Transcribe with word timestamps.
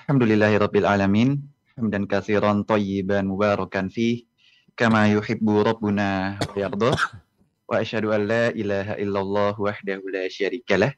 Alhamdulillahirabbil 0.00 0.88
alamin. 0.88 1.44
Hamdan 1.76 2.08
katsiran 2.08 2.64
thayyiban 2.64 3.28
mubarakan 3.28 3.92
fi 3.92 4.24
kama 4.72 5.12
yuhibbu 5.12 5.60
rabbuna 5.60 6.40
wa. 6.56 6.96
Wa 7.68 7.84
asyhadu 7.84 8.16
an 8.16 8.24
la 8.24 8.48
ilaha 8.56 8.96
illallah 8.96 9.60
wahdahu 9.60 10.08
la 10.08 10.24
syarikalah 10.32 10.96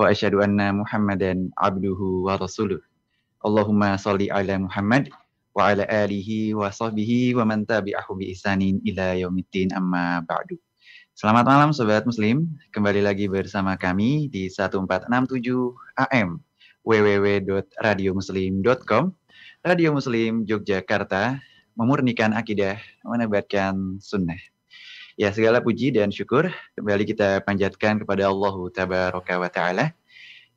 wa 0.00 0.08
asyhadu 0.08 0.40
anna 0.40 0.72
Muhammadan 0.72 1.52
abduhu 1.60 2.24
wa 2.24 2.40
rasuluh. 2.40 2.80
Allahumma 3.44 4.00
salli 4.00 4.32
ala 4.32 4.56
Muhammad 4.56 5.12
wa 5.54 5.70
ala 5.70 5.86
alihi 5.86 6.50
wa 6.50 6.66
sahbihi 6.66 7.38
wa 7.38 7.46
man 7.46 7.62
tabi'ahu 7.62 8.18
bi 8.18 8.34
ihsanin 8.34 8.82
ila 8.82 9.14
yaumiddin 9.14 9.70
amma 9.70 10.18
ba'du. 10.26 10.58
Selamat 11.14 11.46
malam 11.46 11.70
Sobat 11.70 12.02
Muslim, 12.02 12.50
kembali 12.74 13.06
lagi 13.06 13.30
bersama 13.30 13.78
kami 13.78 14.26
di 14.34 14.50
1467 14.50 15.06
AM 16.10 16.42
www.radiomuslim.com 16.82 19.14
Radio 19.62 19.94
Muslim 19.94 20.42
Yogyakarta 20.42 21.38
memurnikan 21.78 22.34
akidah, 22.34 22.74
menebarkan 23.06 24.02
sunnah. 24.02 24.42
Ya 25.14 25.30
segala 25.30 25.62
puji 25.62 25.94
dan 25.94 26.10
syukur 26.10 26.50
kembali 26.74 27.06
kita 27.06 27.46
panjatkan 27.46 28.02
kepada 28.02 28.26
Allah 28.26 28.58
Tabaraka 28.74 29.38
wa 29.38 29.46
Ta'ala 29.46 29.94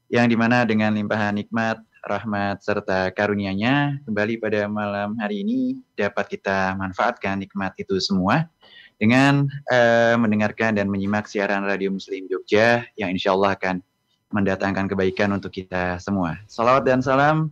yang 0.10 0.26
di 0.26 0.34
mana 0.34 0.66
dengan 0.66 0.98
limpahan 0.98 1.38
nikmat, 1.38 1.86
rahmat, 2.08 2.64
serta 2.64 3.12
karunia-Nya 3.12 4.00
kembali 4.08 4.40
pada 4.40 4.66
malam 4.72 5.20
hari 5.20 5.44
ini 5.44 5.76
dapat 6.00 6.40
kita 6.40 6.74
manfaatkan 6.80 7.44
nikmat 7.44 7.76
itu 7.76 8.00
semua 8.00 8.48
dengan 8.96 9.46
uh, 9.70 10.16
mendengarkan 10.16 10.74
dan 10.80 10.88
menyimak 10.88 11.28
siaran 11.28 11.68
Radio 11.68 11.92
Muslim 11.92 12.26
Jogja 12.32 12.88
yang 12.96 13.12
insya 13.12 13.36
Allah 13.36 13.54
akan 13.60 13.84
mendatangkan 14.32 14.88
kebaikan 14.88 15.36
untuk 15.36 15.52
kita 15.52 16.00
semua. 16.00 16.40
Salawat 16.48 16.88
dan 16.88 17.04
salam 17.04 17.52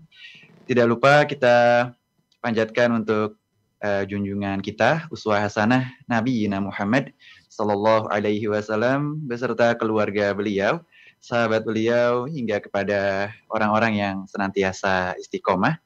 tidak 0.65 0.87
lupa 0.89 1.27
kita 1.27 1.91
panjatkan 2.39 2.95
untuk 2.95 3.37
uh, 3.85 4.03
junjungan 4.07 4.63
kita 4.63 5.05
uswah 5.13 5.43
hasanah 5.43 5.85
Nabi 6.09 6.47
Muhammad 6.49 7.13
Sallallahu 7.55 8.11
Alaihi 8.11 8.51
Wasallam 8.51 9.23
beserta 9.23 9.71
keluarga 9.79 10.35
beliau, 10.35 10.83
sahabat 11.21 11.65
beliau 11.65 12.25
hingga 12.29 12.61
kepada 12.61 13.31
orang-orang 13.49 13.93
yang 13.99 14.15
senantiasa 14.29 15.15
istiqomah 15.19 15.79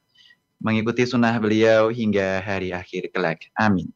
mengikuti 0.60 1.08
sunnah 1.08 1.34
beliau 1.40 1.88
hingga 1.88 2.44
hari 2.44 2.70
akhir 2.70 3.08
kelak. 3.10 3.48
Amin. 3.56 3.88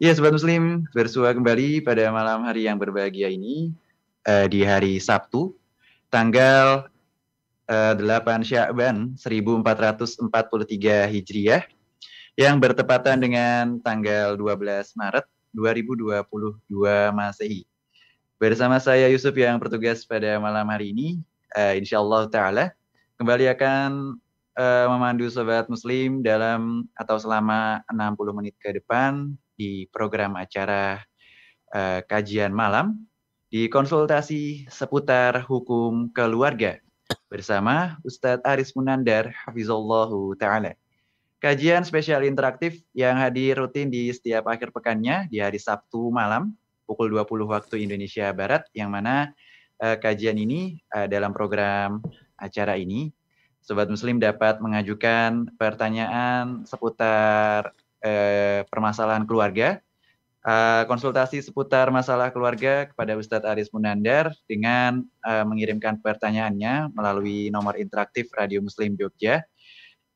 Ya, 0.00 0.16
Sobat 0.16 0.32
Muslim, 0.32 0.88
bersua 0.96 1.36
kembali 1.36 1.84
pada 1.84 2.08
malam 2.08 2.46
hari 2.46 2.64
yang 2.64 2.80
berbahagia 2.80 3.28
ini 3.28 3.76
uh, 4.24 4.48
di 4.48 4.64
hari 4.64 4.96
Sabtu, 4.96 5.52
tanggal 6.08 6.88
uh, 7.68 7.94
8 7.98 8.40
Syakban 8.40 9.12
1443 9.20 10.24
Hijriah, 11.04 11.68
yang 12.38 12.56
bertepatan 12.56 13.20
dengan 13.20 13.76
tanggal 13.84 14.40
12 14.40 14.96
Maret 14.96 15.26
2022 15.52 16.56
Masehi. 17.12 17.68
Bersama 18.40 18.80
saya 18.80 19.04
Yusuf 19.12 19.36
yang 19.36 19.60
bertugas 19.60 20.08
pada 20.08 20.40
malam 20.40 20.64
hari 20.72 20.96
ini, 20.96 21.20
uh, 21.52 21.76
insya 21.76 22.00
Allah 22.00 22.24
Ta'ala, 22.24 22.64
kembali 23.20 23.52
akan 23.52 24.16
uh, 24.56 24.86
memandu 24.88 25.28
Sobat 25.28 25.68
Muslim 25.68 26.24
dalam 26.24 26.88
atau 26.96 27.20
selama 27.20 27.84
60 27.92 28.16
menit 28.32 28.56
ke 28.56 28.80
depan 28.80 29.36
di 29.60 29.84
program 29.92 30.40
acara 30.40 31.04
uh, 31.76 32.00
kajian 32.08 32.48
malam 32.48 33.04
di 33.52 33.68
konsultasi 33.68 34.64
seputar 34.72 35.44
hukum 35.44 36.08
keluarga 36.08 36.80
bersama 37.28 38.00
Ustadz 38.08 38.40
Aris 38.48 38.72
Munandar 38.72 39.36
Hafizallahu 39.36 40.32
Ta'ala. 40.40 40.80
Kajian 41.44 41.84
spesial 41.84 42.24
interaktif 42.24 42.80
yang 42.96 43.20
hadir 43.20 43.60
rutin 43.60 43.92
di 43.92 44.08
setiap 44.08 44.48
akhir 44.48 44.72
pekannya 44.72 45.28
di 45.28 45.44
hari 45.44 45.60
Sabtu 45.60 46.08
malam 46.08 46.56
pukul 46.90 47.14
20 47.14 47.46
waktu 47.46 47.86
Indonesia 47.86 48.34
Barat 48.34 48.66
yang 48.74 48.90
mana 48.90 49.30
uh, 49.78 49.94
kajian 49.94 50.34
ini 50.34 50.82
uh, 50.90 51.06
dalam 51.06 51.30
program 51.30 52.02
acara 52.34 52.74
ini 52.74 53.14
Sobat 53.60 53.86
Muslim 53.92 54.16
dapat 54.16 54.58
mengajukan 54.58 55.52
pertanyaan 55.60 56.64
seputar 56.64 57.76
eh, 58.00 58.64
permasalahan 58.72 59.28
keluarga, 59.28 59.84
uh, 60.48 60.88
konsultasi 60.88 61.44
seputar 61.44 61.92
masalah 61.92 62.32
keluarga 62.32 62.88
kepada 62.88 63.12
Ustadz 63.20 63.44
Aris 63.44 63.68
Munandar 63.68 64.32
dengan 64.48 65.04
uh, 65.20 65.44
mengirimkan 65.44 66.00
pertanyaannya 66.00 66.88
melalui 66.96 67.52
nomor 67.52 67.76
interaktif 67.76 68.32
Radio 68.32 68.64
Muslim 68.64 68.96
Jogja 68.96 69.44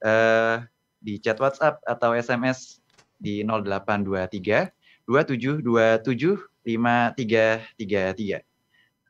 uh, 0.01 0.65
di 1.05 1.21
chat 1.21 1.37
WhatsApp 1.37 1.85
atau 1.85 2.17
SMS 2.17 2.81
di 3.21 3.45
0823 3.45 4.73
2727 5.05 6.54
5333. 6.65 8.41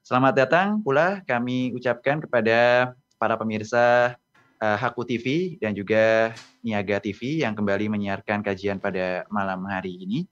Selamat 0.04 0.34
datang 0.36 0.82
pula 0.84 1.24
kami 1.24 1.72
ucapkan 1.72 2.20
kepada 2.20 2.92
para 3.16 3.38
pemirsa 3.40 4.18
uh, 4.60 4.76
Haku 4.76 5.06
TV 5.06 5.56
dan 5.62 5.72
juga 5.72 6.34
Niaga 6.60 7.00
TV 7.00 7.40
yang 7.46 7.56
kembali 7.56 7.88
menyiarkan 7.88 8.44
kajian 8.44 8.76
pada 8.82 9.24
malam 9.32 9.64
hari 9.64 9.96
ini. 9.96 10.28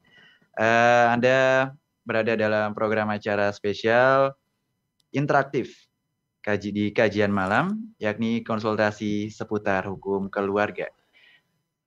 Uh, 0.58 1.08
Anda 1.14 1.72
berada 2.04 2.36
dalam 2.36 2.74
program 2.76 3.08
acara 3.08 3.48
spesial 3.54 4.36
interaktif 5.14 5.88
kaji 6.42 6.68
di 6.74 6.84
kajian 6.90 7.30
malam, 7.30 7.94
yakni 8.02 8.42
konsultasi 8.42 9.30
seputar 9.30 9.86
hukum 9.86 10.26
keluarga. 10.26 10.90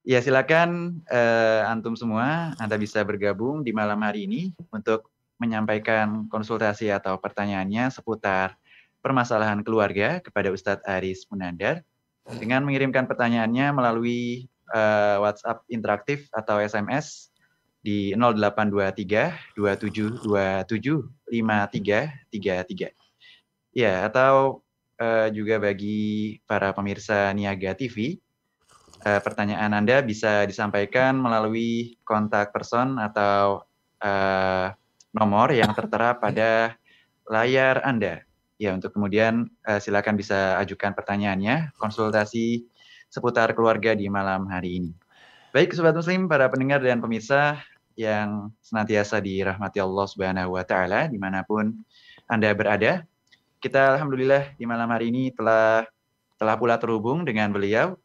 Ya 0.05 0.21
silakan 0.21 1.01
uh, 1.11 1.67
antum 1.67 1.97
semua, 1.97 2.55
Anda 2.61 2.79
bisa 2.79 3.03
bergabung 3.03 3.65
di 3.65 3.75
malam 3.75 3.99
hari 4.05 4.29
ini 4.29 4.55
untuk 4.71 5.11
menyampaikan 5.37 6.27
konsultasi 6.31 6.91
atau 6.91 7.19
pertanyaannya 7.19 7.91
seputar 7.91 8.55
permasalahan 9.03 9.61
keluarga 9.61 10.17
kepada 10.23 10.49
Ustadz 10.49 10.85
Aris 10.87 11.29
Munandar 11.29 11.85
dengan 12.41 12.65
mengirimkan 12.65 13.05
pertanyaannya 13.05 13.69
melalui 13.69 14.49
uh, 14.73 15.21
WhatsApp 15.21 15.61
interaktif 15.69 16.25
atau 16.33 16.57
SMS 16.57 17.29
di 17.85 18.17
0823 18.17 19.53
2727 19.53 20.25
5333. 21.29 22.89
Ya, 23.77 24.09
atau 24.09 24.65
uh, 24.97 25.27
juga 25.29 25.61
bagi 25.61 26.41
para 26.49 26.73
pemirsa 26.73 27.29
Niaga 27.37 27.77
TV, 27.77 28.17
uh, 29.05 29.19
eh, 29.19 29.21
pertanyaan 29.21 29.77
Anda 29.77 30.01
bisa 30.01 30.49
disampaikan 30.49 31.21
melalui 31.21 32.01
kontak 32.01 32.49
person 32.49 32.97
atau 32.97 33.67
uh, 34.01 34.73
nomor 35.15 35.55
yang 35.55 35.71
tertera 35.71 36.11
pada 36.19 36.75
layar 37.31 37.79
Anda. 37.87 38.27
Ya, 38.59 38.75
untuk 38.75 38.91
kemudian 38.91 39.47
uh, 39.63 39.79
silakan 39.79 40.19
bisa 40.19 40.59
ajukan 40.59 40.91
pertanyaannya, 40.91 41.75
konsultasi 41.79 42.67
seputar 43.07 43.55
keluarga 43.55 43.95
di 43.95 44.11
malam 44.11 44.47
hari 44.51 44.83
ini. 44.83 44.91
Baik, 45.55 45.71
sobat 45.71 45.95
muslim, 45.95 46.27
para 46.27 46.51
pendengar 46.51 46.83
dan 46.83 46.99
pemirsa 46.99 47.63
yang 47.95 48.51
senantiasa 48.59 49.23
dirahmati 49.23 49.79
Allah 49.79 50.05
Subhanahu 50.07 50.59
wa 50.59 50.63
taala 50.67 51.07
di 51.07 51.15
mana 51.15 51.47
pun 51.47 51.71
Anda 52.27 52.51
berada. 52.51 53.07
Kita 53.63 53.95
alhamdulillah 53.95 54.59
di 54.59 54.67
malam 54.67 54.91
hari 54.91 55.15
ini 55.15 55.31
telah 55.31 55.87
telah 56.35 56.55
pula 56.59 56.75
terhubung 56.75 57.23
dengan 57.23 57.55
beliau 57.55 57.95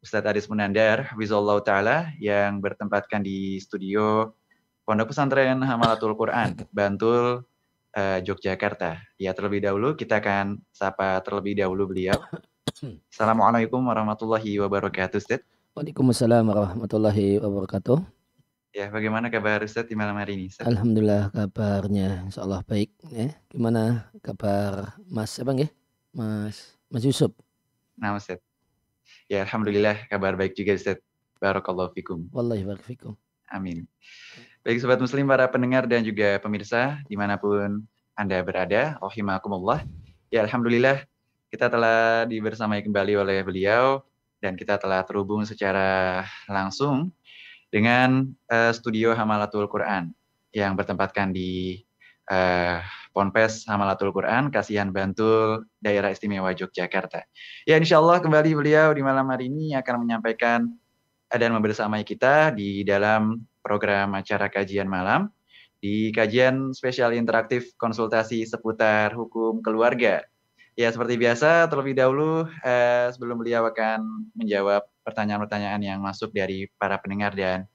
Ustadz 0.00 0.32
Aris 0.32 0.48
Munandar 0.48 1.12
Wizallahu 1.16 1.60
taala 1.60 2.08
yang 2.16 2.64
bertempatkan 2.64 3.20
di 3.20 3.60
studio 3.60 4.32
Pondok 4.84 5.16
Pesantren 5.16 5.64
Hamalatul 5.64 6.12
Quran, 6.12 6.60
Bantul, 6.76 7.40
uh, 7.96 8.18
Yogyakarta. 8.20 9.00
Ya 9.16 9.32
terlebih 9.32 9.64
dahulu 9.64 9.96
kita 9.96 10.20
akan 10.20 10.60
sapa 10.76 11.16
terlebih 11.24 11.56
dahulu 11.56 11.88
beliau. 11.88 12.20
Assalamualaikum 13.12 13.80
warahmatullahi 13.80 14.60
wabarakatuh, 14.60 15.16
Ustaz. 15.16 15.40
Waalaikumsalam 15.72 16.44
warahmatullahi 16.52 17.40
wabarakatuh. 17.40 17.96
Ya, 18.76 18.92
bagaimana 18.92 19.32
kabar 19.32 19.64
Ustaz 19.64 19.88
di 19.88 19.96
malam 19.96 20.20
hari 20.20 20.36
ini? 20.36 20.52
Ustaz? 20.52 20.68
Alhamdulillah 20.68 21.32
kabarnya 21.32 22.28
insya 22.28 22.44
Allah 22.44 22.60
baik. 22.68 22.92
Ya. 23.08 23.32
Gimana 23.48 24.12
kabar 24.20 25.00
Mas 25.08 25.32
Abang 25.40 25.64
ya? 25.64 25.72
Mas 26.12 26.76
Mas 26.92 27.08
Yusuf. 27.08 27.32
Nah, 27.96 28.20
Ustaz. 28.20 28.36
Ya, 29.32 29.48
Alhamdulillah 29.48 29.96
kabar 30.12 30.36
baik 30.36 30.52
juga 30.52 30.76
Ustaz. 30.76 31.00
Barakallahu 31.40 31.96
fikum. 31.96 32.28
Wallahi 32.36 32.68
barak 32.68 32.84
fikum. 32.84 33.16
Amin. 33.48 33.88
Baik 34.64 34.80
Sobat 34.80 34.96
Muslim, 34.96 35.28
para 35.28 35.44
pendengar 35.44 35.84
dan 35.84 36.00
juga 36.00 36.40
pemirsa 36.40 36.96
di 37.04 37.20
mana 37.20 37.36
pun 37.36 37.84
Anda 38.16 38.40
berada, 38.40 38.96
rahimakumullah. 38.96 39.84
Ya 40.32 40.40
Alhamdulillah 40.40 41.04
kita 41.52 41.68
telah 41.68 42.24
dibersamai 42.24 42.80
kembali 42.80 43.12
oleh 43.20 43.44
beliau 43.44 44.00
dan 44.40 44.56
kita 44.56 44.80
telah 44.80 45.04
terhubung 45.04 45.44
secara 45.44 46.24
langsung 46.48 47.12
dengan 47.68 48.24
uh, 48.48 48.72
studio 48.72 49.12
Hamalatul 49.12 49.68
Quran 49.68 50.16
yang 50.56 50.80
bertempatkan 50.80 51.36
di 51.36 51.84
uh, 52.32 52.80
Ponpes 53.12 53.68
Hamalatul 53.68 54.16
Quran, 54.16 54.48
Kasihan 54.48 54.88
Bantul, 54.88 55.68
Daerah 55.76 56.08
Istimewa 56.08 56.56
Yogyakarta. 56.56 57.20
Ya, 57.68 57.76
insya 57.76 58.00
Allah 58.00 58.16
kembali 58.16 58.56
beliau 58.56 58.96
di 58.96 59.04
malam 59.04 59.28
hari 59.28 59.52
ini 59.52 59.76
akan 59.76 60.08
menyampaikan 60.08 60.72
dan 61.36 61.52
membersamai 61.52 62.02
kita 62.06 62.54
di 62.54 62.82
dalam 62.86 63.42
program 63.60 64.14
acara 64.16 64.46
kajian 64.52 64.86
malam 64.86 65.30
di 65.78 66.08
kajian 66.14 66.72
spesial 66.72 67.12
interaktif 67.12 67.76
konsultasi 67.76 68.48
seputar 68.48 69.12
hukum 69.12 69.60
keluarga. 69.60 70.24
Ya, 70.74 70.90
seperti 70.90 71.14
biasa, 71.20 71.70
terlebih 71.70 71.94
dahulu 71.94 72.50
eh, 72.66 73.06
sebelum 73.14 73.38
beliau 73.38 73.68
akan 73.70 74.32
menjawab 74.34 74.82
pertanyaan-pertanyaan 75.04 75.82
yang 75.84 76.00
masuk 76.02 76.34
dari 76.34 76.66
para 76.80 76.98
pendengar 76.98 77.36
dan 77.36 77.68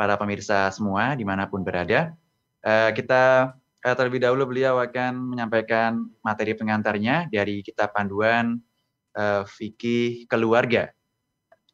para 0.00 0.16
pemirsa 0.16 0.72
semua 0.72 1.12
di 1.12 1.28
mana 1.28 1.44
pun 1.44 1.60
berada. 1.60 2.16
Uh, 2.64 2.88
kita 2.96 3.52
uh, 3.84 3.94
terlebih 3.96 4.24
dahulu 4.24 4.48
beliau 4.48 4.80
akan 4.80 5.12
menyampaikan 5.36 6.08
materi 6.24 6.56
pengantarnya 6.56 7.28
dari 7.28 7.60
kitab 7.60 7.92
panduan 7.92 8.56
uh, 9.12 9.44
fikih 9.44 10.24
keluarga. 10.24 10.88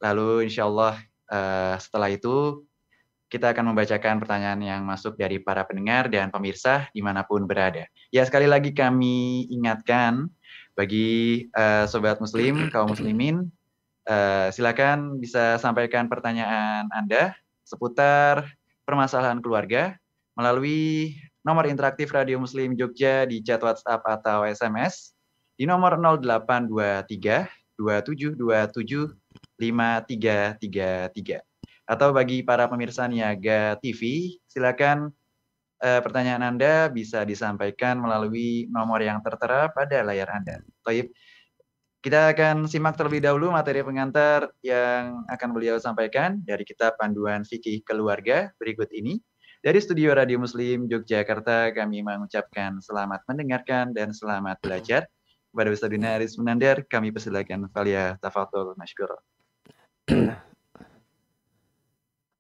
Lalu 0.02 0.50
insya 0.50 0.66
Allah 0.66 0.98
uh, 1.30 1.76
setelah 1.78 2.10
itu 2.12 2.66
kita 3.26 3.50
akan 3.50 3.74
membacakan 3.74 4.22
pertanyaan 4.22 4.62
yang 4.62 4.82
masuk 4.86 5.18
dari 5.18 5.42
para 5.42 5.66
pendengar 5.66 6.06
dan 6.06 6.30
pemirsa 6.30 6.86
di 6.94 7.02
mana 7.02 7.26
pun 7.26 7.42
berada. 7.42 7.86
Ya 8.14 8.22
sekali 8.22 8.46
lagi 8.46 8.70
kami 8.70 9.50
ingatkan 9.50 10.30
bagi 10.78 11.48
uh, 11.58 11.90
sobat 11.90 12.22
muslim, 12.22 12.70
kaum 12.70 12.94
muslimin 12.94 13.50
Uh, 14.06 14.54
silakan 14.54 15.18
bisa 15.18 15.58
sampaikan 15.58 16.06
pertanyaan 16.06 16.86
Anda 16.94 17.34
seputar 17.66 18.54
permasalahan 18.86 19.42
keluarga 19.42 19.98
melalui 20.38 21.18
nomor 21.42 21.66
interaktif 21.66 22.14
Radio 22.14 22.38
Muslim 22.38 22.78
Jogja 22.78 23.26
di 23.26 23.42
chat 23.42 23.58
WhatsApp 23.58 24.06
atau 24.06 24.46
SMS 24.46 25.10
di 25.58 25.66
nomor 25.66 25.98
0823 25.98 27.50
2727 27.82 29.25
5333. 29.58 31.40
Atau 31.86 32.10
bagi 32.10 32.42
para 32.42 32.66
pemirsa 32.66 33.06
Niaga 33.06 33.78
TV, 33.78 34.34
silakan 34.50 35.14
uh, 35.82 36.00
pertanyaan 36.02 36.42
Anda 36.54 36.90
bisa 36.90 37.22
disampaikan 37.22 38.00
melalui 38.00 38.66
nomor 38.72 38.98
yang 39.02 39.22
tertera 39.22 39.70
pada 39.70 40.02
layar 40.02 40.28
Anda. 40.32 40.62
Baik, 40.82 41.14
kita 42.06 42.30
akan 42.34 42.70
simak 42.70 42.94
terlebih 42.94 43.18
dahulu 43.18 43.50
materi 43.50 43.82
pengantar 43.82 44.50
yang 44.62 45.26
akan 45.26 45.48
beliau 45.50 45.74
sampaikan 45.82 46.38
dari 46.46 46.62
kitab 46.62 46.94
Panduan 46.98 47.42
Fikih 47.42 47.82
Keluarga 47.82 48.54
berikut 48.62 48.90
ini. 48.94 49.18
Dari 49.58 49.82
Studio 49.82 50.14
Radio 50.14 50.38
Muslim 50.38 50.86
Yogyakarta, 50.86 51.74
kami 51.74 52.06
mengucapkan 52.06 52.78
selamat 52.78 53.26
mendengarkan 53.26 53.90
dan 53.90 54.14
selamat 54.14 54.62
belajar. 54.62 55.10
Kepada 55.50 55.72
Ustaz 55.74 55.90
Dina 55.90 56.14
Aris 56.14 56.38
Munandar, 56.38 56.86
kami 56.86 57.10
persilakan 57.10 57.66
Valia 57.74 58.14
Tafadol 58.22 58.78
Mashkur. 58.78 59.10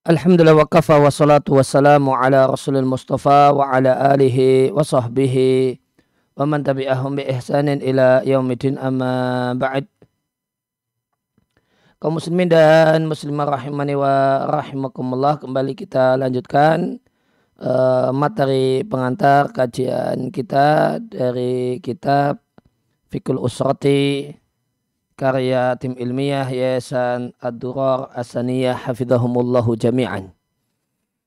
Alhamdulillah 0.06 0.54
wa 0.54 0.70
kafa 0.70 1.02
wa 1.02 1.10
salatu 1.10 1.58
ala 1.58 2.46
rasulil 2.46 2.86
mustafa 2.86 3.50
wa 3.50 3.74
ala 3.74 4.14
alihi 4.14 4.70
wa 4.70 4.86
sahbihi 4.86 5.74
wa 6.38 6.46
man 6.46 6.62
tabi'ahum 6.62 7.18
bi 7.18 7.26
ihsanin 7.26 7.82
ila 7.82 8.22
yaumidin 8.22 8.78
amma 8.78 9.50
ba'd. 9.58 9.82
Kaum 11.98 12.22
muslimin 12.22 12.46
dan 12.46 13.10
muslimah 13.10 13.58
rahimani 13.58 13.98
wa 13.98 14.46
rahimakumullah 14.46 15.42
kembali 15.42 15.74
kita 15.74 16.14
lanjutkan 16.22 17.02
uh, 17.58 18.14
materi 18.14 18.86
pengantar 18.86 19.50
kajian 19.50 20.30
kita 20.30 21.02
dari 21.02 21.82
kitab 21.82 22.38
Fikul 23.10 23.42
Usrati 23.42 24.30
karya 25.16 25.74
tim 25.80 25.96
ilmiah 25.96 26.46
Yayasan 26.46 27.32
Ad-Durar 27.40 28.12
Asaniyah 28.12 28.76
Hafidhahumullahu 28.86 29.74
Jami'an 29.80 30.36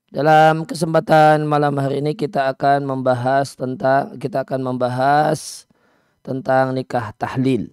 dalam 0.09 0.65
kesempatan 0.65 1.45
malam 1.45 1.77
hari 1.77 2.01
ini 2.01 2.17
kita 2.17 2.49
akan 2.49 2.81
membahas 2.81 3.53
tentang 3.53 4.17
kita 4.17 4.41
akan 4.41 4.65
membahas 4.65 5.69
tentang 6.25 6.73
nikah 6.73 7.13
tahlil. 7.13 7.69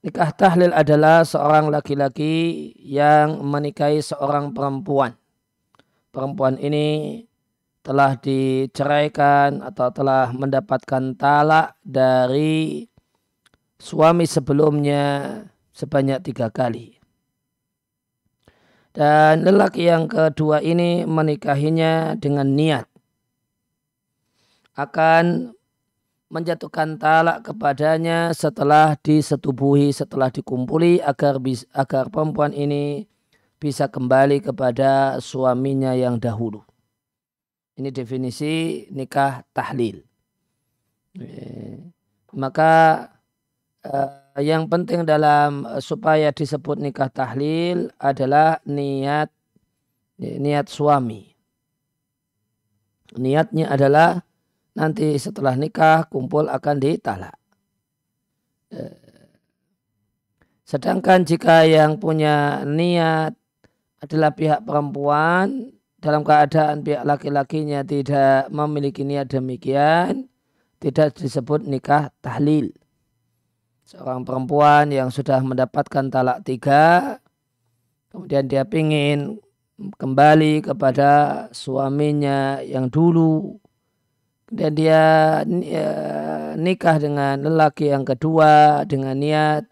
Nikah 0.00 0.32
tahlil 0.32 0.72
adalah 0.72 1.20
seorang 1.20 1.68
laki-laki 1.68 2.72
yang 2.80 3.44
menikahi 3.44 4.00
seorang 4.00 4.56
perempuan. 4.56 5.12
Perempuan 6.16 6.56
ini 6.56 7.20
telah 7.84 8.16
diceraikan 8.16 9.60
atau 9.60 9.92
telah 9.92 10.32
mendapatkan 10.32 11.12
talak 11.20 11.76
dari 11.84 12.88
suami 13.76 14.24
sebelumnya 14.24 15.44
sebanyak 15.76 16.24
tiga 16.24 16.48
kali. 16.48 16.96
Dan 18.96 19.44
lelaki 19.44 19.92
yang 19.92 20.08
kedua 20.08 20.64
ini 20.64 21.04
menikahinya 21.04 22.16
dengan 22.16 22.48
niat 22.56 22.88
akan 24.72 25.52
menjatuhkan 26.32 26.96
talak 26.96 27.44
kepadanya 27.44 28.32
setelah 28.32 28.96
disetubuhi, 28.98 29.92
setelah 29.92 30.32
dikumpuli 30.32 30.98
agar 31.04 31.38
agar 31.76 32.08
perempuan 32.08 32.56
ini 32.56 33.04
bisa 33.56 33.88
kembali 33.88 34.44
kepada 34.44 35.20
suaminya 35.20 35.92
yang 35.96 36.16
dahulu. 36.20 36.64
Ini 37.76 37.92
definisi 37.92 38.84
nikah 38.88 39.44
tahlil. 39.52 40.00
Maka 42.32 42.72
eh, 43.86 44.42
yang 44.42 44.68
penting 44.68 45.06
dalam 45.06 45.64
eh, 45.64 45.82
supaya 45.82 46.34
disebut 46.34 46.76
nikah 46.82 47.08
tahlil 47.08 47.88
adalah 47.96 48.60
niat 48.66 49.30
niat 50.16 50.66
suami. 50.68 51.36
Niatnya 53.16 53.70
adalah 53.72 54.20
nanti 54.76 55.16
setelah 55.16 55.56
nikah 55.56 56.08
kumpul 56.08 56.48
akan 56.52 56.76
ditalak. 56.76 57.36
Eh, 58.74 59.30
sedangkan 60.66 61.22
jika 61.22 61.64
yang 61.64 61.96
punya 62.02 62.66
niat 62.66 63.32
adalah 64.02 64.34
pihak 64.34 64.66
perempuan 64.66 65.72
dalam 66.02 66.26
keadaan 66.26 66.84
pihak 66.84 67.06
laki-lakinya 67.08 67.80
tidak 67.86 68.52
memiliki 68.52 69.00
niat 69.06 69.32
demikian, 69.32 70.28
tidak 70.76 71.16
disebut 71.16 71.64
nikah 71.64 72.12
tahlil 72.20 72.68
seorang 73.86 74.26
perempuan 74.26 74.90
yang 74.90 75.14
sudah 75.14 75.38
mendapatkan 75.46 76.10
talak 76.10 76.42
tiga, 76.42 77.16
kemudian 78.10 78.50
dia 78.50 78.66
ingin 78.66 79.38
kembali 79.78 80.66
kepada 80.66 81.46
suaminya 81.54 82.58
yang 82.66 82.90
dulu, 82.90 83.62
dan 84.50 84.74
dia 84.74 85.02
ya, 85.46 85.90
nikah 86.58 86.98
dengan 86.98 87.46
lelaki 87.46 87.94
yang 87.94 88.02
kedua 88.02 88.82
dengan 88.86 89.18
niat 89.18 89.66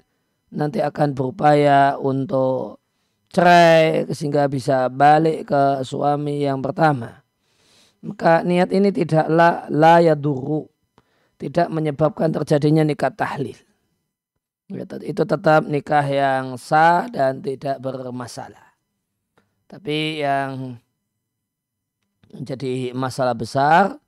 nanti 0.54 0.78
akan 0.78 1.14
berupaya 1.18 1.99
untuk 1.99 2.78
cerai 3.35 4.06
sehingga 4.14 4.47
bisa 4.47 4.87
balik 4.87 5.50
ke 5.50 5.83
suami 5.83 6.47
yang 6.47 6.62
pertama. 6.62 7.26
Maka 8.04 8.47
niat 8.47 8.71
ini 8.71 8.94
tidaklah 8.94 9.66
layak 9.73 10.23
duru, 10.23 10.71
tidak 11.40 11.66
menyebabkan 11.75 12.30
terjadinya 12.30 12.87
nikah 12.87 13.11
tahlil. 13.11 13.59
Ya, 14.64 14.88
itu 15.04 15.23
tetap 15.28 15.68
nikah 15.68 16.06
yang 16.09 16.56
sah 16.56 17.04
dan 17.12 17.44
tidak 17.44 17.85
bermasalah. 17.85 18.73
Tapi 19.68 20.25
yang 20.25 20.80
menjadi 22.33 22.97
masalah 22.97 23.37
besar 23.37 24.00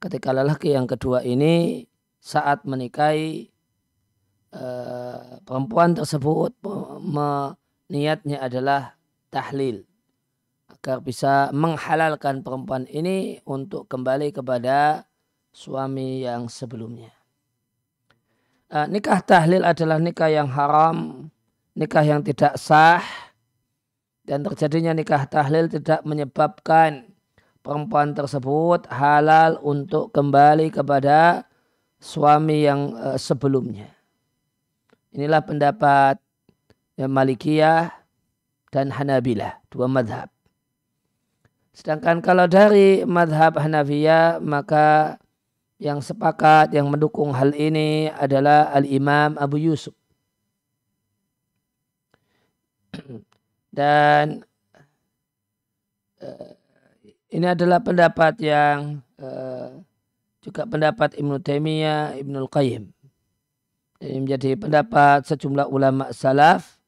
ketika 0.00 0.32
lelaki 0.32 0.72
yang 0.72 0.88
kedua 0.88 1.20
ini 1.26 1.84
saat 2.18 2.64
menikahi 2.64 3.52
uh, 4.56 5.44
perempuan 5.44 5.92
tersebut 5.92 6.56
niatnya 7.92 8.40
adalah 8.40 8.96
tahlil 9.28 9.84
agar 10.68 11.04
bisa 11.04 11.50
menghalalkan 11.52 12.40
perempuan 12.46 12.86
ini 12.88 13.44
untuk 13.48 13.90
kembali 13.90 14.30
kepada 14.30 15.08
suami 15.52 16.22
yang 16.22 16.46
sebelumnya. 16.46 17.17
Uh, 18.68 18.84
nikah 18.84 19.24
tahlil 19.24 19.64
adalah 19.64 19.96
nikah 19.96 20.28
yang 20.28 20.44
haram, 20.52 21.28
nikah 21.72 22.04
yang 22.04 22.20
tidak 22.20 22.60
sah, 22.60 23.00
dan 24.28 24.44
terjadinya 24.44 24.92
nikah 24.92 25.24
tahlil 25.24 25.72
tidak 25.72 26.04
menyebabkan 26.04 27.08
perempuan 27.64 28.12
tersebut 28.12 28.84
halal 28.92 29.56
untuk 29.64 30.12
kembali 30.12 30.68
kepada 30.68 31.48
suami 31.96 32.68
yang 32.68 32.92
uh, 32.92 33.16
sebelumnya. 33.16 33.88
Inilah 35.16 35.40
pendapat 35.40 36.20
ya, 37.00 37.08
Malikiyah 37.08 37.88
dan 38.68 38.92
Hanabilah, 38.92 39.64
dua 39.72 39.88
madhab. 39.88 40.28
Sedangkan 41.78 42.18
kalau 42.18 42.50
dari 42.50 43.06
madhab 43.06 43.54
Hanafiyah 43.54 44.42
maka 44.42 45.16
yang 45.78 46.02
sepakat 46.02 46.74
yang 46.74 46.90
mendukung 46.90 47.30
hal 47.30 47.54
ini 47.54 48.10
adalah 48.10 48.74
Al-Imam 48.74 49.38
Abu 49.38 49.62
Yusuf. 49.62 49.94
Dan 53.78 54.42
uh, 56.18 56.50
ini 57.30 57.46
adalah 57.46 57.78
pendapat 57.78 58.42
yang 58.42 58.98
uh, 59.22 59.70
juga 60.42 60.66
pendapat 60.66 61.14
Ibnu 61.14 61.38
Taimiyah, 61.38 62.18
Ibnu 62.18 62.50
Qayyim. 62.50 62.90
Ini 63.98 64.18
menjadi 64.22 64.54
pendapat 64.54 65.26
sejumlah 65.26 65.66
ulama 65.70 66.14
salaf 66.14 66.78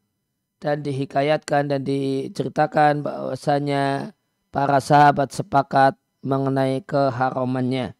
dan 0.63 0.83
dihikayatkan 0.83 1.67
dan 1.67 1.83
diceritakan 1.83 3.03
bahwasanya 3.03 4.15
para 4.55 4.79
sahabat 4.79 5.35
sepakat 5.35 5.99
mengenai 6.23 6.83
keharamannya. 6.87 8.00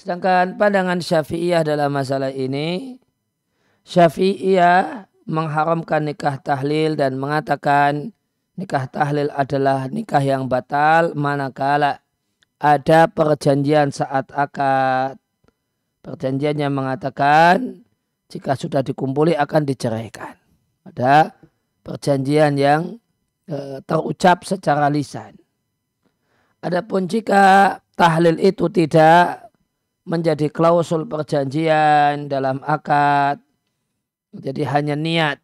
Sedangkan 0.00 0.56
pandangan 0.56 1.04
Syafi'iyah 1.04 1.60
dalam 1.60 1.92
masalah 1.92 2.32
ini, 2.32 2.96
Syafi'iyah 3.84 5.04
mengharamkan 5.28 6.08
nikah 6.08 6.40
tahlil 6.40 6.96
dan 6.96 7.20
mengatakan 7.20 8.16
nikah 8.56 8.88
tahlil 8.88 9.28
adalah 9.36 9.92
nikah 9.92 10.24
yang 10.24 10.48
batal 10.48 11.12
manakala 11.12 12.00
ada 12.56 13.12
perjanjian 13.12 13.92
saat 13.92 14.32
akad. 14.32 15.20
Perjanjiannya 16.00 16.68
mengatakan 16.72 17.84
jika 18.32 18.56
sudah 18.56 18.80
dikumpuli 18.80 19.36
akan 19.36 19.68
diceraikan. 19.68 20.32
Ada 20.88 21.36
perjanjian 21.84 22.56
yang 22.56 22.96
E, 23.50 23.82
terucap 23.82 24.46
secara 24.46 24.86
lisan. 24.86 25.34
Adapun 26.62 27.10
jika 27.10 27.74
tahlil 27.98 28.38
itu 28.38 28.70
tidak 28.70 29.49
menjadi 30.04 30.48
klausul 30.48 31.04
perjanjian 31.04 32.28
dalam 32.30 32.60
akad, 32.64 33.40
jadi 34.30 34.62
hanya 34.76 34.94
niat, 34.96 35.38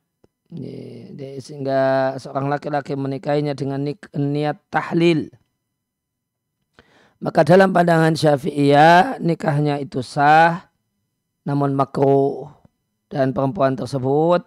sehingga 1.42 2.14
seorang 2.16 2.46
laki-laki 2.46 2.94
menikahinya 2.94 3.52
dengan 3.52 3.82
niat 4.14 4.58
tahlil. 4.70 5.28
Maka 7.16 7.48
dalam 7.48 7.72
pandangan 7.72 8.12
syafi'iyah 8.12 9.24
nikahnya 9.24 9.80
itu 9.80 10.04
sah 10.04 10.68
namun 11.48 11.72
makruh 11.72 12.52
dan 13.08 13.32
perempuan 13.32 13.72
tersebut 13.72 14.44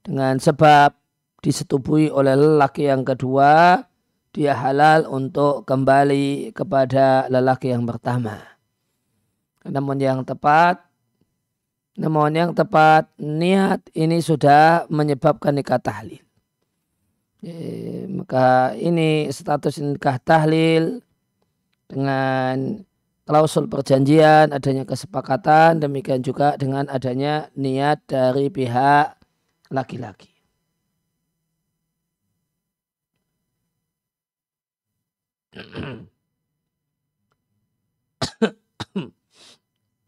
dengan 0.00 0.40
sebab 0.40 0.96
disetubui 1.44 2.08
oleh 2.08 2.32
lelaki 2.34 2.88
yang 2.88 3.04
kedua, 3.04 3.84
dia 4.32 4.56
halal 4.56 5.04
untuk 5.06 5.68
kembali 5.68 6.56
kepada 6.56 7.28
lelaki 7.28 7.70
yang 7.76 7.84
pertama. 7.84 8.57
Namun 9.68 10.00
yang 10.00 10.24
tepat, 10.24 10.80
namun 11.98 12.32
yang 12.32 12.50
tepat 12.56 13.10
niat 13.20 13.84
ini 13.92 14.18
sudah 14.24 14.88
menyebabkan 14.88 15.52
nikah 15.52 15.82
tahlil. 15.82 16.22
E, 17.44 18.06
maka 18.10 18.74
ini 18.74 19.30
status 19.30 19.78
nikah 19.78 20.18
tahlil 20.18 21.04
dengan 21.86 22.82
klausul 23.28 23.68
perjanjian, 23.68 24.56
adanya 24.56 24.88
kesepakatan, 24.88 25.84
demikian 25.84 26.24
juga 26.24 26.56
dengan 26.56 26.88
adanya 26.88 27.52
niat 27.54 28.00
dari 28.08 28.48
pihak 28.48 29.20
laki-laki. 29.68 30.32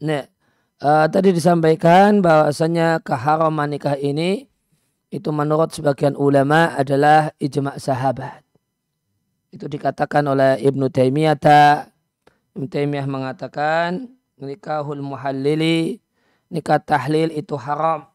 Nah, 0.00 0.24
uh, 0.80 1.06
tadi 1.06 1.30
disampaikan 1.30 2.24
bahwasanya 2.24 3.00
keharaman 3.04 3.70
nikah 3.70 3.96
ini 4.00 4.48
itu 5.10 5.28
menurut 5.34 5.74
sebagian 5.74 6.14
ulama 6.14 6.74
adalah 6.74 7.34
ijma' 7.42 7.76
sahabat. 7.76 8.46
Itu 9.50 9.66
dikatakan 9.66 10.22
oleh 10.30 10.62
Ibnu 10.62 10.86
Taimiyah. 10.86 11.34
Ibnu 12.54 12.66
Taimiyah 12.70 13.06
mengatakan 13.10 14.14
nikahul 14.38 15.02
muhallili 15.02 15.98
nikah 16.50 16.78
tahlil 16.78 17.34
itu 17.34 17.58
haram. 17.58 18.06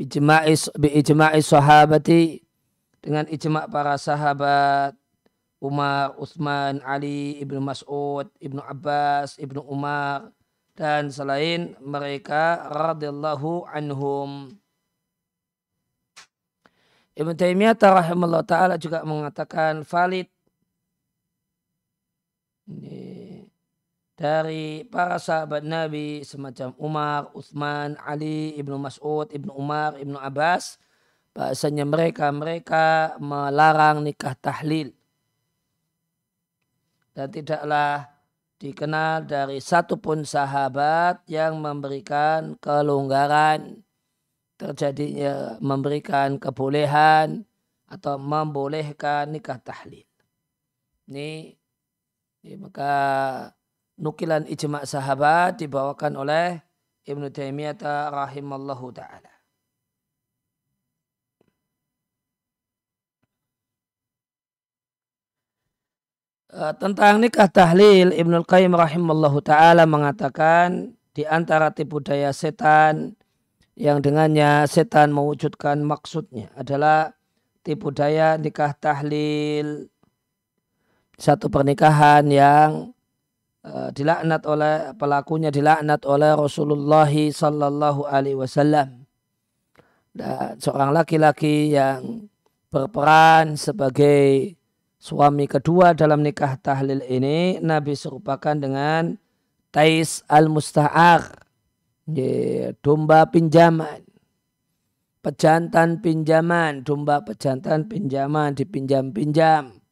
Bijma'i 0.00 0.56
bi 0.80 0.88
ijma'i 0.96 1.44
sahabati 1.44 2.40
dengan 3.04 3.28
ijma' 3.28 3.68
para 3.68 4.00
sahabat 4.00 4.96
Umar, 5.62 6.18
Utsman, 6.18 6.82
Ali, 6.82 7.38
Ibnu 7.38 7.62
Mas'ud, 7.62 8.26
Ibnu 8.42 8.58
Abbas, 8.58 9.38
Ibnu 9.38 9.62
Umar 9.62 10.34
dan 10.74 11.06
selain 11.14 11.78
mereka 11.78 12.66
radhiyallahu 12.66 13.70
anhum. 13.70 14.50
Ibnu 17.14 17.30
Taimiyah 17.38 17.78
rahimahullah 17.78 18.42
taala 18.42 18.74
juga 18.74 19.06
mengatakan 19.06 19.86
valid 19.86 20.26
dari 24.18 24.82
para 24.90 25.22
sahabat 25.22 25.62
Nabi 25.62 26.26
semacam 26.26 26.74
Umar, 26.80 27.20
Utsman, 27.38 27.94
Ali, 28.02 28.58
Ibnu 28.58 28.82
Mas'ud, 28.82 29.30
Ibnu 29.30 29.54
Umar, 29.54 29.94
Ibnu 29.94 30.18
Abbas 30.18 30.82
bahasanya 31.32 31.86
mereka 31.86 32.28
mereka 32.34 33.14
melarang 33.22 34.02
nikah 34.02 34.34
tahlil 34.36 34.92
dan 37.12 37.28
tidaklah 37.28 38.08
dikenal 38.56 39.26
dari 39.26 39.58
satupun 39.58 40.22
sahabat 40.22 41.24
yang 41.26 41.58
memberikan 41.58 42.54
kelonggaran 42.62 43.82
terjadinya 44.54 45.58
memberikan 45.58 46.38
kebolehan 46.38 47.42
atau 47.90 48.14
membolehkan 48.16 49.34
nikah 49.34 49.58
tahlil. 49.58 50.06
Ini, 51.10 51.58
ini 52.46 52.54
maka 52.56 52.94
nukilan 53.98 54.46
ijma' 54.46 54.86
sahabat 54.86 55.58
dibawakan 55.58 56.14
oleh 56.14 56.62
Ibnu 57.02 57.28
Taimiyah 57.34 57.74
rahimallahu 58.14 58.94
taala. 58.94 59.32
Eh, 66.41 66.41
tentang 66.52 67.16
nikah 67.16 67.48
tahlil 67.48 68.12
Ibnu 68.12 68.44
Qayyim 68.44 68.76
rahimallahu 68.76 69.40
taala 69.40 69.88
mengatakan 69.88 70.92
di 71.16 71.24
antara 71.24 71.72
tipu 71.72 72.04
daya 72.04 72.28
setan 72.36 73.16
yang 73.72 74.04
dengannya 74.04 74.68
setan 74.68 75.16
mewujudkan 75.16 75.80
maksudnya 75.80 76.52
adalah 76.52 77.16
tipu 77.64 77.88
daya 77.88 78.36
nikah 78.36 78.76
tahlil. 78.76 79.88
Satu 81.16 81.48
pernikahan 81.48 82.28
yang 82.28 82.92
uh, 83.64 83.88
dilaknat 83.94 84.42
oleh 84.44 84.92
pelakunya 84.98 85.48
dilaknat 85.48 86.04
oleh 86.04 86.36
Rasulullah 86.36 87.08
sallallahu 87.08 88.04
alaihi 88.04 88.36
wasallam. 88.36 89.08
Dan 90.12 90.60
seorang 90.60 90.92
laki-laki 90.92 91.72
yang 91.72 92.28
berperan 92.68 93.56
sebagai 93.56 94.52
suami 95.02 95.50
kedua 95.50 95.98
dalam 95.98 96.22
nikah 96.22 96.54
tahlil 96.62 97.02
ini 97.10 97.58
Nabi 97.58 97.98
serupakan 97.98 98.54
dengan 98.54 99.18
Tais 99.74 100.22
al-Musta'ar. 100.30 101.42
Domba 102.78 103.26
pinjaman. 103.26 104.06
Pejantan 105.22 106.02
pinjaman 106.02 106.82
domba 106.82 107.22
pejantan 107.22 107.86
pinjaman 107.86 108.54
dipinjam-pinjam. 108.58 109.82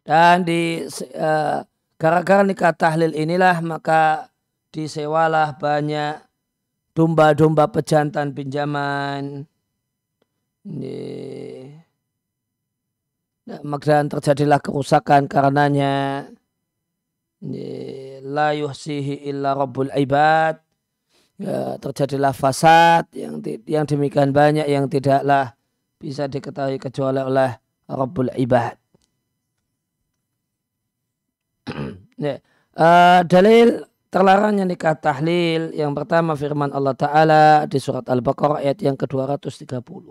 Dan 0.00 0.42
di 0.42 0.82
uh, 0.90 1.62
gara-gara 1.94 2.42
nikah 2.42 2.74
tahlil 2.74 3.14
inilah 3.14 3.62
maka 3.62 4.26
disewalah 4.70 5.58
banyak 5.58 6.22
domba-domba 6.94 7.70
pejantan 7.70 8.34
pinjaman. 8.34 9.46
Nah, 13.50 13.60
terjadilah 14.06 14.60
kerusakan 14.62 15.26
karenanya. 15.26 16.26
La 18.20 18.52
yuhsihi 18.52 19.26
illa 19.26 19.56
rabbul 19.56 19.90
ibad. 19.96 20.60
Ya, 21.40 21.80
terjadilah 21.80 22.36
fasad 22.36 23.08
yang 23.16 23.40
yang 23.64 23.88
demikian 23.88 24.28
banyak 24.28 24.68
yang 24.68 24.92
tidaklah 24.92 25.56
bisa 25.96 26.28
diketahui 26.28 26.76
kecuali 26.76 27.16
oleh 27.16 27.56
Rabbul 27.88 28.28
Ibad. 28.36 28.76
ya, 32.24 32.36
uh, 32.76 33.20
dalil 33.24 33.84
terlarangnya 34.10 34.66
nikah 34.66 34.98
tahlil 34.98 35.70
yang 35.70 35.94
pertama 35.94 36.34
firman 36.34 36.74
Allah 36.74 36.98
Ta'ala 36.98 37.44
di 37.70 37.78
surat 37.78 38.04
Al-Baqarah 38.10 38.60
ayat 38.60 38.82
yang 38.82 38.98
ke-230. 38.98 40.04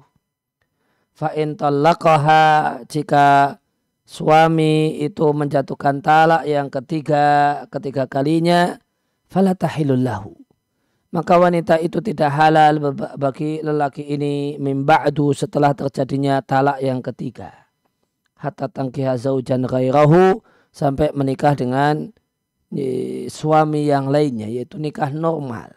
Fa'in 1.20 1.60
talaqaha 1.60 2.80
jika 2.88 3.60
suami 4.08 5.04
itu 5.04 5.28
menjatuhkan 5.36 6.00
talak 6.00 6.48
yang 6.48 6.72
ketiga, 6.72 7.68
ketiga 7.68 8.08
kalinya, 8.08 8.80
fala 9.28 9.52
tahilullahu. 9.52 10.32
Maka 11.10 11.42
wanita 11.42 11.82
itu 11.82 12.00
tidak 12.00 12.32
halal 12.32 12.94
bagi 13.18 13.60
lelaki 13.66 14.06
ini 14.14 14.56
mimba'du 14.62 15.34
setelah 15.34 15.74
terjadinya 15.74 16.40
talak 16.40 16.80
yang 16.80 17.02
ketiga. 17.04 17.52
Hatta 18.40 18.72
tangkiha 18.72 19.18
zaujan 19.18 19.68
ghairahu 19.68 20.40
sampai 20.70 21.12
menikah 21.12 21.58
dengan 21.58 22.14
suami 23.30 23.90
yang 23.90 24.14
lainnya 24.14 24.46
yaitu 24.46 24.78
nikah 24.78 25.10
normal 25.10 25.74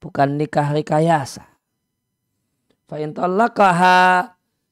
bukan 0.00 0.40
nikah 0.40 0.72
rekayasa. 0.72 1.44
Fa'in 2.88 3.14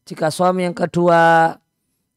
jika 0.08 0.32
suami 0.32 0.64
yang 0.64 0.74
kedua 0.74 1.54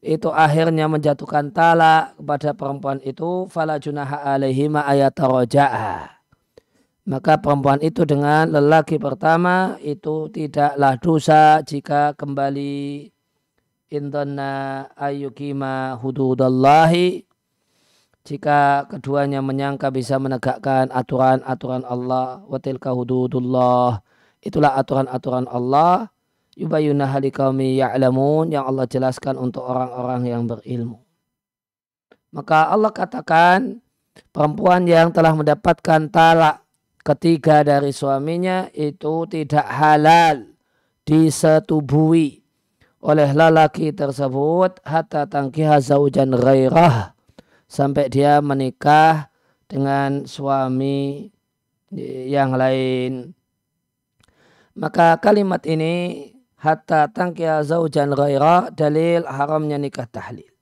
itu 0.02 0.32
akhirnya 0.34 0.90
menjatuhkan 0.90 1.54
talak 1.54 2.18
kepada 2.18 2.50
perempuan 2.56 2.98
itu 3.06 3.46
fala 3.46 3.78
junaha 3.78 4.34
alaihi 4.34 4.66
ma 4.66 4.82
maka 7.02 7.34
perempuan 7.38 7.78
itu 7.82 8.02
dengan 8.02 8.50
lelaki 8.50 8.98
pertama 8.98 9.78
itu 9.78 10.26
tidaklah 10.30 10.98
dosa 10.98 11.62
jika 11.62 12.18
kembali 12.18 13.10
indana 13.94 14.86
ayyukima 14.98 15.98
hududallahi 16.02 17.22
jika 18.22 18.86
keduanya 18.86 19.42
menyangka 19.42 19.90
bisa 19.90 20.14
menegakkan 20.22 20.90
aturan-aturan 20.94 21.82
Allah 21.82 22.46
wa 22.46 22.58
tilka 22.62 22.94
hududullah 22.94 23.98
itulah 24.42 24.78
aturan-aturan 24.78 25.50
Allah 25.50 26.10
yubayuna 26.54 27.10
halikaumi 27.10 27.82
ya'lamun 27.82 28.54
yang 28.54 28.68
Allah 28.68 28.86
jelaskan 28.86 29.38
untuk 29.40 29.66
orang-orang 29.66 30.22
yang 30.28 30.42
berilmu. 30.46 31.02
Maka 32.32 32.70
Allah 32.72 32.92
katakan 32.94 33.82
perempuan 34.32 34.88
yang 34.88 35.12
telah 35.12 35.36
mendapatkan 35.36 36.08
talak 36.08 36.64
ketiga 37.02 37.66
dari 37.66 37.90
suaminya 37.90 38.70
itu 38.72 39.26
tidak 39.26 39.66
halal 39.66 40.46
disetubui 41.02 42.40
oleh 43.02 43.28
lelaki 43.34 43.90
tersebut 43.90 44.78
hatta 44.86 45.26
tangkiha 45.26 45.82
zaujan 45.82 46.30
ghairah 46.38 47.11
sampai 47.72 48.12
dia 48.12 48.44
menikah 48.44 49.32
dengan 49.64 50.28
suami 50.28 51.32
yang 52.28 52.52
lain. 52.52 53.32
Maka 54.76 55.16
kalimat 55.16 55.64
ini 55.64 56.28
hatta 56.60 57.08
tangkiya 57.08 57.64
zaujan 57.64 58.12
ghaira 58.12 58.68
dalil 58.68 59.24
haramnya 59.24 59.80
nikah 59.80 60.04
tahlil. 60.04 60.52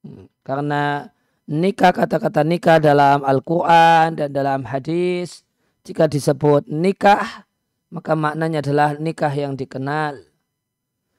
Hmm, 0.00 0.32
karena 0.40 1.12
nikah 1.44 1.92
kata-kata 1.92 2.40
nikah 2.40 2.80
dalam 2.80 3.20
Al-Quran 3.20 4.16
dan 4.16 4.32
dalam 4.32 4.64
hadis 4.64 5.44
jika 5.84 6.08
disebut 6.08 6.68
nikah 6.72 7.44
maka 7.92 8.16
maknanya 8.16 8.64
adalah 8.64 8.96
nikah 8.96 9.32
yang 9.32 9.56
dikenal. 9.56 10.24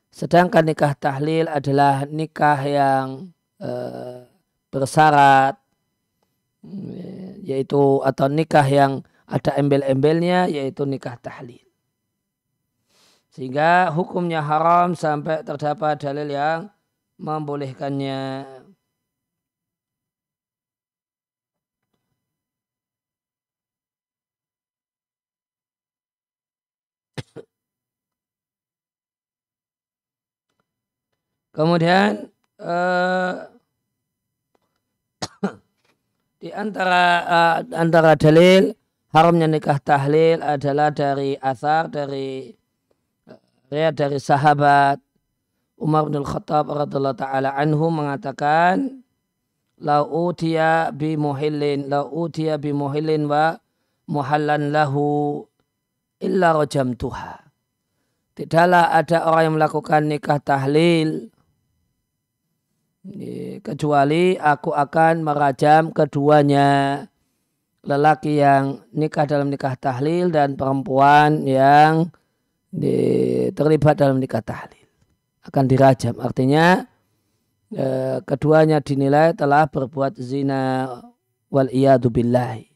Sedangkan 0.10 0.66
nikah 0.66 0.98
tahlil 0.98 1.46
adalah 1.46 2.10
nikah 2.10 2.60
yang 2.66 3.37
Eh, 3.58 4.22
bersyarat 4.70 5.58
yaitu 7.42 8.06
atau 8.06 8.28
nikah 8.30 8.68
yang 8.70 9.02
ada 9.26 9.58
embel-embelnya 9.58 10.46
yaitu 10.46 10.86
nikah 10.86 11.18
tahlil. 11.18 11.66
Sehingga 13.34 13.90
hukumnya 13.98 14.42
haram 14.46 14.94
sampai 14.94 15.42
terdapat 15.42 15.98
dalil 16.06 16.30
yang 16.30 16.70
membolehkannya. 17.18 18.46
Kemudian 31.58 32.30
uh, 32.62 33.34
di 36.42 36.50
antara 36.54 37.06
uh, 37.26 37.58
antara 37.74 38.14
dalil 38.18 38.74
haramnya 39.14 39.48
nikah 39.50 39.80
tahlil 39.82 40.42
adalah 40.44 40.94
dari 40.94 41.38
asar 41.40 41.90
dari 41.90 42.54
riwayat 43.70 43.94
dari 43.98 44.20
sahabat 44.22 45.02
Umar 45.78 46.10
bin 46.10 46.26
Khattab 46.26 46.74
radhiyallahu 46.74 47.20
taala 47.22 47.54
anhu 47.54 47.94
mengatakan 47.94 49.06
la 49.78 50.02
utiya 50.02 50.90
bi 50.90 51.14
muhillin 51.14 51.86
la 51.86 52.02
utiya 52.02 52.58
bi 52.58 52.74
muhillin 52.74 53.30
wa 53.30 53.54
muhallan 54.10 54.74
lahu 54.74 55.46
illa 56.18 56.56
rajamtuha. 56.58 57.46
Tidaklah 58.38 58.94
ada 58.94 59.26
orang 59.30 59.42
yang 59.50 59.56
melakukan 59.62 60.02
nikah 60.10 60.42
tahlil 60.42 61.30
kecuali 63.64 64.36
aku 64.36 64.76
akan 64.76 65.24
merajam 65.24 65.96
keduanya. 65.96 67.04
Lelaki 67.88 68.44
yang 68.44 68.84
nikah 68.92 69.24
dalam 69.24 69.48
nikah 69.48 69.80
tahlil 69.80 70.28
dan 70.28 70.60
perempuan 70.60 71.48
yang 71.48 72.12
terlibat 73.56 73.96
dalam 73.96 74.20
nikah 74.20 74.44
tahlil. 74.44 74.84
Akan 75.48 75.72
dirajam. 75.72 76.20
Artinya 76.20 76.84
eh, 77.72 78.20
keduanya 78.28 78.84
dinilai 78.84 79.32
telah 79.32 79.72
berbuat 79.72 80.20
zina. 80.20 80.92
Wal 81.48 81.72
iyadu 81.72 82.12
billahi. 82.12 82.68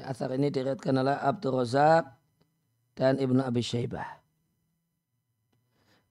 Ya, 0.00 0.08
asar 0.08 0.32
ini 0.32 0.48
diriatkan 0.48 0.96
oleh 0.96 1.12
Abdul 1.20 1.60
Razak 1.60 2.16
dan 2.96 3.20
Ibnu 3.20 3.44
Abi 3.44 3.60
Syaibah 3.60 4.19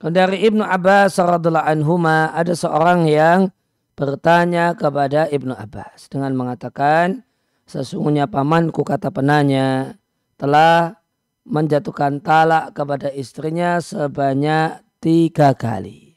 dari 0.07 0.47
Ibnu 0.47 0.63
Abbas 0.63 1.19
radhiallahu 1.19 1.67
anhuma 1.67 2.31
ada 2.31 2.55
seorang 2.55 3.03
yang 3.03 3.51
bertanya 3.99 4.71
kepada 4.71 5.27
Ibnu 5.27 5.51
Abbas 5.51 6.07
dengan 6.07 6.31
mengatakan 6.39 7.27
sesungguhnya 7.67 8.31
pamanku 8.31 8.87
kata 8.87 9.11
penanya 9.11 9.99
telah 10.39 10.95
menjatuhkan 11.43 12.23
talak 12.23 12.71
kepada 12.71 13.11
istrinya 13.11 13.83
sebanyak 13.83 14.79
tiga 15.03 15.51
kali. 15.51 16.15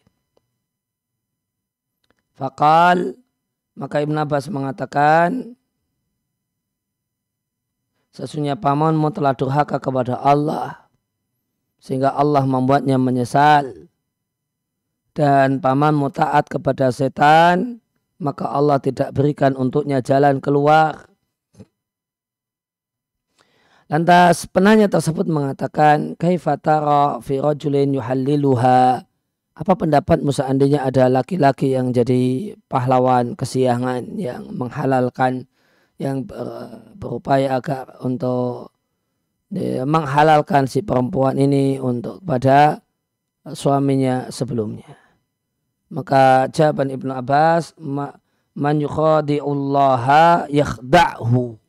Fakal 2.39 3.19
maka 3.75 3.99
Ibnu 3.99 4.15
Abbas 4.15 4.47
mengatakan 4.47 5.59
sesungguhnya 8.15 8.55
pamanmu 8.55 9.11
telah 9.11 9.35
durhaka 9.35 9.83
kepada 9.83 10.23
Allah 10.23 10.82
sehingga 11.83 12.15
Allah 12.15 12.47
membuatnya 12.47 12.95
menyesal. 13.03 13.91
Dan 15.13 15.61
pamanmu 15.61 16.09
taat 16.15 16.49
kepada 16.49 16.89
setan 16.89 17.83
maka 18.23 18.47
Allah 18.47 18.79
tidak 18.79 19.11
berikan 19.11 19.59
untuknya 19.59 19.99
jalan 19.99 20.39
keluar. 20.39 21.11
Lantas 23.91 24.49
penanya 24.49 24.89
tersebut 24.89 25.29
mengatakan 25.29 26.17
kaifatara 26.17 27.21
fi 27.21 27.43
rajulin 27.43 27.93
yuhalliluha? 27.99 29.05
Apa 29.53 29.73
pendapatmu 29.77 30.33
seandainya 30.33 30.81
ada 30.81 31.13
laki-laki 31.13 31.77
yang 31.77 31.93
jadi 31.93 32.57
pahlawan 32.73 33.37
kesiangan 33.37 34.17
yang 34.17 34.49
menghalalkan 34.57 35.45
yang 36.01 36.25
berupaya 36.97 37.61
agar 37.61 38.01
untuk 38.01 38.72
menghalalkan 39.85 40.65
si 40.65 40.81
perempuan 40.81 41.37
ini 41.37 41.77
untuk 41.77 42.25
pada 42.25 42.81
suaminya 43.53 44.33
sebelumnya. 44.33 44.97
Maka 45.93 46.49
jawaban 46.49 46.89
Ibnu 46.89 47.13
Abbas 47.13 47.77
man 48.57 48.77
yukhadi'ullaha 48.81 50.49
yakhda'hu. 50.49 51.61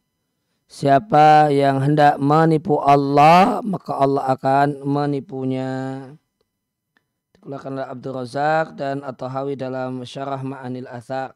Siapa 0.74 1.52
yang 1.52 1.84
hendak 1.84 2.18
menipu 2.18 2.80
Allah, 2.82 3.62
maka 3.62 4.00
Allah 4.00 4.32
akan 4.32 4.82
menipunya. 4.88 5.70
Dikeluarkan 7.36 7.78
oleh 7.78 7.88
Abdul 7.92 8.16
Razak 8.16 8.80
dan 8.80 9.04
At-Tahawi 9.06 9.54
dalam 9.60 10.02
Syarah 10.08 10.42
Ma'anil 10.42 10.88
Athar. 10.88 11.36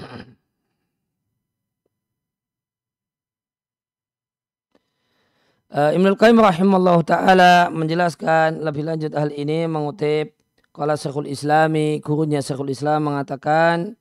Uh, 5.70 5.94
Ibnu 5.94 6.18
Qayyim 6.18 6.34
rahimahullah 6.34 6.98
taala 7.06 7.70
menjelaskan 7.70 8.58
lebih 8.58 8.82
lanjut 8.90 9.14
hal 9.14 9.30
ini 9.30 9.70
mengutip 9.70 10.34
kalau 10.74 10.98
Syekhul 10.98 11.30
Islami, 11.30 12.02
gurunya 12.02 12.42
Syekhul 12.42 12.74
Islam 12.74 13.06
mengatakan 13.06 13.94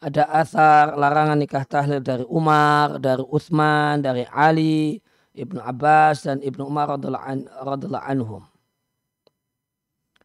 ada 0.00 0.28
asar 0.28 0.96
larangan 0.96 1.40
nikah 1.40 1.64
tahlil 1.64 2.04
dari 2.04 2.24
Umar, 2.28 3.00
dari 3.00 3.24
Utsman, 3.24 4.04
dari 4.04 4.28
Ali, 4.28 5.00
Ibnu 5.36 5.60
Abbas 5.60 6.24
dan 6.28 6.44
Ibnu 6.44 6.68
Umar 6.68 6.96
radhiallahu 6.96 8.04
anhum. 8.04 8.44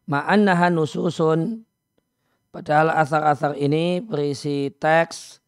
Ma'annaha 0.08 0.72
nususun 0.72 1.64
padahal 2.56 2.88
asar-asar 2.88 3.52
ini 3.60 4.00
berisi 4.00 4.72
teks 4.72 5.44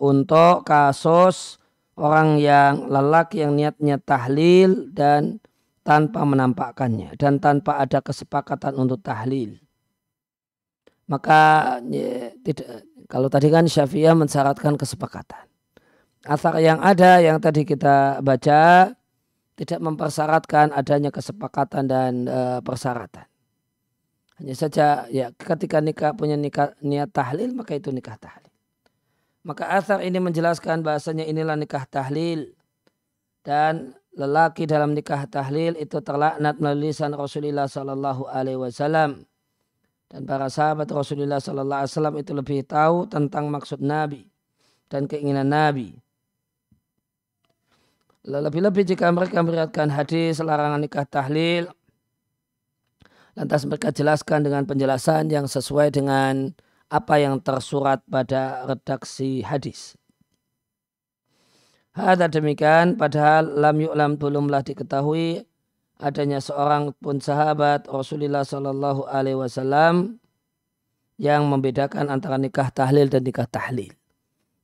untuk 0.00 0.64
kasus 0.64 1.60
orang 2.00 2.40
yang 2.40 2.88
lelaki 2.88 3.44
yang 3.44 3.52
niatnya 3.52 4.00
tahlil 4.00 4.88
dan 4.96 5.44
tanpa 5.84 6.24
menampakkannya 6.24 7.20
dan 7.20 7.36
tanpa 7.36 7.84
ada 7.84 8.00
kesepakatan 8.00 8.80
untuk 8.80 9.04
tahlil. 9.04 9.60
Maka 11.04 11.76
ya, 11.92 12.32
tidak 12.40 12.88
kalau 13.06 13.28
tadi 13.28 13.52
kan 13.52 13.68
Syafi'iyah 13.68 14.16
mensyaratkan 14.16 14.74
kesepakatan. 14.74 15.46
Asar 16.26 16.58
yang 16.58 16.82
ada 16.82 17.22
yang 17.22 17.38
tadi 17.38 17.62
kita 17.62 18.18
baca 18.18 18.90
tidak 19.54 19.80
mempersyaratkan 19.84 20.74
adanya 20.74 21.14
kesepakatan 21.14 21.86
dan 21.86 22.12
e, 22.26 22.40
persyaratan. 22.66 23.35
Hanya 24.36 24.52
saja 24.52 25.08
ya 25.08 25.32
ketika 25.32 25.80
nikah 25.80 26.12
punya 26.12 26.36
nikah 26.36 26.76
niat 26.84 27.08
tahlil 27.08 27.56
maka 27.56 27.72
itu 27.72 27.88
nikah 27.88 28.20
tahlil. 28.20 28.52
Maka 29.46 29.78
asar 29.78 30.02
ini 30.02 30.18
menjelaskan 30.18 30.82
bahasanya 30.82 31.24
inilah 31.24 31.54
nikah 31.54 31.86
tahlil. 31.86 32.52
Dan 33.46 33.94
lelaki 34.18 34.66
dalam 34.66 34.90
nikah 34.90 35.22
tahlil 35.30 35.78
itu 35.78 36.02
terlaknat 36.02 36.58
melalui 36.58 36.90
lisan 36.90 37.14
Rasulullah 37.14 37.70
Sallallahu 37.70 38.26
Alaihi 38.26 38.58
Wasallam. 38.58 39.22
Dan 40.10 40.26
para 40.26 40.50
sahabat 40.50 40.90
Rasulullah 40.90 41.38
Sallallahu 41.38 41.80
Alaihi 41.86 41.94
Wasallam 41.94 42.16
itu 42.18 42.32
lebih 42.34 42.66
tahu 42.66 43.06
tentang 43.06 43.46
maksud 43.46 43.78
Nabi 43.78 44.26
dan 44.90 45.06
keinginan 45.06 45.46
Nabi. 45.46 45.94
Lebih-lebih 48.26 48.82
jika 48.82 49.06
mereka 49.14 49.38
meriatkan 49.46 49.86
hadis 49.86 50.42
larangan 50.42 50.82
nikah 50.82 51.06
tahlil, 51.06 51.70
lantas 53.36 53.68
mereka 53.68 53.92
jelaskan 53.92 54.48
dengan 54.48 54.64
penjelasan 54.64 55.28
yang 55.28 55.44
sesuai 55.44 55.92
dengan 55.92 56.56
apa 56.88 57.20
yang 57.20 57.36
tersurat 57.44 58.00
pada 58.08 58.64
redaksi 58.64 59.44
hadis. 59.44 59.94
Ada 61.92 62.28
demikian 62.32 62.96
padahal 62.96 63.60
lam 63.60 63.76
yu'lam 63.80 64.16
belumlah 64.16 64.64
diketahui 64.64 65.44
adanya 66.00 66.40
seorang 66.40 66.92
pun 67.00 67.20
sahabat 67.20 67.88
Rasulullah 67.88 68.44
Shallallahu 68.44 69.08
Alaihi 69.08 69.40
Wasallam 69.40 70.20
yang 71.16 71.48
membedakan 71.48 72.12
antara 72.12 72.36
nikah 72.36 72.68
tahlil 72.68 73.08
dan 73.08 73.24
nikah 73.24 73.48
tahlil. 73.48 73.92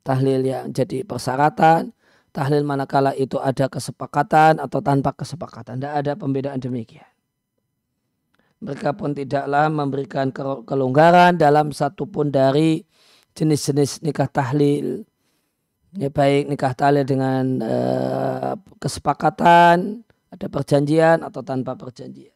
Tahlil 0.05 0.45
yang 0.45 0.69
jadi 0.77 1.09
persyaratan, 1.09 1.97
tahlil 2.37 2.69
manakala 2.69 3.17
itu 3.17 3.41
ada 3.41 3.73
kesepakatan 3.73 4.61
atau 4.61 4.85
tanpa 4.85 5.17
kesepakatan. 5.17 5.81
Tidak 5.81 5.95
ada 6.05 6.13
pembedaan 6.13 6.61
demikian 6.61 7.12
mereka 8.62 8.94
pun 8.94 9.11
tidaklah 9.11 9.66
memberikan 9.66 10.31
kelonggaran 10.62 11.35
dalam 11.35 11.75
satu 11.75 12.07
pun 12.07 12.31
dari 12.31 12.87
jenis-jenis 13.35 14.07
nikah 14.07 14.31
tahlil. 14.31 15.03
Ya, 15.98 16.09
baik 16.09 16.48
nikah 16.48 16.72
tahlil 16.72 17.05
dengan 17.05 17.61
uh, 17.61 18.55
kesepakatan, 18.81 20.07
ada 20.33 20.46
perjanjian 20.48 21.20
atau 21.27 21.42
tanpa 21.44 21.77
perjanjian. 21.77 22.33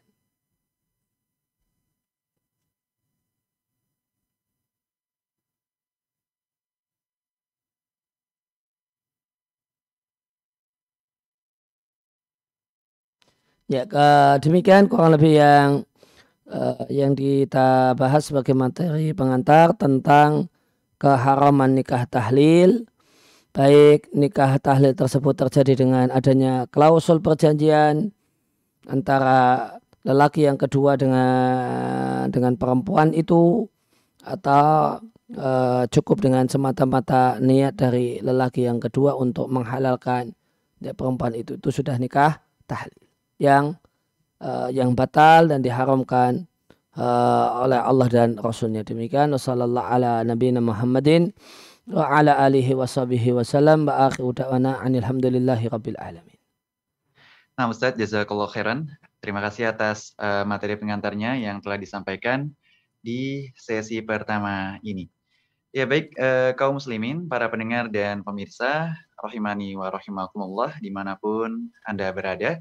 Ya, 13.66 13.82
demikian 14.38 14.86
kurang 14.86 15.18
lebih 15.18 15.42
yang 15.42 15.82
uh, 16.50 16.87
yang 16.90 17.14
kita 17.18 17.94
bahas 17.98 18.30
sebagai 18.30 18.54
materi 18.54 19.12
pengantar 19.12 19.74
tentang 19.74 20.50
keharaman 20.98 21.76
nikah 21.76 22.06
tahlil. 22.09 22.87
Baik 23.56 24.12
nikah 24.12 24.61
tahlil 24.61 24.92
tersebut 24.92 25.32
terjadi 25.32 25.80
dengan 25.80 26.12
adanya 26.12 26.68
klausul 26.68 27.24
perjanjian 27.24 28.12
antara 28.85 29.72
lelaki 30.04 30.44
yang 30.44 30.61
kedua 30.61 31.00
dengan 31.00 32.28
dengan 32.28 32.54
perempuan 32.61 33.16
itu 33.16 33.64
atau 34.20 35.00
uh, 35.35 35.85
cukup 35.88 36.20
dengan 36.20 36.44
semata-mata 36.46 37.40
niat 37.40 37.74
dari 37.80 38.20
lelaki 38.20 38.68
yang 38.68 38.76
kedua 38.76 39.16
untuk 39.16 39.48
menghalalkan 39.48 40.37
ya, 40.85 40.92
perempuan 40.92 41.32
itu. 41.32 41.56
Itu 41.56 41.72
sudah 41.72 41.96
nikah 41.96 42.44
tahlil. 42.68 43.09
Yang 43.40 43.80
uh, 44.40 44.68
yang 44.72 44.92
batal 44.92 45.49
dan 45.49 45.62
diharamkan 45.62 46.49
uh, 46.96 47.64
oleh 47.64 47.81
Allah 47.81 48.09
dan 48.09 48.29
Rasulnya. 48.40 48.83
Demikian. 48.83 49.33
Wasallallahu 49.33 49.87
ala 49.87 50.25
nabiyina 50.25 50.61
Muhammadin 50.64 51.31
wa 51.87 52.11
ala 52.11 52.35
alihi 52.42 52.75
wa 52.75 52.88
sahbihi 52.88 53.37
wasallam 53.38 53.87
wa 53.87 54.11
akhiru 54.11 54.35
da'wana 54.35 54.83
alhamdulillahi 54.83 55.70
rabbil 55.70 55.99
alamin. 56.03 56.38
Nah 57.57 57.70
Ustaz 57.70 57.94
jazakallah 57.94 58.51
khairan. 58.51 58.90
Terima 59.22 59.40
kasih 59.40 59.70
atas 59.70 60.12
uh, 60.20 60.44
materi 60.44 60.77
pengantarnya 60.77 61.40
yang 61.40 61.62
telah 61.62 61.81
disampaikan 61.81 62.53
di 63.01 63.49
sesi 63.55 64.03
pertama 64.03 64.77
ini. 64.83 65.09
Ya 65.70 65.85
baik 65.85 66.16
uh, 66.16 66.53
kaum 66.57 66.81
muslimin, 66.81 67.29
para 67.29 67.46
pendengar 67.53 67.88
dan 67.92 68.25
pemirsa, 68.25 68.96
rahimani 69.20 69.77
wa 69.77 69.88
rahimakumullah 69.92 70.77
di 70.81 70.90
mana 70.92 71.16
pun 71.16 71.68
Anda 71.87 72.12
berada. 72.12 72.61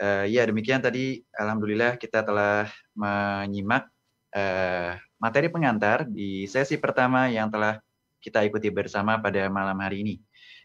Uh, 0.00 0.24
ya 0.24 0.48
demikian 0.48 0.80
tadi 0.80 1.20
alhamdulillah 1.36 2.00
kita 2.00 2.24
telah 2.24 2.64
menyimak 2.96 3.84
uh, 4.32 4.96
materi 5.20 5.52
pengantar 5.52 6.08
di 6.08 6.48
sesi 6.48 6.80
pertama 6.80 7.28
yang 7.28 7.52
telah 7.52 7.76
kita 8.24 8.40
ikuti 8.48 8.72
bersama 8.72 9.20
pada 9.20 9.52
malam 9.52 9.76
hari 9.76 10.00
ini. 10.00 10.16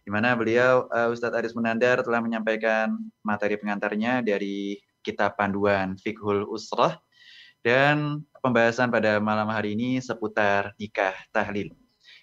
Di 0.07 0.13
mana 0.13 0.39
beliau 0.39 0.87
uh, 0.87 1.11
Ustadz 1.11 1.35
Aris 1.35 1.51
Munandar 1.51 1.99
telah 1.99 2.23
menyampaikan 2.23 2.95
materi 3.27 3.59
pengantarnya 3.59 4.23
dari 4.23 4.79
kitab 5.03 5.35
panduan 5.35 5.99
Fikhul 5.99 6.47
Usrah 6.47 6.95
dan 7.59 8.23
pembahasan 8.39 8.87
pada 8.87 9.19
malam 9.19 9.51
hari 9.51 9.75
ini 9.75 9.99
seputar 9.99 10.71
nikah 10.79 11.17
tahlil. 11.35 11.75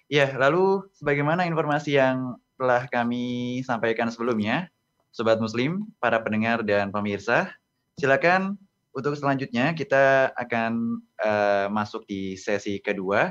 Ya, 0.09 0.33
lalu 0.33 0.81
sebagaimana 0.97 1.45
informasi 1.45 2.01
yang 2.01 2.41
telah 2.57 2.89
kami 2.89 3.59
sampaikan 3.61 4.09
sebelumnya, 4.09 4.72
Sobat 5.13 5.37
Muslim, 5.37 5.85
para 6.01 6.17
pendengar 6.25 6.65
dan 6.65 6.89
pemirsa. 6.89 7.53
Silakan 8.01 8.57
untuk 8.97 9.13
selanjutnya 9.13 9.77
kita 9.77 10.33
akan 10.33 10.97
uh, 11.21 11.69
masuk 11.69 12.01
di 12.09 12.33
sesi 12.33 12.81
kedua, 12.81 13.29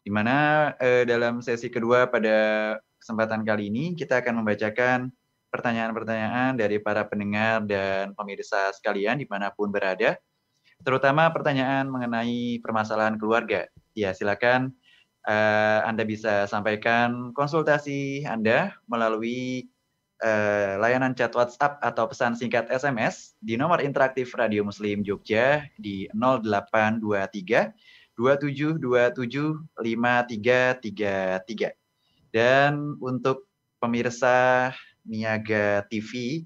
di 0.00 0.08
mana 0.08 0.72
uh, 0.72 1.04
dalam 1.04 1.44
sesi 1.44 1.68
kedua 1.68 2.08
pada 2.08 2.36
kesempatan 2.96 3.44
kali 3.44 3.68
ini 3.68 3.92
kita 3.92 4.24
akan 4.24 4.40
membacakan 4.40 5.12
pertanyaan-pertanyaan 5.52 6.56
dari 6.56 6.80
para 6.80 7.04
pendengar 7.04 7.60
dan 7.68 8.16
pemirsa 8.16 8.72
sekalian 8.72 9.20
di 9.20 9.28
mana 9.28 9.52
pun 9.52 9.68
berada, 9.68 10.16
terutama 10.80 11.28
pertanyaan 11.28 11.92
mengenai 11.92 12.56
permasalahan 12.64 13.20
keluarga. 13.20 13.68
Ya, 13.92 14.16
silakan 14.16 14.72
uh, 15.28 15.84
Anda 15.84 16.08
bisa 16.08 16.48
sampaikan 16.48 17.36
konsultasi 17.36 18.24
Anda 18.24 18.72
melalui 18.88 19.71
uh, 20.22 20.78
layanan 20.78 21.12
chat 21.18 21.34
WhatsApp 21.34 21.82
atau 21.82 22.06
pesan 22.06 22.38
singkat 22.38 22.70
SMS 22.70 23.34
di 23.42 23.58
nomor 23.58 23.82
interaktif 23.82 24.32
Radio 24.38 24.62
Muslim 24.62 25.02
Jogja 25.02 25.66
di 25.76 26.06
0823 26.14 27.74
2727 28.16 28.78
5333. 29.76 31.74
Dan 32.32 32.96
untuk 33.02 33.50
pemirsa 33.82 34.70
Niaga 35.02 35.82
TV, 35.90 36.44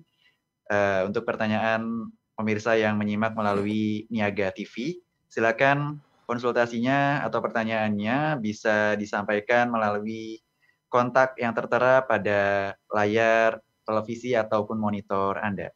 eh, 0.73 1.03
untuk 1.05 1.29
pertanyaan 1.29 2.09
pemirsa 2.35 2.75
yang 2.81 2.97
menyimak 2.97 3.37
melalui 3.37 4.09
Niaga 4.09 4.51
TV, 4.57 4.99
silakan 5.29 6.01
konsultasinya 6.27 7.23
atau 7.23 7.39
pertanyaannya 7.39 8.41
bisa 8.43 8.97
disampaikan 8.99 9.71
melalui 9.71 10.43
kontak 10.91 11.37
yang 11.39 11.55
tertera 11.55 12.03
pada 12.03 12.73
layar 12.91 13.63
televisi 13.87 14.35
ataupun 14.35 14.77
monitor 14.77 15.39
Anda. 15.39 15.71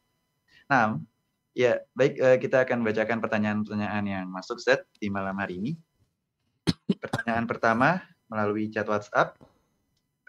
Nah, 0.66 0.99
ya 1.55 1.79
baik 1.94 2.14
eh, 2.18 2.38
kita 2.42 2.66
akan 2.66 2.83
bacakan 2.83 3.23
pertanyaan-pertanyaan 3.23 4.05
yang 4.05 4.27
masuk 4.27 4.59
set 4.59 4.90
di 4.99 5.07
malam 5.07 5.38
hari 5.38 5.62
ini. 5.62 5.73
Pertanyaan 6.99 7.46
pertama 7.46 8.03
melalui 8.27 8.66
chat 8.68 8.90
WhatsApp 8.90 9.38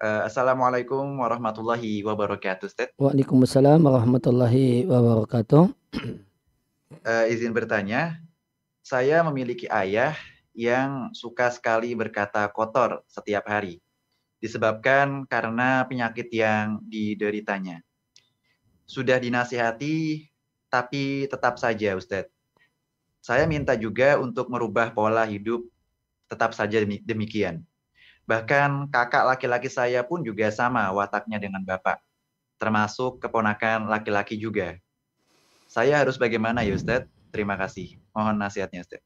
Uh, 0.02 0.26
Assalamualaikum 0.26 1.22
warahmatullahi 1.22 2.02
wabarakatuh, 2.02 2.65
Ustaz. 2.65 2.89
Waalaikumsalam 2.98 3.86
warahmatullahi 3.86 4.89
wabarakatuh. 4.89 5.70
Uh, 7.06 7.26
izin 7.30 7.54
bertanya, 7.54 8.17
saya 8.82 9.22
memiliki 9.22 9.70
ayah 9.70 10.17
yang 10.58 11.13
suka 11.13 11.54
sekali 11.54 11.94
berkata 11.94 12.50
kotor 12.50 13.06
setiap 13.06 13.46
hari, 13.46 13.78
disebabkan 14.42 15.30
karena 15.30 15.86
penyakit 15.86 16.28
yang 16.34 16.82
dideritanya. 16.90 17.86
Sudah 18.90 19.22
dinasihati, 19.22 20.28
tapi 20.68 21.30
tetap 21.30 21.62
saja, 21.62 21.94
Ustadz. 21.96 22.34
Saya 23.22 23.46
minta 23.46 23.78
juga 23.78 24.18
untuk 24.18 24.50
merubah 24.50 24.90
pola 24.90 25.30
hidup, 25.30 25.62
tetap 26.26 26.58
saja 26.58 26.82
demikian. 27.06 27.62
Bahkan 28.26 28.90
kakak 28.90 29.38
laki-laki 29.38 29.70
saya 29.70 30.02
pun 30.02 30.26
juga 30.26 30.50
sama 30.50 30.90
wataknya 30.90 31.38
dengan 31.38 31.62
bapak, 31.62 32.02
termasuk 32.58 33.22
keponakan 33.22 33.86
laki-laki 33.86 34.42
juga. 34.42 34.82
Saya 35.70 36.02
harus 36.02 36.18
bagaimana 36.18 36.66
ya 36.66 36.74
Ustadz? 36.74 37.08
Terima 37.30 37.56
kasih. 37.62 38.02
Mohon 38.12 38.42
nasihatnya 38.42 38.82
Ustadz. 38.82 39.06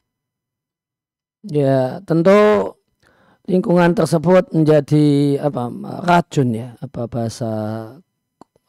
Ya, 1.46 2.02
tentu 2.08 2.55
lingkungan 3.46 3.94
tersebut 3.94 4.50
menjadi 4.54 5.38
apa 5.42 5.70
racun 6.06 6.50
ya 6.54 6.74
apa 6.82 7.06
bahasa 7.06 7.52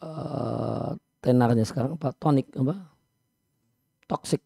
uh, 0.05 0.93
tenarnya 1.25 1.65
sekarang 1.65 1.97
apa 1.97 2.13
tonik 2.21 2.49
apa 2.55 2.75
toksik 4.07 4.45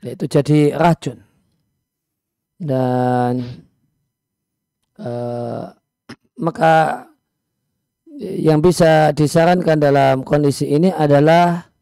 yaitu 0.00 0.24
jadi 0.26 0.76
racun. 0.76 1.20
Dan 2.60 3.64
uh, 5.00 5.72
maka 6.36 7.08
yang 8.20 8.60
bisa 8.60 9.16
disarankan 9.16 9.80
dalam 9.80 10.20
kondisi 10.20 10.68
ini 10.68 10.92
adalah 10.92 11.72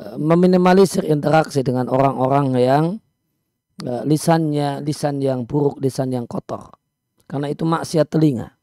uh, 0.00 0.16
meminimalisir 0.20 1.08
interaksi 1.08 1.64
dengan 1.64 1.88
orang-orang 1.88 2.46
yang 2.60 2.84
lisannya 3.82 4.84
lisan 4.86 5.18
yang 5.18 5.48
buruk, 5.48 5.82
lisan 5.82 6.14
yang 6.14 6.30
kotor. 6.30 6.70
Karena 7.26 7.50
itu 7.50 7.66
maksiat 7.66 8.06
telinga. 8.06 8.54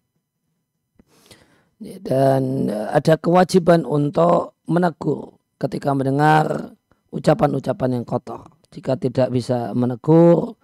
Dan 1.82 2.70
ada 2.70 3.18
kewajiban 3.18 3.84
untuk 3.90 4.62
menegur 4.70 5.42
ketika 5.58 5.92
mendengar 5.98 6.78
ucapan-ucapan 7.10 8.00
yang 8.00 8.06
kotor. 8.06 8.48
Jika 8.72 8.96
tidak 8.96 9.34
bisa 9.34 9.76
menegur, 9.76 10.56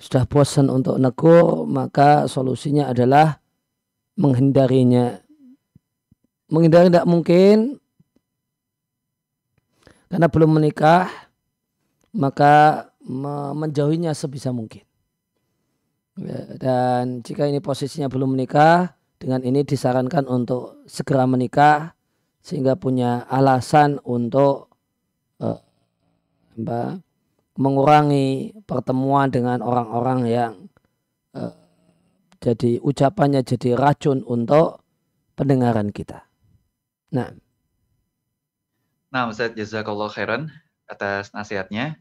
sudah 0.00 0.24
bosan 0.24 0.72
untuk 0.72 0.96
negur, 0.96 1.68
maka 1.68 2.24
solusinya 2.24 2.88
adalah 2.88 3.36
menghindarinya. 4.16 5.20
Menghindari 6.48 6.88
tidak 6.88 7.06
mungkin 7.06 7.76
karena 10.10 10.26
belum 10.26 10.58
menikah, 10.58 11.06
maka 12.10 12.89
menjauhinya 13.56 14.14
sebisa 14.14 14.54
mungkin. 14.54 14.86
Ya, 16.20 16.40
dan 16.60 17.24
jika 17.26 17.48
ini 17.48 17.58
posisinya 17.58 18.06
belum 18.06 18.38
menikah, 18.38 18.94
dengan 19.20 19.44
ini 19.44 19.60
disarankan 19.66 20.24
untuk 20.24 20.80
segera 20.88 21.28
menikah 21.28 21.92
sehingga 22.40 22.72
punya 22.80 23.28
alasan 23.28 24.00
untuk 24.00 24.72
uh, 25.44 25.60
mengurangi 27.60 28.56
pertemuan 28.64 29.28
dengan 29.28 29.60
orang-orang 29.60 30.20
yang 30.24 30.52
uh, 31.36 31.52
jadi 32.40 32.80
ucapannya 32.80 33.44
jadi 33.44 33.76
racun 33.76 34.24
untuk 34.24 34.80
pendengaran 35.36 35.92
kita. 35.92 36.24
Nah. 37.12 37.28
Nah, 39.12 39.28
Ustaz 39.28 39.52
Jazakallah 39.52 40.08
khairan 40.08 40.48
atas 40.88 41.36
nasihatnya. 41.36 42.00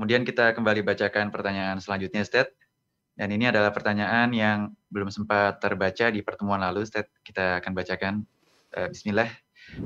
Kemudian 0.00 0.24
kita 0.24 0.56
kembali 0.56 0.80
bacakan 0.80 1.28
pertanyaan 1.28 1.76
selanjutnya, 1.76 2.24
Ustaz. 2.24 2.48
Dan 3.12 3.36
ini 3.36 3.52
adalah 3.52 3.68
pertanyaan 3.68 4.32
yang 4.32 4.72
belum 4.88 5.12
sempat 5.12 5.60
terbaca 5.60 6.08
di 6.08 6.24
pertemuan 6.24 6.56
lalu, 6.56 6.88
Ustaz. 6.88 7.04
Kita 7.20 7.60
akan 7.60 7.72
bacakan. 7.76 8.24
Uh, 8.72 8.88
Bismillah. 8.88 9.28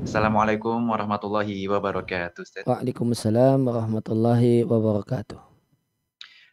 Assalamualaikum 0.06 0.78
warahmatullahi 0.86 1.66
wabarakatuh. 1.66 2.46
Ustaz. 2.46 2.62
Waalaikumsalam 2.62 3.58
warahmatullahi 3.66 4.62
wabarakatuh. 4.62 5.42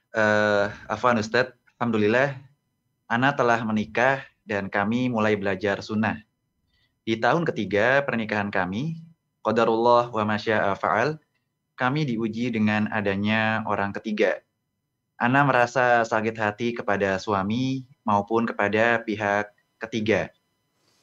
Uh, 0.09 0.73
Afwan 0.89 1.21
Ustaz, 1.21 1.53
Alhamdulillah, 1.77 2.41
Ana 3.05 3.37
telah 3.37 3.61
menikah 3.61 4.25
dan 4.41 4.73
kami 4.73 5.05
mulai 5.13 5.37
belajar 5.37 5.85
sunnah. 5.85 6.17
Di 7.05 7.13
tahun 7.13 7.45
ketiga 7.45 8.01
pernikahan 8.09 8.49
kami, 8.49 9.05
Qadarullah 9.45 10.09
wa 10.09 10.23
masya'a 10.25 10.73
fa'al, 10.73 11.21
kami 11.81 12.05
diuji 12.05 12.53
dengan 12.53 12.85
adanya 12.93 13.65
orang 13.65 13.89
ketiga. 13.97 14.37
Ana 15.17 15.41
merasa 15.41 16.05
sakit 16.05 16.37
hati 16.37 16.77
kepada 16.77 17.17
suami 17.17 17.89
maupun 18.05 18.45
kepada 18.45 19.01
pihak 19.01 19.49
ketiga 19.81 20.29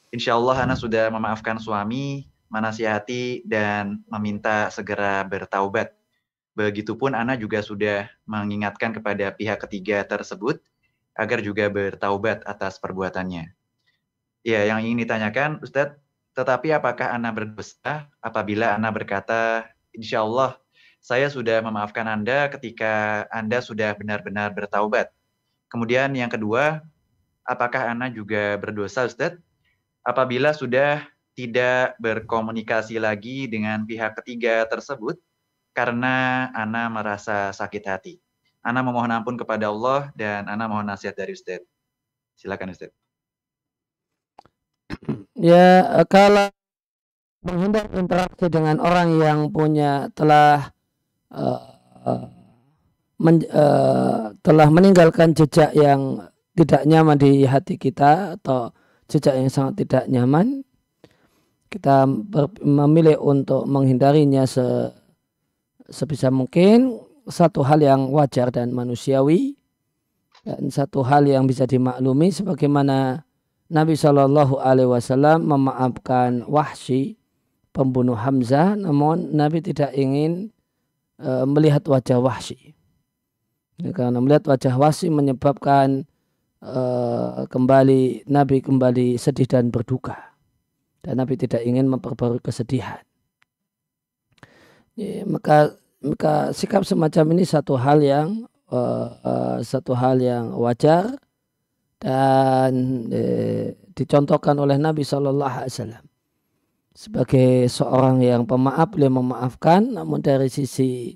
Insya 0.09 0.33
Allah 0.33 0.65
Ana 0.65 0.73
sudah 0.73 1.13
memaafkan 1.13 1.61
suami, 1.61 2.25
menasihati, 2.49 3.45
dan 3.45 4.01
meminta 4.09 4.73
segera 4.73 5.21
bertaubat. 5.21 5.93
Begitupun 6.57 7.13
Ana 7.13 7.37
juga 7.37 7.61
sudah 7.61 8.09
mengingatkan 8.25 8.89
kepada 8.89 9.29
pihak 9.29 9.61
ketiga 9.69 10.01
tersebut 10.01 10.57
agar 11.13 11.45
juga 11.45 11.69
bertaubat 11.69 12.41
atas 12.49 12.81
perbuatannya. 12.81 13.53
Ya, 14.41 14.65
yang 14.65 14.81
ingin 14.81 15.05
ditanyakan, 15.05 15.61
Ustadz, 15.61 16.01
tetapi 16.33 16.73
apakah 16.73 17.13
Ana 17.13 17.29
berdosa 17.29 18.09
apabila 18.17 18.73
Ana 18.73 18.89
berkata, 18.89 19.69
Insya 19.93 20.25
Allah 20.25 20.57
saya 21.09 21.25
sudah 21.25 21.65
memaafkan 21.65 22.05
Anda 22.05 22.53
ketika 22.53 23.25
Anda 23.33 23.65
sudah 23.65 23.97
benar-benar 23.97 24.53
bertaubat. 24.53 25.09
Kemudian 25.65 26.13
yang 26.13 26.29
kedua, 26.29 26.85
apakah 27.41 27.89
Ana 27.89 28.13
juga 28.13 28.53
berdosa 28.61 29.09
Ustadz 29.09 29.41
apabila 30.05 30.53
sudah 30.53 31.01
tidak 31.33 31.97
berkomunikasi 31.97 33.01
lagi 33.01 33.49
dengan 33.49 33.89
pihak 33.89 34.21
ketiga 34.21 34.61
tersebut 34.69 35.17
karena 35.73 36.45
Ana 36.53 36.85
merasa 36.93 37.49
sakit 37.57 37.83
hati. 37.89 38.21
Ana 38.61 38.85
memohon 38.85 39.09
ampun 39.09 39.33
kepada 39.33 39.73
Allah 39.73 40.13
dan 40.13 40.45
Ana 40.45 40.69
mohon 40.69 40.85
nasihat 40.85 41.17
dari 41.17 41.33
Ustaz. 41.33 41.65
Silakan 42.37 42.77
Ustaz. 42.77 42.93
Ya, 45.39 46.03
kalau 46.11 46.51
menghindar 47.47 47.87
interaksi 47.95 48.51
dengan 48.51 48.83
orang 48.83 49.15
yang 49.23 49.47
punya 49.55 50.11
telah 50.11 50.75
uh, 51.33 52.25
men, 53.21 53.43
uh, 53.51 54.33
telah 54.41 54.67
meninggalkan 54.69 55.33
jejak 55.33 55.73
yang 55.75 56.27
tidak 56.57 56.83
nyaman 56.85 57.17
di 57.17 57.45
hati 57.47 57.79
kita 57.79 58.39
atau 58.39 58.73
jejak 59.09 59.35
yang 59.37 59.49
sangat 59.49 59.85
tidak 59.85 60.05
nyaman 60.11 60.65
kita 61.69 62.09
memilih 62.65 63.21
untuk 63.21 63.69
menghindarinya 63.69 64.43
se, 64.49 64.89
sebisa 65.87 66.33
mungkin. 66.33 66.97
Satu 67.29 67.61
hal 67.61 67.85
yang 67.85 68.09
wajar 68.09 68.49
dan 68.49 68.73
manusiawi 68.73 69.53
dan 70.41 70.73
satu 70.73 71.05
hal 71.05 71.29
yang 71.29 71.45
bisa 71.45 71.69
dimaklumi 71.69 72.33
sebagaimana 72.33 73.21
Nabi 73.69 73.93
Shallallahu 73.93 74.57
Alaihi 74.57 74.89
Wasallam 74.89 75.45
memaafkan 75.45 76.41
Wahsy 76.49 77.21
pembunuh 77.69 78.17
Hamzah, 78.17 78.73
namun 78.73 79.29
Nabi 79.37 79.61
tidak 79.61 79.93
ingin 79.93 80.49
uh, 81.19 81.45
melihat 81.45 81.85
wajah 81.85 82.19
Wahsy. 82.19 82.73
Ya, 83.79 83.95
karena 83.95 84.19
melihat 84.19 84.47
wajah 84.47 84.75
Wahsy 84.75 85.07
menyebabkan 85.07 86.03
uh, 86.63 87.47
kembali 87.47 88.27
Nabi 88.27 88.59
kembali 88.59 89.15
sedih 89.15 89.47
dan 89.47 89.71
berduka 89.71 90.29
dan 91.03 91.19
Nabi 91.19 91.39
tidak 91.39 91.63
ingin 91.63 91.87
memperbarui 91.87 92.43
kesedihan. 92.43 92.99
Ya, 94.99 95.23
maka 95.23 95.79
maka 96.03 96.51
sikap 96.51 96.83
semacam 96.83 97.35
ini 97.35 97.43
satu 97.47 97.79
hal 97.79 98.03
yang 98.03 98.47
uh, 98.71 99.07
uh, 99.23 99.57
satu 99.63 99.95
hal 99.95 100.19
yang 100.19 100.55
wajar 100.59 101.15
dan 101.99 103.07
uh, 103.11 103.75
dicontohkan 103.95 104.55
oleh 104.59 104.75
Nabi 104.79 105.03
Shallallahu 105.03 105.55
Alaihi 105.63 105.75
Wasallam 105.75 106.08
sebagai 106.99 107.71
seorang 107.71 108.19
yang 108.19 108.43
pemaaf 108.43 108.91
beliau 108.91 109.23
memaafkan 109.23 109.95
namun 109.95 110.19
dari 110.19 110.51
sisi 110.51 111.15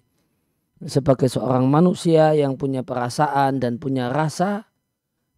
sebagai 0.80 1.28
seorang 1.28 1.68
manusia 1.68 2.32
yang 2.32 2.56
punya 2.56 2.88
perasaan 2.88 3.60
dan 3.60 3.84
punya 3.84 4.08
rasa 4.08 4.72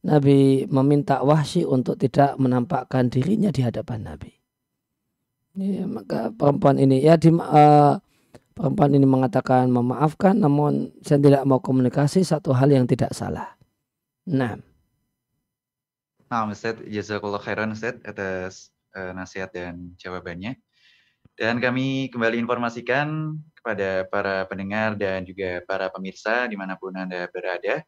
Nabi 0.06 0.70
meminta 0.70 1.26
Wahsy 1.26 1.66
untuk 1.66 1.98
tidak 1.98 2.38
menampakkan 2.38 3.10
dirinya 3.10 3.50
di 3.50 3.66
hadapan 3.66 4.06
Nabi. 4.06 4.38
Ya, 5.58 5.90
maka 5.90 6.30
perempuan 6.30 6.78
ini 6.78 7.02
ya 7.02 7.18
di, 7.18 7.34
uh, 7.34 7.98
perempuan 8.54 8.94
ini 8.94 9.08
mengatakan 9.10 9.66
memaafkan, 9.74 10.38
namun 10.38 10.94
saya 11.02 11.18
tidak 11.18 11.42
mau 11.50 11.58
komunikasi 11.58 12.22
satu 12.22 12.54
hal 12.54 12.70
yang 12.70 12.86
tidak 12.86 13.18
salah. 13.18 13.58
Nah. 14.30 14.62
Nah, 16.30 16.54
Ustaz, 16.54 16.78
jazakallah 16.86 17.42
khairan 17.42 17.74
Ustaz 17.74 17.98
atas 18.06 18.75
uh, 18.96 19.12
nasihat 19.12 19.52
dan 19.52 19.94
jawabannya. 20.00 20.56
Dan 21.36 21.60
kami 21.60 22.08
kembali 22.16 22.40
informasikan 22.40 23.36
kepada 23.60 24.08
para 24.08 24.48
pendengar 24.48 24.96
dan 24.96 25.28
juga 25.28 25.60
para 25.68 25.92
pemirsa 25.92 26.48
di 26.48 26.56
mana 26.56 26.80
pun 26.80 26.96
Anda 26.96 27.28
berada. 27.28 27.84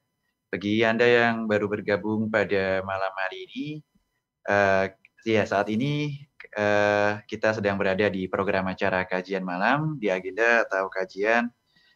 Bagi 0.52 0.84
Anda 0.84 1.08
yang 1.08 1.48
baru 1.48 1.72
bergabung 1.72 2.28
pada 2.28 2.84
malam 2.84 3.14
hari 3.16 3.48
ini, 3.48 3.66
uh, 4.52 4.92
ya 5.24 5.44
saat 5.48 5.72
ini 5.72 6.24
uh, 6.56 7.20
kita 7.28 7.56
sedang 7.56 7.80
berada 7.80 8.08
di 8.08 8.28
program 8.28 8.68
acara 8.68 9.04
kajian 9.04 9.44
malam 9.44 10.00
di 10.00 10.08
agenda 10.12 10.68
atau 10.68 10.88
kajian 10.88 11.52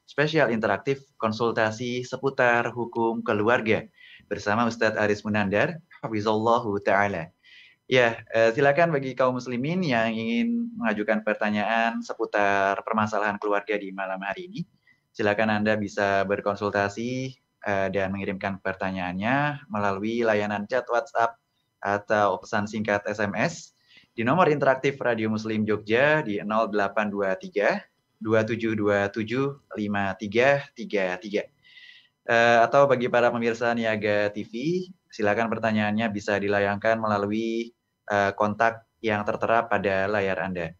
spesial 0.07 0.51
interaktif 0.51 0.99
konsultasi 1.15 2.03
seputar 2.03 2.67
hukum 2.75 3.23
keluarga 3.23 3.87
bersama 4.27 4.67
Ustadz 4.67 4.99
Aris 4.99 5.23
Munandar, 5.23 5.79
Hafizallahu 6.03 6.79
Ta'ala. 6.83 7.31
Ya, 7.91 8.23
eh, 8.31 8.55
silakan 8.55 8.95
bagi 8.95 9.11
kaum 9.19 9.35
muslimin 9.35 9.83
yang 9.83 10.15
ingin 10.15 10.71
mengajukan 10.79 11.27
pertanyaan 11.27 11.99
seputar 11.99 12.79
permasalahan 12.87 13.35
keluarga 13.35 13.75
di 13.75 13.91
malam 13.91 14.23
hari 14.23 14.47
ini. 14.47 14.63
Silakan 15.11 15.51
Anda 15.59 15.75
bisa 15.75 16.23
berkonsultasi 16.23 17.35
eh, 17.67 17.87
dan 17.91 18.15
mengirimkan 18.15 18.63
pertanyaannya 18.63 19.67
melalui 19.67 20.23
layanan 20.23 20.71
chat 20.71 20.87
WhatsApp 20.87 21.35
atau 21.83 22.39
pesan 22.39 22.63
singkat 22.63 23.03
SMS 23.11 23.75
di 24.15 24.23
nomor 24.23 24.47
interaktif 24.47 24.95
Radio 25.03 25.27
Muslim 25.27 25.67
Jogja 25.67 26.23
di 26.23 26.39
0823 26.39 28.23
2727 28.23 29.67
5333. 29.67 31.43
Uh, 32.21 32.61
atau 32.61 32.85
bagi 32.85 33.09
para 33.09 33.33
pemirsa 33.33 33.73
Niaga 33.73 34.29
TV, 34.29 34.85
silakan 35.09 35.49
pertanyaannya 35.49 36.05
bisa 36.13 36.37
dilayangkan 36.37 37.01
melalui 37.01 37.73
uh, 38.11 38.31
kontak 38.35 38.83
yang 38.99 39.23
tertera 39.23 39.63
pada 39.65 40.05
layar 40.11 40.37
Anda. 40.43 40.75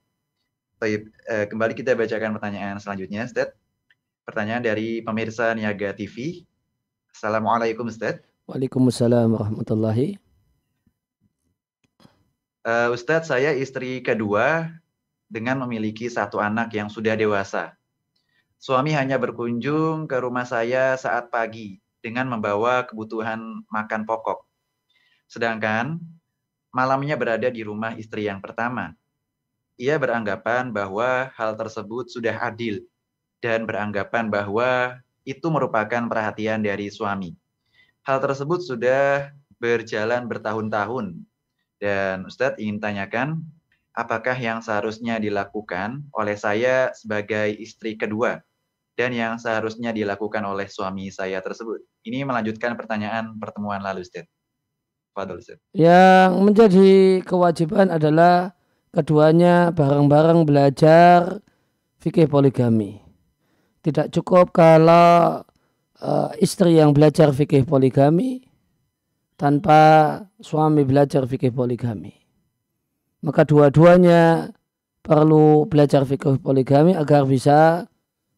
Baik, 0.77 1.07
uh, 1.31 1.47
kembali 1.47 1.73
kita 1.73 1.95
bacakan 1.95 2.35
pertanyaan 2.35 2.77
selanjutnya, 2.77 3.23
Ustaz. 3.23 3.55
Pertanyaan 4.27 4.61
dari 4.61 4.99
pemirsa 4.99 5.55
Niaga 5.55 5.95
TV. 5.95 6.43
Assalamualaikum, 7.15 7.87
Ustaz. 7.87 8.19
Waalaikumsalam 8.45 9.31
warahmatullahi. 9.31 10.19
Uh, 12.61 12.93
Ustadz, 12.93 13.33
saya 13.33 13.57
istri 13.57 14.05
kedua 14.05 14.69
dengan 15.25 15.65
memiliki 15.65 16.05
satu 16.11 16.37
anak 16.37 16.75
yang 16.77 16.91
sudah 16.91 17.17
dewasa. 17.17 17.73
Suami 18.61 18.93
hanya 18.93 19.17
berkunjung 19.17 20.05
ke 20.05 20.21
rumah 20.21 20.45
saya 20.45 20.93
saat 20.93 21.33
pagi 21.33 21.81
dengan 22.05 22.29
membawa 22.29 22.85
kebutuhan 22.85 23.65
makan 23.65 24.05
pokok. 24.05 24.45
Sedangkan 25.25 25.97
malamnya 26.71 27.19
berada 27.19 27.47
di 27.51 27.61
rumah 27.61 27.93
istri 27.99 28.25
yang 28.25 28.39
pertama. 28.39 28.95
Ia 29.75 29.99
beranggapan 29.99 30.71
bahwa 30.71 31.31
hal 31.35 31.55
tersebut 31.59 32.07
sudah 32.11 32.35
adil 32.39 32.83
dan 33.43 33.67
beranggapan 33.67 34.31
bahwa 34.31 34.99
itu 35.27 35.47
merupakan 35.51 36.07
perhatian 36.09 36.63
dari 36.63 36.89
suami. 36.89 37.35
Hal 38.01 38.17
tersebut 38.17 38.65
sudah 38.65 39.29
berjalan 39.61 40.25
bertahun-tahun 40.25 41.21
dan 41.77 42.25
Ustadz 42.25 42.57
ingin 42.57 42.81
tanyakan 42.81 43.45
apakah 43.93 44.33
yang 44.37 44.63
seharusnya 44.63 45.21
dilakukan 45.21 46.01
oleh 46.15 46.37
saya 46.39 46.89
sebagai 46.97 47.53
istri 47.57 47.93
kedua 47.99 48.41
dan 48.95 49.11
yang 49.13 49.37
seharusnya 49.37 49.93
dilakukan 49.93 50.45
oleh 50.45 50.69
suami 50.69 51.09
saya 51.09 51.41
tersebut. 51.41 51.81
Ini 52.05 52.25
melanjutkan 52.25 52.77
pertanyaan 52.77 53.37
pertemuan 53.37 53.81
lalu, 53.81 54.05
Ustaz. 54.05 54.27
Yang 55.75 56.29
menjadi 56.39 56.91
kewajiban 57.27 57.91
adalah 57.91 58.55
keduanya 58.95 59.71
bareng-bareng 59.75 60.47
belajar 60.47 61.43
fikih 61.99 62.31
poligami. 62.31 62.99
Tidak 63.81 64.11
cukup 64.13 64.55
kalau 64.55 65.41
uh, 65.99 66.29
istri 66.39 66.79
yang 66.79 66.95
belajar 66.95 67.31
fikih 67.35 67.67
poligami 67.67 68.45
tanpa 69.35 70.21
suami 70.39 70.85
belajar 70.85 71.25
fikih 71.25 71.51
poligami. 71.51 72.13
Maka 73.25 73.43
dua-duanya 73.43 74.53
perlu 75.01 75.65
belajar 75.65 76.05
fikih 76.05 76.39
poligami 76.39 76.93
agar 76.93 77.25
bisa 77.25 77.89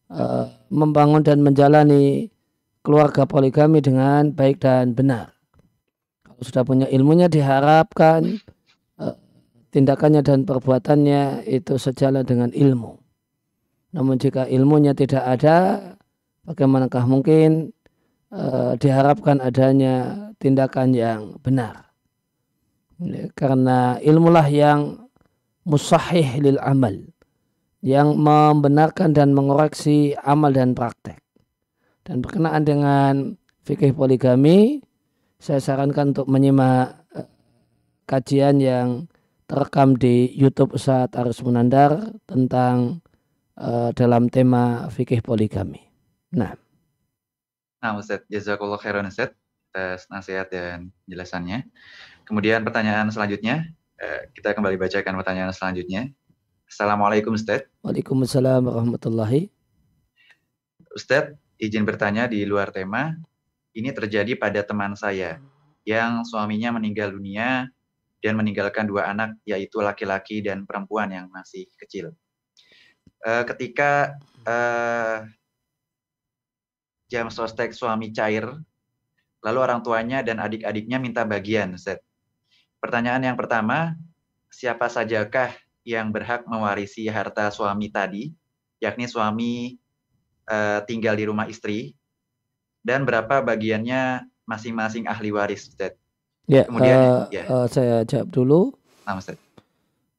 uh, 0.10 0.46
membangun 0.72 1.22
dan 1.22 1.44
menjalani 1.44 2.32
keluarga 2.84 3.28
poligami 3.28 3.80
dengan 3.84 4.32
baik 4.32 4.64
dan 4.64 4.96
benar 4.96 5.33
sudah 6.42 6.64
punya 6.66 6.88
ilmunya 6.90 7.30
diharapkan 7.30 8.40
uh, 8.98 9.16
tindakannya 9.74 10.22
dan 10.22 10.46
perbuatannya 10.48 11.46
itu 11.50 11.78
sejalan 11.78 12.24
dengan 12.24 12.50
ilmu. 12.54 12.98
Namun 13.94 14.18
jika 14.18 14.50
ilmunya 14.50 14.98
tidak 14.98 15.22
ada, 15.22 15.58
bagaimanakah 16.50 17.06
mungkin 17.06 17.74
uh, 18.34 18.74
diharapkan 18.78 19.38
adanya 19.38 20.30
tindakan 20.42 20.98
yang 20.98 21.38
benar? 21.42 21.94
Karena 23.38 23.98
ilmulah 24.02 24.48
yang 24.50 25.10
musahih 25.68 26.40
lil 26.40 26.60
amal, 26.62 26.94
yang 27.84 28.16
membenarkan 28.16 29.12
dan 29.12 29.36
mengoreksi 29.36 30.16
amal 30.24 30.54
dan 30.54 30.74
praktek. 30.74 31.20
Dan 32.04 32.20
berkenaan 32.20 32.64
dengan 32.68 33.14
fikih 33.64 33.96
poligami, 33.96 34.84
saya 35.44 35.60
sarankan 35.60 36.16
untuk 36.16 36.32
menyimak 36.32 37.04
eh, 37.12 37.28
kajian 38.08 38.64
yang 38.64 39.12
terekam 39.44 40.00
di 40.00 40.32
YouTube 40.32 40.80
Ustaz 40.80 41.12
Aris 41.20 41.44
Munandar 41.44 42.16
tentang 42.24 43.04
uh, 43.60 43.92
dalam 43.92 44.32
tema 44.32 44.88
fikih 44.88 45.20
poligami. 45.20 45.84
Nah. 46.32 46.56
Nah 47.84 47.92
Ustaz, 48.00 48.24
jazakallah 48.32 48.80
khairan 48.80 49.04
Ustaz 49.12 49.36
atas 49.70 50.08
nasihat 50.08 50.48
dan 50.48 50.96
jelasannya. 51.12 51.68
Kemudian 52.24 52.64
pertanyaan 52.64 53.12
selanjutnya, 53.12 53.68
uh, 54.00 54.32
kita 54.32 54.56
kembali 54.56 54.80
bacakan 54.80 55.14
pertanyaan 55.20 55.52
selanjutnya. 55.52 56.08
Assalamualaikum 56.72 57.36
Ustaz. 57.36 57.68
Waalaikumsalam 57.84 58.64
warahmatullahi. 58.64 59.52
Ustaz, 60.96 61.36
izin 61.60 61.84
bertanya 61.84 62.32
di 62.32 62.48
luar 62.48 62.72
tema, 62.72 63.20
ini 63.74 63.90
terjadi 63.90 64.38
pada 64.38 64.62
teman 64.62 64.94
saya 64.94 65.42
yang 65.84 66.24
suaminya 66.24 66.78
meninggal 66.78 67.12
dunia 67.12 67.68
dan 68.24 68.34
meninggalkan 68.40 68.88
dua 68.88 69.12
anak 69.12 69.36
yaitu 69.44 69.84
laki-laki 69.84 70.40
dan 70.40 70.64
perempuan 70.64 71.12
yang 71.12 71.28
masih 71.28 71.68
kecil. 71.76 72.16
Uh, 73.20 73.44
ketika 73.44 74.16
uh, 74.48 75.28
jam 77.12 77.28
sostek 77.28 77.76
suami 77.76 78.16
cair, 78.16 78.48
lalu 79.44 79.60
orang 79.60 79.84
tuanya 79.84 80.24
dan 80.24 80.40
adik-adiknya 80.40 80.98
minta 81.04 81.28
bagian. 81.28 81.76
Set. 81.76 82.00
Pertanyaan 82.80 83.34
yang 83.34 83.38
pertama, 83.40 83.96
siapa 84.48 84.88
sajakah 84.88 85.52
yang 85.84 86.16
berhak 86.16 86.48
mewarisi 86.48 87.12
harta 87.12 87.52
suami 87.52 87.92
tadi, 87.92 88.32
yakni 88.80 89.08
suami 89.08 89.76
uh, 90.48 90.80
tinggal 90.88 91.20
di 91.20 91.28
rumah 91.28 91.48
istri 91.52 91.92
dan 92.84 93.08
berapa 93.08 93.42
bagiannya 93.42 94.28
masing-masing 94.44 95.08
ahli 95.08 95.32
waris, 95.32 95.72
Ustaz. 95.72 95.96
Ya, 96.46 96.68
Kemudian 96.68 97.00
uh, 97.00 97.24
ya. 97.32 97.44
Uh, 97.48 97.68
saya 97.72 98.04
jawab 98.04 98.28
dulu. 98.30 98.62
Nah, 99.08 99.16
Ustaz. 99.18 99.40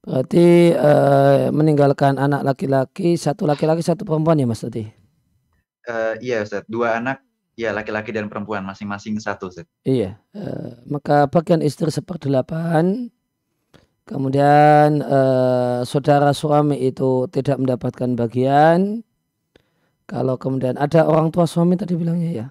Berarti 0.04 0.72
uh, 0.76 1.48
meninggalkan 1.48 2.20
anak 2.20 2.44
laki-laki, 2.44 3.16
satu 3.16 3.48
laki-laki, 3.48 3.80
satu 3.80 4.04
perempuan 4.04 4.36
ya 4.36 4.44
Mas 4.44 4.60
tadi? 4.60 4.84
Uh, 5.84 6.16
iya 6.20 6.44
Ustaz, 6.44 6.64
dua 6.68 7.00
anak 7.00 7.24
ya 7.56 7.72
laki-laki 7.72 8.12
dan 8.12 8.28
perempuan 8.28 8.64
masing-masing 8.64 9.16
satu 9.20 9.48
Ustaz. 9.48 9.68
Iya, 9.84 10.20
uh, 10.36 10.80
maka 10.88 11.28
bagian 11.28 11.64
istri 11.64 11.88
seperdelapan, 11.88 13.08
kemudian 14.04 15.00
uh, 15.00 15.80
saudara 15.88 16.36
suami 16.36 16.84
itu 16.84 17.28
tidak 17.32 17.60
mendapatkan 17.60 18.12
bagian, 18.12 19.00
kalau 20.04 20.36
kemudian 20.36 20.76
ada 20.76 21.08
orang 21.08 21.32
tua 21.32 21.48
suami 21.48 21.80
tadi 21.80 21.96
bilangnya 21.96 22.30
ya? 22.30 22.46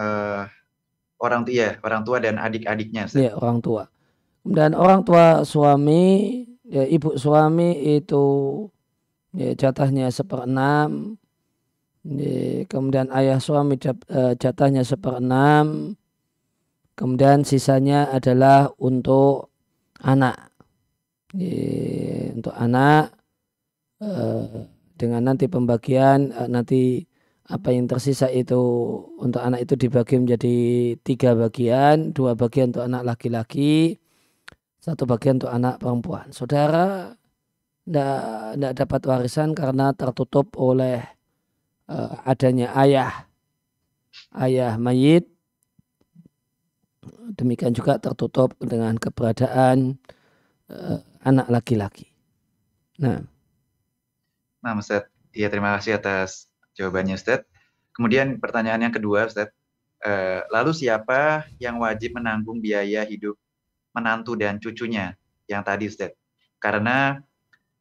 Uh, 0.00 0.42
orang 1.22 1.46
tua, 1.46 1.54
ya, 1.54 1.70
orang 1.84 2.02
tua 2.02 2.16
dan 2.18 2.40
adik-adiknya. 2.40 3.06
Iya, 3.12 3.36
orang 3.38 3.62
tua. 3.62 3.86
Kemudian 4.42 4.72
orang 4.72 5.04
tua 5.04 5.44
suami, 5.44 6.02
ya 6.64 6.88
ibu 6.88 7.14
suami 7.14 8.00
itu 8.00 8.24
ya, 9.36 9.52
jatahnya 9.54 10.08
seperenam. 10.08 11.20
Ya, 12.00 12.64
kemudian 12.64 13.12
ayah 13.12 13.36
suami 13.36 13.76
eh, 13.76 14.34
jatahnya 14.40 14.82
seperenam. 14.82 15.94
Kemudian 16.96 17.44
sisanya 17.44 18.08
adalah 18.08 18.72
untuk 18.80 19.52
anak. 20.00 20.48
Ya, 21.36 22.32
untuk 22.32 22.56
anak. 22.56 23.12
Uh, 24.00 24.64
dengan 25.00 25.32
nanti 25.32 25.48
pembagian 25.48 26.36
uh, 26.36 26.44
nanti 26.44 27.08
apa 27.50 27.72
yang 27.72 27.88
tersisa 27.88 28.28
itu 28.28 28.60
untuk 29.18 29.40
anak 29.42 29.66
itu 29.66 29.74
dibagi 29.74 30.20
menjadi 30.20 30.56
tiga 31.02 31.34
bagian, 31.34 32.14
dua 32.14 32.38
bagian 32.38 32.70
untuk 32.70 32.86
anak 32.86 33.02
laki-laki, 33.02 33.98
satu 34.78 35.02
bagian 35.08 35.42
untuk 35.42 35.50
anak 35.50 35.82
perempuan. 35.82 36.30
Saudara 36.30 37.16
tidak 37.82 38.72
dapat 38.78 39.00
warisan 39.02 39.50
karena 39.58 39.90
tertutup 39.98 40.54
oleh 40.54 41.02
uh, 41.90 42.22
adanya 42.22 42.70
ayah, 42.78 43.26
ayah 44.38 44.78
mayit. 44.78 45.26
Demikian 47.34 47.74
juga 47.74 47.98
tertutup 47.98 48.54
dengan 48.62 48.94
keberadaan 48.94 49.98
uh, 50.70 51.02
anak 51.26 51.50
laki-laki. 51.50 52.06
Nah, 53.02 53.26
nah 54.60 54.76
Ustaz, 54.76 55.08
ya 55.32 55.48
terima 55.48 55.76
kasih 55.76 55.96
atas 55.96 56.48
jawabannya 56.76 57.16
Ustaz. 57.16 57.44
Kemudian 57.96 58.38
pertanyaan 58.38 58.88
yang 58.88 58.94
kedua 58.94 59.26
Ustaz, 59.26 59.52
uh, 60.04 60.44
lalu 60.52 60.72
siapa 60.76 61.48
yang 61.60 61.80
wajib 61.80 62.16
menanggung 62.16 62.60
biaya 62.62 63.04
hidup 63.04 63.36
menantu 63.92 64.38
dan 64.38 64.62
cucunya 64.62 65.16
yang 65.50 65.64
tadi 65.66 65.88
Ustaz? 65.90 66.14
Karena 66.60 67.18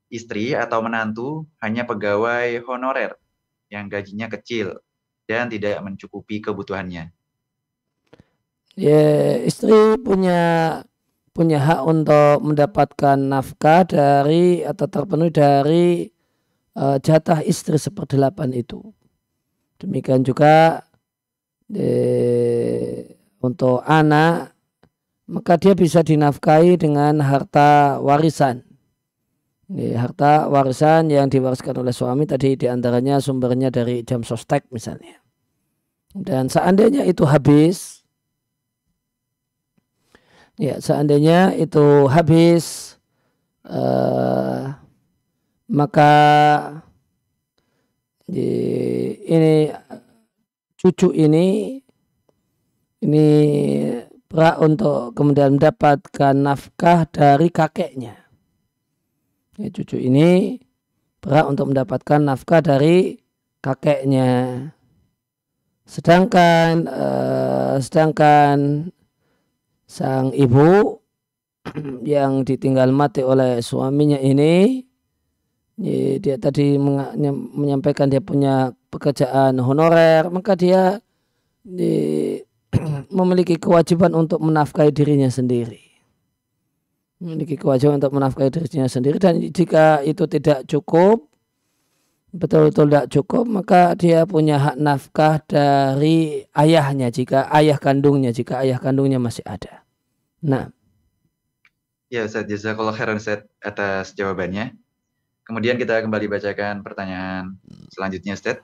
istri 0.10 0.58
atau 0.58 0.82
menantu 0.82 1.46
hanya 1.62 1.86
pegawai 1.86 2.66
honorer 2.66 3.14
yang 3.70 3.86
gajinya 3.86 4.26
kecil 4.28 4.82
dan 5.30 5.46
tidak 5.48 5.78
mencukupi 5.86 6.42
kebutuhannya. 6.42 7.14
Ya, 8.74 9.06
istri 9.46 10.00
punya 10.02 10.82
punya 11.30 11.62
hak 11.62 11.82
untuk 11.86 12.38
mendapatkan 12.42 13.16
nafkah 13.16 13.86
dari 13.86 14.66
atau 14.66 14.88
terpenuhi 14.90 15.32
dari 15.32 15.88
uh, 16.76 16.98
jatah 17.02 17.42
istri 17.42 17.80
seperdelapan 17.80 18.54
itu. 18.54 18.82
Demikian 19.80 20.22
juga 20.28 20.84
de, 21.72 21.90
untuk 23.40 23.80
anak 23.88 24.54
maka 25.30 25.62
dia 25.62 25.78
bisa 25.78 26.02
dinafkahi 26.02 26.76
dengan 26.82 27.22
harta 27.22 28.02
warisan. 28.02 28.66
Ini 29.70 29.94
harta 29.94 30.50
warisan 30.50 31.14
yang 31.14 31.30
diwariskan 31.30 31.78
oleh 31.78 31.94
suami 31.94 32.26
tadi 32.26 32.58
di 32.58 32.66
antaranya 32.66 33.22
sumbernya 33.22 33.70
dari 33.70 34.02
jam 34.02 34.26
sostek 34.26 34.66
misalnya. 34.74 35.22
Dan 36.10 36.50
seandainya 36.50 37.06
itu 37.06 37.22
habis, 37.30 38.02
ya 40.58 40.82
seandainya 40.82 41.54
itu 41.54 42.10
habis, 42.10 42.98
uh, 43.70 44.69
maka 45.70 46.14
di, 48.26 48.50
ini 49.26 49.70
cucu 50.78 51.14
ini 51.14 51.78
ini 53.06 53.28
berhak 54.30 54.58
untuk 54.62 55.14
kemudian 55.18 55.58
mendapatkan 55.58 56.36
nafkah 56.38 57.10
dari 57.10 57.48
kakeknya. 57.50 58.16
Ya, 59.58 59.68
cucu 59.74 59.98
ini 59.98 60.62
berhak 61.20 61.50
untuk 61.50 61.74
mendapatkan 61.74 62.20
nafkah 62.22 62.62
dari 62.62 63.20
kakeknya. 63.64 64.30
Sedangkan 65.90 66.86
uh, 66.86 67.76
sedangkan 67.82 68.90
sang 69.90 70.30
ibu 70.38 71.02
yang 72.06 72.46
ditinggal 72.46 72.94
mati 72.94 73.26
oleh 73.26 73.58
suaminya 73.66 74.22
ini 74.22 74.86
dia 76.20 76.36
tadi 76.36 76.76
menyampaikan 77.56 78.12
dia 78.12 78.20
punya 78.20 78.76
pekerjaan 78.92 79.56
honorer, 79.64 80.28
maka 80.28 80.60
dia 80.60 81.00
di, 81.64 82.36
memiliki 83.18 83.56
kewajiban 83.56 84.12
untuk 84.12 84.44
menafkahi 84.44 84.92
dirinya 84.92 85.32
sendiri. 85.32 85.80
Memiliki 87.24 87.56
kewajiban 87.56 88.00
untuk 88.00 88.12
menafkahi 88.12 88.52
dirinya 88.52 88.92
sendiri 88.92 89.20
dan 89.24 89.40
jika 89.40 90.04
itu 90.04 90.28
tidak 90.28 90.68
cukup, 90.68 91.32
betul-betul 92.36 92.92
tidak 92.92 93.08
cukup, 93.16 93.44
maka 93.48 93.96
dia 93.96 94.28
punya 94.28 94.60
hak 94.60 94.76
nafkah 94.80 95.40
dari 95.48 96.44
ayahnya 96.60 97.08
jika 97.08 97.48
ayah 97.56 97.80
kandungnya, 97.80 98.36
jika 98.36 98.60
ayah 98.68 98.84
kandungnya 98.84 99.20
masih 99.20 99.48
ada. 99.48 99.88
Nah. 100.44 100.72
Ya 102.10 102.26
Ustaz, 102.26 102.50
jazakallah 102.50 102.96
khairan 102.96 103.22
Ustaz 103.22 103.46
atas 103.62 104.18
jawabannya. 104.18 104.74
Kemudian 105.50 105.82
kita 105.82 106.06
kembali 106.06 106.30
bacakan 106.30 106.86
pertanyaan 106.86 107.58
selanjutnya, 107.90 108.38
Ustaz. 108.38 108.62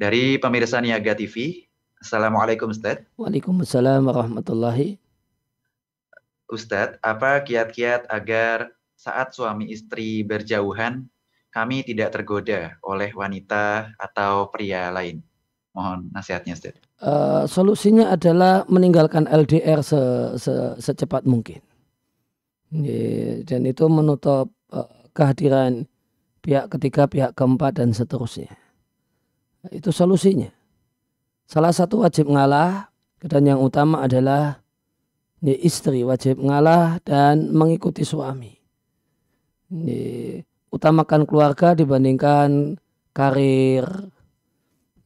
Dari 0.00 0.40
pemirsa 0.40 0.80
Niaga 0.80 1.12
TV. 1.12 1.68
Assalamualaikum, 2.00 2.72
Ustaz. 2.72 3.04
Waalaikumsalam 3.20 4.00
warahmatullahi. 4.08 4.96
Ustaz, 6.48 6.96
apa 7.04 7.44
kiat-kiat 7.44 8.08
agar 8.08 8.72
saat 8.96 9.36
suami 9.36 9.68
istri 9.68 10.24
berjauhan, 10.24 11.12
kami 11.52 11.84
tidak 11.84 12.16
tergoda 12.16 12.72
oleh 12.80 13.12
wanita 13.12 13.92
atau 14.00 14.48
pria 14.48 14.88
lain? 14.88 15.20
Mohon 15.76 16.08
nasihatnya, 16.08 16.56
Ustaz. 16.56 16.72
Uh, 17.04 17.44
solusinya 17.44 18.16
adalah 18.16 18.64
meninggalkan 18.64 19.28
LDR 19.28 19.84
se 19.84 20.00
-se 20.40 20.72
secepat 20.80 21.28
mungkin. 21.28 21.60
Dan 23.44 23.68
itu 23.68 23.84
menutup 23.92 24.48
kehadiran 25.12 25.86
pihak 26.42 26.68
ketiga, 26.74 27.06
pihak 27.06 27.32
keempat, 27.38 27.78
dan 27.78 27.94
seterusnya. 27.94 28.50
Itu 29.70 29.94
solusinya. 29.94 30.50
Salah 31.46 31.70
satu 31.70 32.02
wajib 32.02 32.26
ngalah, 32.32 32.90
dan 33.22 33.46
yang 33.46 33.62
utama 33.62 34.02
adalah 34.02 34.58
ini 35.42 35.54
istri 35.62 36.02
wajib 36.02 36.42
ngalah 36.42 36.98
dan 37.06 37.54
mengikuti 37.54 38.02
suami. 38.02 38.50
Ini, 39.70 40.00
utamakan 40.74 41.22
keluarga 41.28 41.78
dibandingkan 41.78 42.74
karir, 43.14 43.86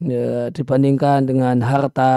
ya, 0.01 0.49
dibandingkan 0.55 1.29
dengan 1.29 1.61
harta. 1.61 2.15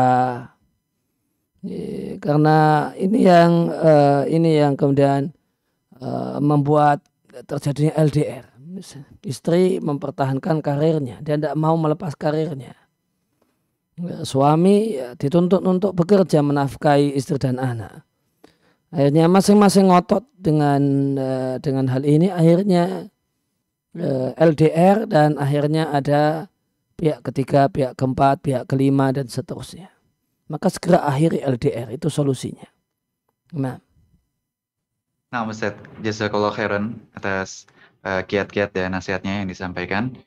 Ini, 1.59 2.15
karena 2.23 2.91
ini 2.95 3.19
yang 3.19 3.67
uh, 3.67 4.23
ini 4.29 4.63
yang 4.63 4.79
kemudian 4.79 5.35
uh, 5.99 6.39
membuat 6.39 7.03
terjadinya 7.29 7.93
LDR. 7.97 8.45
Istri 9.25 9.81
mempertahankan 9.81 10.61
karirnya, 10.61 11.21
dia 11.25 11.35
tidak 11.37 11.55
mau 11.57 11.73
melepas 11.77 12.13
karirnya. 12.13 12.73
Suami 14.23 14.95
ya, 14.95 15.11
dituntut 15.19 15.59
untuk 15.65 15.91
bekerja 15.91 16.39
menafkahi 16.39 17.11
istri 17.19 17.35
dan 17.35 17.59
anak. 17.59 18.07
Akhirnya 18.89 19.27
masing-masing 19.27 19.91
ngotot 19.91 20.25
dengan 20.39 20.81
uh, 21.19 21.55
dengan 21.61 21.85
hal 21.91 22.07
ini. 22.07 22.31
Akhirnya 22.33 23.05
eh, 23.93 24.29
LDR 24.33 25.05
dan 25.05 25.37
akhirnya 25.37 25.93
ada 25.93 26.49
pihak 26.97 27.21
ketiga, 27.21 27.69
pihak 27.69 27.93
keempat, 27.99 28.41
pihak 28.41 28.63
kelima 28.65 29.13
dan 29.13 29.29
seterusnya. 29.29 29.93
Maka 30.49 30.73
segera 30.73 31.05
akhiri 31.05 31.43
LDR 31.43 31.93
itu 31.93 32.09
solusinya. 32.09 32.65
Nah. 33.53 33.88
Nah, 35.29 35.45
Ustaz, 35.45 35.77
jazakallah 36.01 36.49
khairan 36.49 36.97
atas 37.13 37.69
uh, 38.01 38.25
kiat-kiat 38.25 38.73
dan 38.73 38.97
nasihatnya 38.97 39.45
yang 39.45 39.49
disampaikan. 39.49 40.17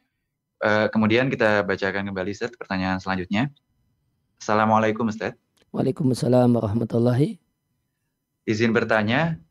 Uh, 0.62 0.86
kemudian 0.94 1.26
kita 1.26 1.66
bacakan 1.66 2.06
kembali 2.06 2.30
Ustaz 2.30 2.54
pertanyaan 2.54 3.02
selanjutnya. 3.02 3.50
Assalamualaikum 4.38 5.10
Ustaz. 5.10 5.34
Waalaikumsalam 5.74 6.54
warahmatullahi. 6.54 7.34
Izin 8.46 8.70
bertanya, 8.70 9.42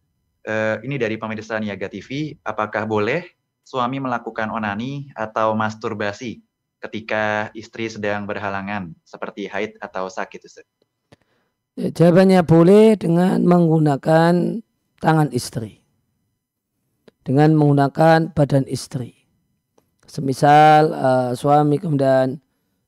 uh, 0.47 0.80
ini 0.88 0.95
dari 0.95 1.20
pemirsa 1.20 1.60
Niaga 1.60 1.91
TV, 1.91 2.39
apakah 2.47 2.88
boleh 2.88 3.28
suami 3.68 3.99
melakukan 3.99 4.47
onani 4.47 5.12
atau 5.20 5.52
masturbasi 5.52 6.39
ketika 6.80 7.52
istri 7.52 7.91
sedang 7.91 8.24
berhalangan 8.24 8.95
seperti 9.04 9.52
haid 9.52 9.76
atau 9.84 10.08
sakit 10.08 10.47
Ustaz? 10.47 10.68
Ya, 11.76 11.91
jawabannya 11.91 12.39
boleh 12.47 12.95
dengan 12.95 13.43
menggunakan 13.43 14.64
tangan 15.02 15.34
istri. 15.34 15.82
Dengan 17.22 17.54
menggunakan 17.58 18.34
badan 18.34 18.66
istri. 18.70 19.14
Semisal 20.06 20.93
uh, 20.93 21.32
suami 21.38 21.78
kemudian 21.78 22.41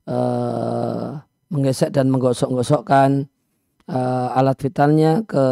uh, 0.09 1.21
menggesek 1.53 1.93
dan 1.93 2.09
menggosok-gosokkan 2.09 3.29
uh, 3.87 4.37
alat 4.37 4.57
vitalnya 4.57 5.21
ke 5.23 5.45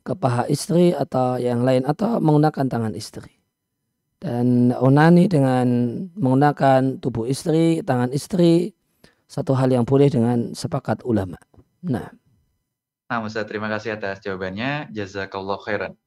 ke 0.00 0.12
paha 0.16 0.48
istri 0.48 0.92
atau 0.92 1.36
yang 1.40 1.64
lain 1.64 1.84
atau 1.88 2.20
menggunakan 2.20 2.66
tangan 2.68 2.94
istri. 2.96 3.40
Dan 4.20 4.76
onani 4.76 5.32
dengan 5.32 5.68
menggunakan 6.12 7.00
tubuh 7.00 7.24
istri, 7.24 7.80
tangan 7.80 8.12
istri, 8.12 8.76
satu 9.24 9.56
hal 9.56 9.72
yang 9.72 9.88
boleh 9.88 10.12
dengan 10.12 10.52
sepakat 10.52 11.00
ulama. 11.08 11.40
Nah. 11.88 12.19
Nah, 13.10 13.26
Ustaz, 13.26 13.42
terima 13.50 13.66
kasih 13.66 13.98
atas 13.98 14.22
jawabannya. 14.22 14.86
Jazakallah 14.94 15.58
khairan. 15.66 15.98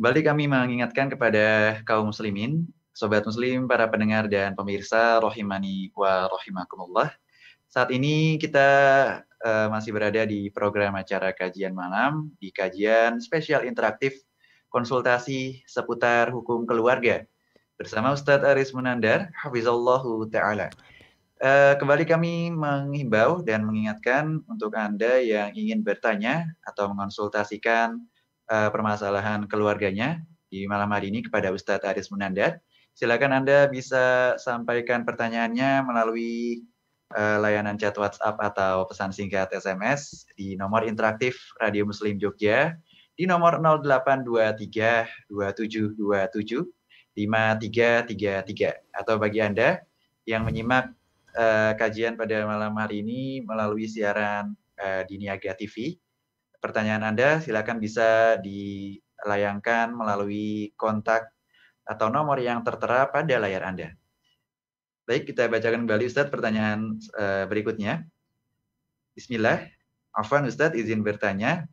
Kembali 0.00 0.20
kami 0.24 0.48
mengingatkan 0.48 1.12
kepada 1.12 1.76
kaum 1.84 2.08
muslimin, 2.08 2.64
Sobat 2.96 3.28
Muslim, 3.28 3.68
para 3.68 3.84
pendengar 3.92 4.24
dan 4.24 4.56
pemirsa, 4.56 5.20
rohimani 5.20 5.92
wa 5.92 6.32
rohimakumullah. 6.32 7.12
Saat 7.68 7.92
ini 7.92 8.40
kita 8.40 8.68
uh, 9.20 9.68
masih 9.68 9.92
berada 9.92 10.24
di 10.24 10.48
program 10.48 10.96
acara 10.96 11.36
kajian 11.36 11.76
malam, 11.76 12.32
di 12.40 12.48
kajian 12.48 13.20
spesial 13.20 13.68
interaktif 13.68 14.16
konsultasi 14.72 15.60
seputar 15.68 16.32
hukum 16.32 16.64
keluarga 16.64 17.20
bersama 17.76 18.16
Ustadz 18.16 18.48
Aris 18.48 18.72
Munandar, 18.72 19.28
Hafizallahu 19.36 20.24
Ta'ala. 20.32 20.72
Uh, 21.40 21.72
kembali 21.80 22.04
kami 22.04 22.52
menghimbau 22.52 23.40
dan 23.40 23.64
mengingatkan 23.64 24.44
untuk 24.44 24.76
Anda 24.76 25.24
yang 25.24 25.56
ingin 25.56 25.80
bertanya 25.80 26.44
atau 26.68 26.92
mengonsultasikan 26.92 27.96
uh, 28.52 28.68
permasalahan 28.68 29.48
keluarganya 29.48 30.20
di 30.52 30.68
malam 30.68 30.92
hari 30.92 31.08
ini 31.08 31.24
kepada 31.24 31.48
Ustadz 31.48 31.88
Aris 31.88 32.12
Munandar 32.12 32.60
Silakan 33.00 33.32
Anda 33.32 33.64
bisa 33.70 34.36
sampaikan 34.36 35.08
pertanyaannya 35.08 35.88
melalui 35.88 36.68
uh, 37.16 37.40
layanan 37.40 37.80
chat 37.80 37.96
WhatsApp 37.96 38.36
atau 38.36 38.84
pesan 38.84 39.08
singkat 39.08 39.48
SMS 39.56 40.28
di 40.36 40.52
nomor 40.52 40.84
interaktif 40.84 41.40
Radio 41.62 41.88
Muslim 41.88 42.20
Jogja 42.20 42.76
di 43.16 43.24
nomor 43.24 43.56
0823 43.56 45.32
2727 45.32 45.96
5333 47.16 48.92
atau 48.92 49.14
bagi 49.16 49.40
Anda 49.40 49.80
yang 50.28 50.44
menyimak 50.44 50.92
uh, 51.36 51.72
kajian 51.76 52.14
pada 52.18 52.46
malam 52.46 52.74
hari 52.78 53.02
ini 53.02 53.44
melalui 53.44 53.86
siaran 53.86 54.54
uh, 54.78 55.02
di 55.06 55.20
TV. 55.58 55.98
Pertanyaan 56.60 57.04
Anda 57.14 57.40
silakan 57.40 57.80
bisa 57.80 58.36
dilayangkan 58.42 59.96
melalui 59.96 60.76
kontak 60.76 61.32
atau 61.88 62.12
nomor 62.12 62.38
yang 62.38 62.60
tertera 62.62 63.08
pada 63.08 63.40
layar 63.40 63.64
Anda. 63.64 63.88
Baik, 65.08 65.34
kita 65.34 65.50
bacakan 65.50 65.88
kembali 65.88 66.06
Ustadz 66.06 66.30
pertanyaan 66.30 67.00
uh, 67.18 67.48
berikutnya. 67.50 68.06
Bismillah. 69.16 69.66
Afwan 70.14 70.46
Ustadz 70.46 70.78
izin 70.78 71.02
bertanya, 71.02 71.66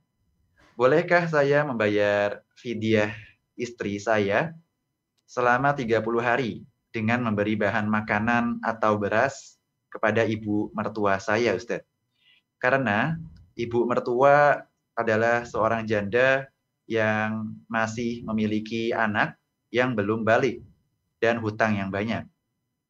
bolehkah 0.73 1.29
saya 1.29 1.61
membayar 1.65 2.41
fidyah 2.57 3.13
istri 3.57 3.97
saya 3.97 4.53
selama 5.27 5.75
30 5.75 6.01
hari 6.21 6.63
dengan 6.91 7.23
memberi 7.23 7.59
bahan 7.59 7.87
makanan 7.87 8.63
atau 8.63 8.97
beras 8.97 9.59
kepada 9.91 10.23
ibu 10.23 10.71
mertua 10.75 11.19
saya 11.21 11.53
Ustadz? 11.53 11.87
Karena 12.57 13.15
ibu 13.53 13.85
mertua 13.85 14.65
adalah 14.97 15.45
seorang 15.45 15.85
janda 15.85 16.49
yang 16.89 17.53
masih 17.67 18.23
memiliki 18.25 18.95
anak 18.95 19.37
yang 19.69 19.93
belum 19.93 20.23
balik 20.23 20.63
dan 21.19 21.37
hutang 21.43 21.77
yang 21.77 21.91
banyak. 21.91 22.23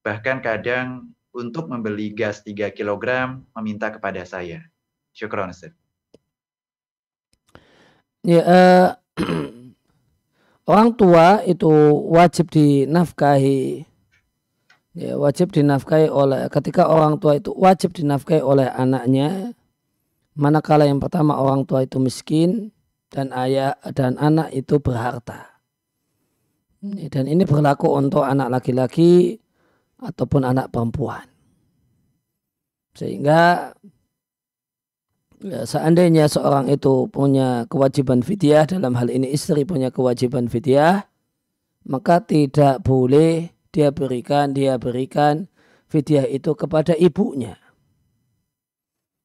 Bahkan 0.05 0.39
kadang 0.39 1.11
untuk 1.33 1.67
membeli 1.67 2.13
gas 2.13 2.41
3 2.45 2.71
kg 2.71 3.37
meminta 3.57 3.91
kepada 3.91 4.23
saya. 4.23 4.63
Syukron, 5.11 5.51
Ustaz. 5.51 5.73
Ya, 8.25 8.41
uh, 8.43 8.89
orang 10.67 10.93
tua 10.93 11.41
itu 11.47 11.71
wajib 12.11 12.51
dinafkahi 12.51 13.87
ya, 14.93 15.15
wajib 15.15 15.55
dinafkahi 15.55 16.11
oleh 16.11 16.51
ketika 16.51 16.91
orang 16.91 17.17
tua 17.17 17.39
itu 17.39 17.55
wajib 17.55 17.95
dinafkahi 17.95 18.43
oleh 18.43 18.67
anaknya 18.67 19.55
manakala 20.37 20.85
yang 20.85 21.01
pertama 21.01 21.39
orang 21.39 21.65
tua 21.65 21.87
itu 21.87 21.97
miskin 21.97 22.69
dan 23.09 23.31
ayah 23.33 23.79
dan 23.95 24.19
anak 24.19 24.51
itu 24.53 24.77
berharta. 24.77 25.57
Dan 26.85 27.25
ini 27.25 27.41
berlaku 27.43 27.89
untuk 27.89 28.21
anak 28.21 28.53
laki-laki 28.53 29.41
ataupun 29.97 30.45
anak 30.45 30.69
perempuan. 30.69 31.25
Sehingga 32.93 33.73
ya, 35.41 35.65
seandainya 35.65 36.29
seorang 36.29 36.69
itu 36.71 37.09
punya 37.09 37.65
kewajiban 37.69 38.21
fidyah, 38.25 38.65
dalam 38.65 38.97
hal 38.97 39.09
ini 39.09 39.29
istri 39.29 39.63
punya 39.63 39.93
kewajiban 39.93 40.49
fidyah, 40.49 41.05
maka 41.87 42.23
tidak 42.23 42.83
boleh 42.83 43.53
dia 43.71 43.93
berikan, 43.93 44.51
dia 44.51 44.75
berikan 44.81 45.47
fidyah 45.87 46.27
itu 46.27 46.53
kepada 46.57 46.97
ibunya. 46.97 47.55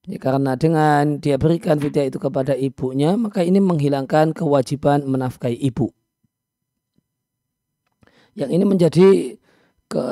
Ya, 0.03 0.19
karena 0.19 0.59
dengan 0.59 1.23
dia 1.23 1.39
berikan 1.39 1.79
fidyah 1.79 2.11
itu 2.11 2.19
kepada 2.19 2.59
ibunya, 2.59 3.15
maka 3.15 3.47
ini 3.47 3.63
menghilangkan 3.63 4.35
kewajiban 4.35 5.07
menafkahi 5.07 5.55
ibu. 5.63 5.95
Yang 8.35 8.51
ini 8.51 8.65
menjadi 8.65 9.09
ke, 9.87 10.05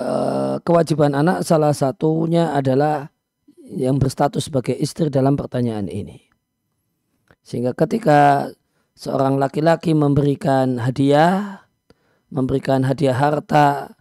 kewajiban 0.63 1.17
anak 1.17 1.43
salah 1.43 1.73
satunya 1.73 2.53
adalah 2.55 3.11
yang 3.71 4.03
berstatus 4.03 4.51
sebagai 4.51 4.75
istri 4.75 5.09
dalam 5.09 5.39
pertanyaan 5.39 5.87
ini. 5.87 6.27
Sehingga 7.41 7.73
ketika 7.73 8.51
seorang 8.99 9.39
laki-laki 9.39 9.95
memberikan 9.95 10.83
hadiah, 10.83 11.63
memberikan 12.29 12.83
hadiah 12.83 13.15
harta, 13.15 13.95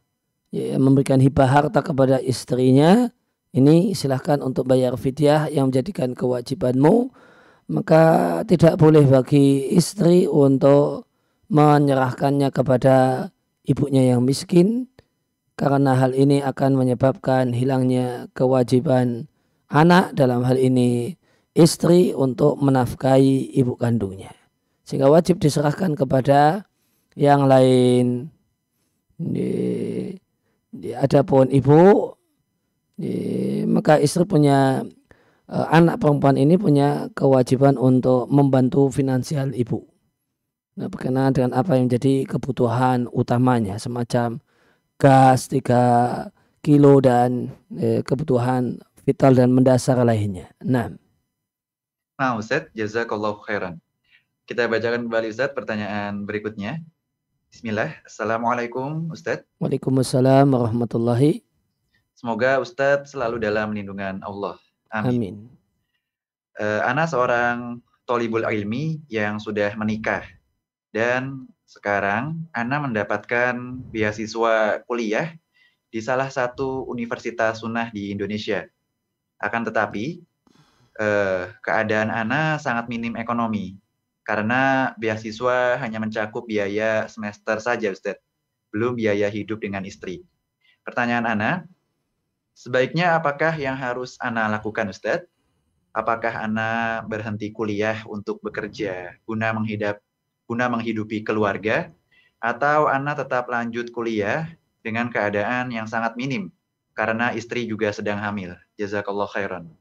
ya, 0.49 0.75
memberikan 0.81 1.21
hibah 1.21 1.47
harta 1.47 1.85
kepada 1.85 2.17
istrinya, 2.19 3.13
ini 3.53 3.93
silahkan 3.93 4.41
untuk 4.41 4.69
bayar 4.69 4.97
fidyah 4.97 5.49
yang 5.49 5.69
menjadikan 5.69 6.13
kewajibanmu, 6.17 7.13
maka 7.69 8.03
tidak 8.49 8.81
boleh 8.81 9.05
bagi 9.05 9.69
istri 9.73 10.25
untuk 10.25 11.05
menyerahkannya 11.49 12.49
kepada 12.53 13.29
ibunya 13.65 14.13
yang 14.13 14.25
miskin 14.25 14.89
karena 15.57 15.97
hal 15.97 16.17
ini 16.17 16.41
akan 16.41 16.77
menyebabkan 16.77 17.53
hilangnya 17.53 18.29
kewajiban 18.33 19.28
anak 19.69 20.17
dalam 20.17 20.41
hal 20.43 20.57
ini 20.57 21.13
istri 21.53 22.11
untuk 22.13 22.57
menafkahi 22.57 23.53
ibu 23.57 23.77
kandungnya. 23.77 24.33
Sehingga 24.85 25.09
wajib 25.09 25.37
diserahkan 25.37 25.93
kepada 25.93 26.65
yang 27.13 27.45
lain. 27.45 28.33
Di, 29.19 29.51
di 30.71 30.89
adapun 30.95 31.51
ibu, 31.51 32.15
di, 32.95 33.11
maka 33.67 33.99
istri 33.99 34.23
punya 34.23 34.79
uh, 35.51 35.67
anak 35.75 35.99
perempuan 35.99 36.39
ini 36.39 36.55
punya 36.55 37.11
kewajiban 37.11 37.75
untuk 37.75 38.31
membantu 38.31 38.87
finansial 38.87 39.51
ibu. 39.51 39.83
Nah, 40.79 40.87
berkenaan 40.87 41.35
dengan 41.35 41.51
apa 41.51 41.75
yang 41.75 41.91
menjadi 41.91 42.23
kebutuhan 42.23 43.11
utamanya 43.11 43.75
semacam 43.75 44.39
gas 44.95 45.51
3 45.51 46.31
kilo 46.63 47.03
dan 47.03 47.51
eh, 47.75 47.99
kebutuhan 48.03 48.79
vital 49.09 49.33
dan 49.33 49.49
mendasar 49.49 49.97
lainnya. 50.05 50.53
Nah. 50.61 50.93
Nah, 52.13 52.37
Ustaz, 52.37 52.69
jazakallah 52.77 53.33
khairan. 53.41 53.81
Kita 54.45 54.69
bacakan 54.69 55.09
kembali 55.09 55.33
Ustaz 55.33 55.49
pertanyaan 55.57 56.29
berikutnya. 56.29 56.77
Bismillah. 57.49 57.97
Assalamualaikum 58.05 59.09
Ustaz. 59.09 59.41
Waalaikumsalam 59.57 60.45
warahmatullahi. 60.45 61.41
Semoga 62.13 62.61
Ustaz 62.61 63.09
selalu 63.17 63.41
dalam 63.41 63.73
lindungan 63.73 64.21
Allah. 64.21 64.61
Amin. 64.93 65.09
Amin. 65.09 65.35
Uh, 66.61 66.85
Ana 66.85 67.09
seorang 67.09 67.81
tolibul 68.05 68.45
ilmi 68.45 69.01
yang 69.09 69.41
sudah 69.41 69.73
menikah 69.73 70.21
dan 70.93 71.49
sekarang 71.65 72.45
Ana 72.53 72.83
mendapatkan 72.83 73.57
beasiswa 73.89 74.83
kuliah 74.85 75.33
di 75.89 75.97
salah 75.97 76.29
satu 76.29 76.85
universitas 76.85 77.65
sunnah 77.65 77.89
di 77.89 78.13
Indonesia. 78.13 78.69
Akan 79.39 79.63
tetapi, 79.63 80.19
eh, 80.99 81.43
keadaan 81.63 82.11
Ana 82.11 82.59
sangat 82.59 82.91
minim 82.91 83.15
ekonomi 83.15 83.79
karena 84.27 84.93
beasiswa 84.99 85.79
hanya 85.79 85.97
mencakup 85.97 86.45
biaya 86.45 87.07
semester 87.07 87.57
saja, 87.63 87.89
Ustadz. 87.89 88.21
Belum 88.69 88.93
biaya 88.93 89.25
hidup 89.31 89.63
dengan 89.63 89.81
istri. 89.87 90.21
Pertanyaan 90.85 91.25
Ana, 91.25 91.51
sebaiknya 92.53 93.17
apakah 93.17 93.57
yang 93.57 93.73
harus 93.79 94.19
Ana 94.21 94.45
lakukan, 94.51 94.91
Ustadz? 94.91 95.25
Apakah 95.95 96.45
Ana 96.45 97.01
berhenti 97.07 97.49
kuliah 97.49 98.05
untuk 98.05 98.37
bekerja 98.45 99.17
guna 99.25 99.49
menghidap 99.55 99.97
guna 100.45 100.69
menghidupi 100.69 101.25
keluarga 101.25 101.89
atau 102.37 102.85
Anda 102.85 103.17
tetap 103.17 103.49
lanjut 103.49 103.89
kuliah 103.89 104.49
dengan 104.85 105.09
keadaan 105.09 105.73
yang 105.73 105.85
sangat 105.85 106.13
minim 106.13 106.53
karena 106.99 107.31
istri 107.31 107.63
juga 107.63 107.95
sedang 107.95 108.19
hamil. 108.19 108.59
Jazakallah 108.75 109.31
khairan. 109.31 109.71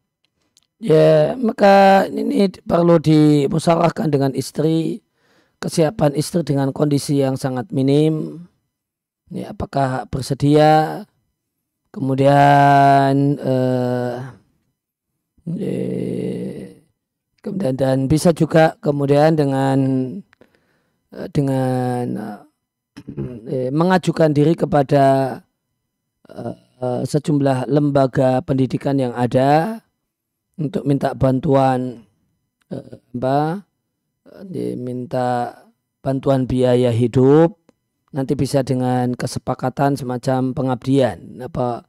Ya, 0.79 1.35
maka 1.35 2.07
ini 2.07 2.47
perlu 2.63 3.03
dimusyawarahkan 3.03 4.07
dengan 4.15 4.31
istri, 4.39 5.03
kesiapan 5.59 6.15
istri 6.15 6.47
dengan 6.47 6.71
kondisi 6.71 7.19
yang 7.19 7.35
sangat 7.35 7.75
minim. 7.75 8.47
Ya, 9.35 9.51
apakah 9.51 10.07
bersedia? 10.07 11.03
Kemudian 11.91 13.35
eh, 13.43 14.17
eh, 15.59 16.79
kemudian 17.43 17.75
dan 17.75 18.07
bisa 18.07 18.31
juga 18.31 18.79
kemudian 18.79 19.35
dengan 19.35 19.79
Eh, 21.09 21.29
dengan 21.33 22.05
eh, 23.49 23.73
mengajukan 23.73 24.29
diri 24.29 24.53
kepada 24.53 25.41
uh, 26.29 26.53
uh, 26.81 27.03
sejumlah 27.07 27.69
lembaga 27.71 28.43
pendidikan 28.43 28.99
yang 28.99 29.15
ada 29.15 29.83
untuk 30.59 30.83
minta 30.87 31.15
bantuan 31.15 32.07
uh, 32.71 32.99
apa 33.19 33.63
diminta 34.45 35.63
bantuan 36.03 36.47
biaya 36.47 36.91
hidup 36.95 37.59
nanti 38.13 38.33
bisa 38.33 38.65
dengan 38.65 39.13
kesepakatan 39.13 39.99
semacam 39.99 40.57
pengabdian 40.57 41.45
apa 41.45 41.85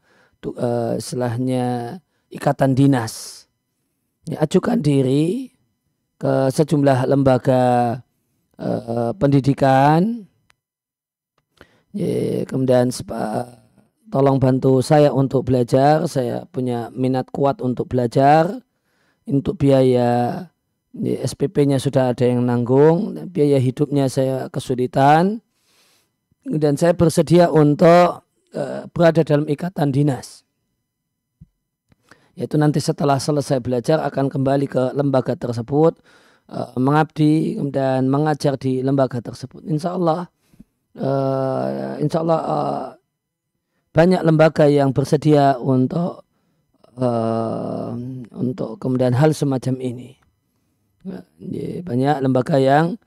uh, 0.47 0.93
istilahnya 0.99 1.99
ikatan 2.29 2.77
dinas. 2.77 3.45
Ya, 4.29 4.45
ajukan 4.45 4.79
diri 4.79 5.49
ke 6.21 6.53
sejumlah 6.53 7.09
lembaga 7.09 7.97
uh, 8.61 9.11
pendidikan. 9.17 10.29
Ya, 11.89 12.45
kemudian 12.45 12.93
tolong 14.09 14.37
bantu 14.41 14.81
saya 14.81 15.13
untuk 15.13 15.47
belajar. 15.47 16.05
Saya 16.09 16.45
punya 16.49 16.89
minat 16.93 17.29
kuat 17.29 17.61
untuk 17.61 17.89
belajar. 17.89 18.49
Untuk 19.29 19.61
biaya 19.61 20.49
ya, 20.97 21.17
SPP-nya 21.25 21.77
sudah 21.77 22.13
ada 22.13 22.25
yang 22.25 22.45
nanggung. 22.45 23.29
Biaya 23.29 23.61
hidupnya 23.61 24.09
saya 24.09 24.49
kesulitan. 24.49 25.41
Dan 26.43 26.75
saya 26.75 26.97
bersedia 26.97 27.53
untuk 27.53 28.25
uh, 28.57 28.81
berada 28.89 29.21
dalam 29.21 29.45
ikatan 29.45 29.93
dinas. 29.93 30.41
Yaitu 32.33 32.55
nanti 32.55 32.79
setelah 32.79 33.19
selesai 33.19 33.59
belajar 33.61 33.99
akan 34.01 34.31
kembali 34.31 34.65
ke 34.65 34.95
lembaga 34.95 35.35
tersebut 35.35 35.99
uh, 36.49 36.73
mengabdi 36.79 37.59
dan 37.69 38.09
mengajar 38.09 38.57
di 38.57 38.81
lembaga 38.81 39.21
tersebut. 39.21 39.61
Insya 39.67 39.93
Allah, 39.99 40.25
uh, 40.97 41.99
insya 42.01 42.23
Allah 42.25 42.39
banyak 43.89 44.21
lembaga 44.21 44.69
yang 44.69 44.93
bersedia 44.93 45.57
untuk 45.57 46.25
uh, 46.99 47.91
untuk 48.35 48.77
kemudian 48.77 49.15
hal 49.17 49.33
semacam 49.33 49.75
ini. 49.81 50.09
Banyak 51.81 52.21
lembaga 52.21 52.59
yang 52.59 52.99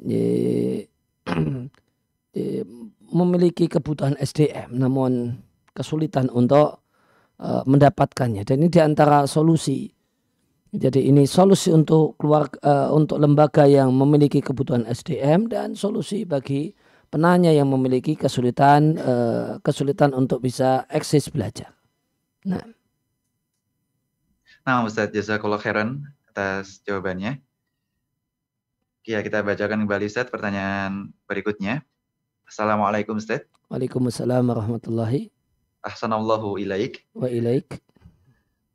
memiliki 3.14 3.66
kebutuhan 3.68 4.16
SDM, 4.16 4.74
namun 4.74 5.38
kesulitan 5.74 6.30
untuk 6.30 6.84
uh, 7.42 7.62
mendapatkannya. 7.66 8.46
Dan 8.46 8.64
ini 8.64 8.70
di 8.70 8.80
antara 8.80 9.26
solusi. 9.26 9.90
Jadi 10.74 11.06
ini 11.06 11.22
solusi 11.22 11.70
untuk 11.70 12.18
keluar 12.18 12.50
uh, 12.66 12.90
untuk 12.90 13.22
lembaga 13.22 13.62
yang 13.62 13.94
memiliki 13.94 14.42
kebutuhan 14.42 14.82
SDM 14.90 15.46
dan 15.46 15.78
solusi 15.78 16.26
bagi 16.26 16.74
penanya 17.08 17.50
yang 17.54 17.68
memiliki 17.68 18.14
kesulitan 18.14 18.96
uh, 18.98 19.60
kesulitan 19.60 20.12
untuk 20.12 20.40
bisa 20.44 20.84
eksis 20.88 21.28
belajar. 21.28 21.72
Nah. 22.44 22.64
Nah, 24.64 24.84
Ustaz 24.88 25.12
Jazakallah 25.12 25.60
khairan 25.60 26.08
atas 26.32 26.80
jawabannya. 26.88 27.40
Ya, 29.04 29.20
kita 29.20 29.44
bacakan 29.44 29.84
kembali 29.84 30.08
Ustaz 30.08 30.32
pertanyaan 30.32 31.12
berikutnya. 31.28 31.84
Assalamualaikum 32.48 33.20
Ustaz. 33.20 33.44
Waalaikumsalam 33.68 34.44
warahmatullahi 34.44 35.28
Ahsanallahu 35.84 36.56
ilaik. 36.56 37.04
Wa 37.12 37.28
ilaik. 37.28 37.76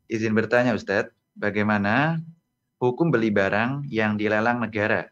Izin 0.06 0.38
bertanya 0.38 0.78
Ustadz, 0.78 1.10
bagaimana 1.34 2.22
hukum 2.78 3.10
beli 3.10 3.34
barang 3.34 3.90
yang 3.90 4.14
dilelang 4.14 4.62
negara? 4.62 5.10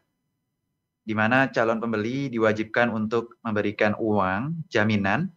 Di 1.08 1.16
mana 1.16 1.48
calon 1.48 1.80
pembeli 1.80 2.28
diwajibkan 2.28 2.92
untuk 2.92 3.40
memberikan 3.40 3.96
uang 3.96 4.68
jaminan 4.68 5.32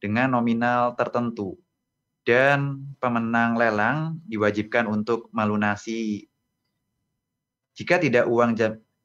dengan 0.00 0.32
nominal 0.32 0.96
tertentu 0.96 1.60
dan 2.24 2.88
pemenang 2.96 3.60
lelang 3.60 4.16
diwajibkan 4.24 4.88
untuk 4.88 5.28
melunasi 5.36 6.24
jika 7.76 8.00
tidak 8.00 8.24
uang 8.28 8.56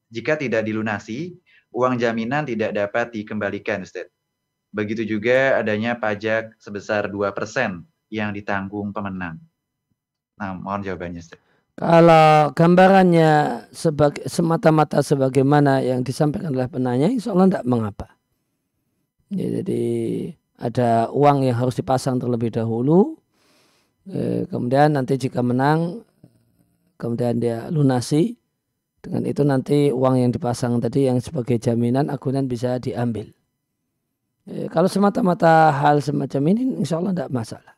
jika 0.08 0.40
tidak 0.40 0.64
dilunasi 0.64 1.36
uang 1.72 2.00
jaminan 2.00 2.48
tidak 2.48 2.72
dapat 2.72 3.12
dikembalikan 3.12 3.84
Ustaz. 3.84 4.08
Begitu 4.72 5.04
juga 5.04 5.60
adanya 5.60 5.96
pajak 5.96 6.56
sebesar 6.60 7.08
2% 7.08 7.84
yang 8.12 8.32
ditanggung 8.36 8.92
pemenang. 8.92 9.40
Nah, 10.36 10.52
mohon 10.52 10.84
jawabannya. 10.84 11.24
Ustaz. 11.24 11.45
Kalau 11.76 12.56
gambarannya 12.56 13.68
sebagai 13.68 14.24
semata-mata 14.24 15.04
sebagaimana 15.04 15.84
yang 15.84 16.00
disampaikan 16.00 16.56
oleh 16.56 16.72
penanya, 16.72 17.12
insya 17.12 17.36
Allah 17.36 17.52
tidak 17.52 17.68
mengapa. 17.68 18.16
Ya, 19.28 19.60
jadi 19.60 19.84
ada 20.56 21.12
uang 21.12 21.44
yang 21.44 21.60
harus 21.60 21.76
dipasang 21.76 22.16
terlebih 22.16 22.48
dahulu, 22.48 23.20
eh, 24.08 24.48
kemudian 24.48 24.96
nanti 24.96 25.20
jika 25.20 25.44
menang, 25.44 26.00
kemudian 26.96 27.44
dia 27.44 27.68
lunasi, 27.68 28.40
dengan 29.04 29.28
itu 29.28 29.44
nanti 29.44 29.92
uang 29.92 30.16
yang 30.16 30.32
dipasang 30.32 30.80
tadi 30.80 31.12
yang 31.12 31.20
sebagai 31.20 31.60
jaminan 31.60 32.08
agunan 32.08 32.48
bisa 32.48 32.80
diambil. 32.80 33.28
Eh, 34.48 34.72
kalau 34.72 34.88
semata-mata 34.88 35.76
hal 35.76 36.00
semacam 36.00 36.56
ini, 36.56 36.80
insya 36.80 37.04
Allah 37.04 37.12
tidak 37.12 37.36
masalah. 37.36 37.74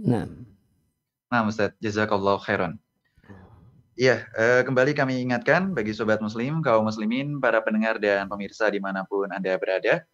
Nah. 0.00 0.47
Nah, 1.28 1.44
Ustaz, 1.44 1.76
jazakallah 1.76 2.40
khairan. 2.40 2.80
Iya, 3.98 4.24
eh, 4.32 4.62
kembali 4.64 4.96
kami 4.96 5.20
ingatkan 5.28 5.76
bagi 5.76 5.92
sobat 5.92 6.24
muslim, 6.24 6.64
kaum 6.64 6.88
muslimin, 6.88 7.36
para 7.42 7.60
pendengar 7.60 8.00
dan 8.00 8.24
pemirsa 8.30 8.70
di 8.72 8.80
mana 8.80 9.04
pun 9.04 9.28
Anda 9.28 9.60
berada, 9.60 10.08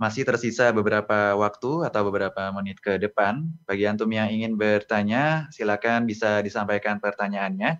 masih 0.00 0.24
tersisa 0.26 0.72
beberapa 0.74 1.38
waktu 1.38 1.86
atau 1.86 2.02
beberapa 2.08 2.50
menit 2.50 2.82
ke 2.82 2.98
depan. 2.98 3.46
Bagi 3.68 3.86
antum 3.86 4.10
yang 4.10 4.26
ingin 4.32 4.58
bertanya, 4.58 5.46
silakan 5.54 6.02
bisa 6.08 6.42
disampaikan 6.42 6.98
pertanyaannya 6.98 7.78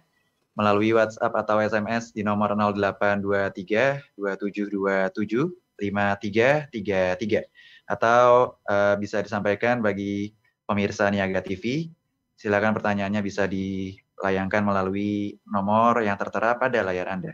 melalui 0.57 0.95
WhatsApp 0.95 1.34
atau 1.37 1.61
SMS 1.61 2.12
di 2.14 2.22
nomor 2.22 2.55
0823 2.57 4.14
2727 4.14 5.51
5333 5.76 7.91
atau 7.91 8.57
uh, 8.64 8.95
bisa 8.97 9.20
disampaikan 9.20 9.84
bagi 9.84 10.32
pemirsa 10.64 11.12
Niaga 11.12 11.45
TV. 11.45 11.93
Silakan 12.37 12.76
pertanyaannya 12.76 13.24
bisa 13.24 13.49
dilayangkan 13.49 14.61
melalui 14.61 15.41
nomor 15.49 16.05
yang 16.05 16.20
tertera 16.20 16.61
pada 16.61 16.84
layar 16.84 17.09
Anda. 17.09 17.32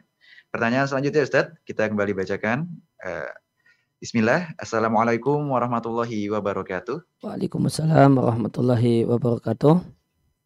Pertanyaan 0.55 0.86
selanjutnya 0.86 1.26
Ustaz, 1.26 1.50
kita 1.66 1.90
kembali 1.90 2.14
bacakan. 2.14 2.70
Uh, 3.03 3.26
Bismillah, 3.98 4.55
Assalamualaikum 4.62 5.42
warahmatullahi 5.50 6.30
wabarakatuh. 6.30 7.22
Waalaikumsalam 7.22 8.14
warahmatullahi 8.14 9.03
wabarakatuh. 9.07 9.82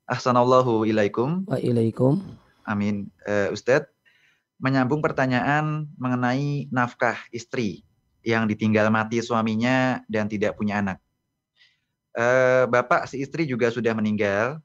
Ahsanallahu 0.08 0.88
ilaikum. 0.88 1.44
Wa 1.44 1.60
ilaikum. 1.60 2.24
Amin. 2.64 3.12
Uh, 3.28 3.52
Ustadz, 3.52 3.92
menyambung 4.56 5.04
pertanyaan 5.04 5.84
mengenai 6.00 6.72
nafkah 6.72 7.20
istri 7.28 7.84
yang 8.24 8.48
ditinggal 8.48 8.88
mati 8.88 9.20
suaminya 9.20 10.00
dan 10.08 10.32
tidak 10.32 10.56
punya 10.56 10.80
anak. 10.80 10.98
E, 12.16 12.26
bapak 12.64 13.04
si 13.04 13.20
istri 13.20 13.44
juga 13.44 13.68
sudah 13.68 13.92
meninggal, 13.92 14.56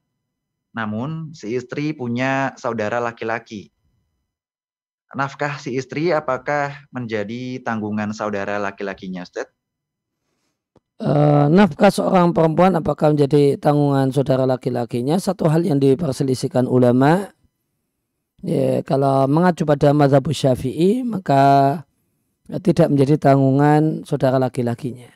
namun 0.72 1.36
si 1.36 1.52
istri 1.52 1.92
punya 1.92 2.56
saudara 2.56 2.96
laki-laki. 2.96 3.68
Nafkah 5.12 5.60
si 5.60 5.76
istri 5.76 6.08
apakah 6.08 6.88
menjadi 6.88 7.60
tanggungan 7.60 8.16
saudara 8.16 8.56
laki-lakinya, 8.56 9.28
Ustaz? 9.28 9.52
Uh, 11.02 11.50
nafkah 11.52 11.92
seorang 11.92 12.32
perempuan 12.32 12.72
apakah 12.78 13.12
menjadi 13.12 13.60
tanggungan 13.60 14.08
saudara 14.08 14.48
laki-lakinya? 14.48 15.20
Satu 15.20 15.52
hal 15.52 15.68
yang 15.68 15.76
diperselisihkan 15.76 16.64
ulama 16.64 17.28
Ya, 18.42 18.82
kalau 18.82 19.30
mengacu 19.30 19.62
pada 19.62 19.94
mazhab 19.94 20.26
syafi'i 20.26 21.06
maka 21.06 21.78
tidak 22.58 22.90
menjadi 22.90 23.14
tanggungan 23.14 24.02
saudara 24.02 24.34
laki-lakinya. 24.42 25.06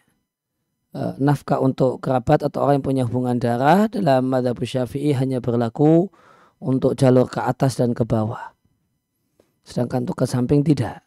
E, 0.96 1.20
nafkah 1.20 1.60
untuk 1.60 2.00
kerabat 2.00 2.40
atau 2.40 2.64
orang 2.64 2.80
yang 2.80 2.86
punya 2.86 3.02
hubungan 3.04 3.36
darah 3.36 3.84
dalam 3.92 4.32
mazhab 4.32 4.56
syafi'i 4.56 5.12
hanya 5.12 5.44
berlaku 5.44 6.08
untuk 6.56 6.96
jalur 6.96 7.28
ke 7.28 7.44
atas 7.44 7.76
dan 7.76 7.92
ke 7.92 8.08
bawah. 8.08 8.56
Sedangkan 9.68 10.08
untuk 10.08 10.24
ke 10.24 10.24
samping 10.24 10.64
tidak. 10.64 11.04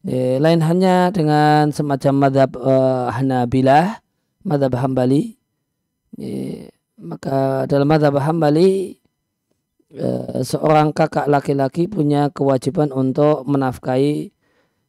Ya, 0.00 0.40
lain 0.40 0.64
hanya 0.64 1.12
dengan 1.12 1.68
semacam 1.76 2.24
madhab 2.24 2.56
e, 2.56 2.74
Hanabilah, 3.12 4.00
madhab 4.48 4.72
Hambali. 4.80 5.36
Ya, 6.16 6.72
maka 6.96 7.68
dalam 7.68 7.84
madhab 7.84 8.16
Hambali 8.16 9.00
Eh, 9.90 10.46
seorang 10.46 10.94
kakak 10.94 11.26
laki-laki 11.26 11.90
punya 11.90 12.30
kewajiban 12.30 12.94
untuk 12.94 13.42
menafkahi 13.42 14.30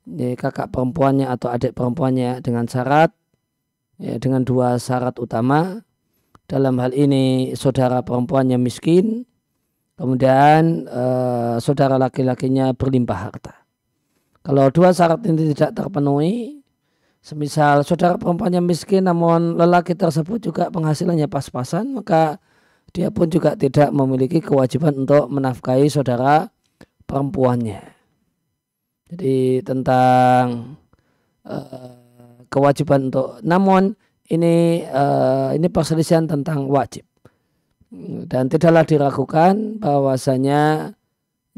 ya, 0.06 0.38
kakak 0.38 0.70
perempuannya 0.70 1.26
atau 1.26 1.50
adik 1.50 1.74
perempuannya 1.74 2.38
dengan 2.46 2.70
syarat 2.70 3.10
ya, 4.02 4.18
dengan 4.18 4.42
dua 4.42 4.82
syarat 4.82 5.22
utama. 5.22 5.86
Dalam 6.50 6.76
hal 6.82 6.92
ini 6.92 7.54
saudara 7.54 8.02
perempuannya 8.02 8.58
miskin. 8.58 9.24
Kemudian 9.96 10.90
eh, 10.90 11.56
saudara 11.62 12.02
laki-lakinya 12.02 12.74
berlimpah 12.74 13.20
harta. 13.30 13.54
Kalau 14.42 14.74
dua 14.74 14.90
syarat 14.90 15.22
ini 15.30 15.54
tidak 15.54 15.78
terpenuhi, 15.78 16.66
semisal 17.22 17.86
saudara 17.86 18.18
perempuannya 18.18 18.66
miskin 18.66 19.06
namun 19.06 19.54
lelaki 19.54 19.94
tersebut 19.94 20.42
juga 20.42 20.74
penghasilannya 20.74 21.30
pas-pasan, 21.30 21.94
maka 21.94 22.42
dia 22.92 23.14
pun 23.14 23.30
juga 23.30 23.54
tidak 23.54 23.94
memiliki 23.94 24.42
kewajiban 24.42 25.06
untuk 25.06 25.30
menafkahi 25.30 25.86
saudara 25.88 26.50
perempuannya. 27.06 27.86
Jadi 29.14 29.62
tentang 29.62 30.76
uh, 31.46 32.01
kewajiban 32.52 33.08
untuk, 33.08 33.40
namun 33.42 33.96
ini 34.28 34.84
uh, 34.86 35.56
ini 35.56 35.68
perselisihan 35.72 36.28
tentang 36.28 36.68
wajib 36.68 37.08
dan 38.28 38.48
tidaklah 38.48 38.88
diragukan 38.88 39.76
bahwasanya 39.84 40.96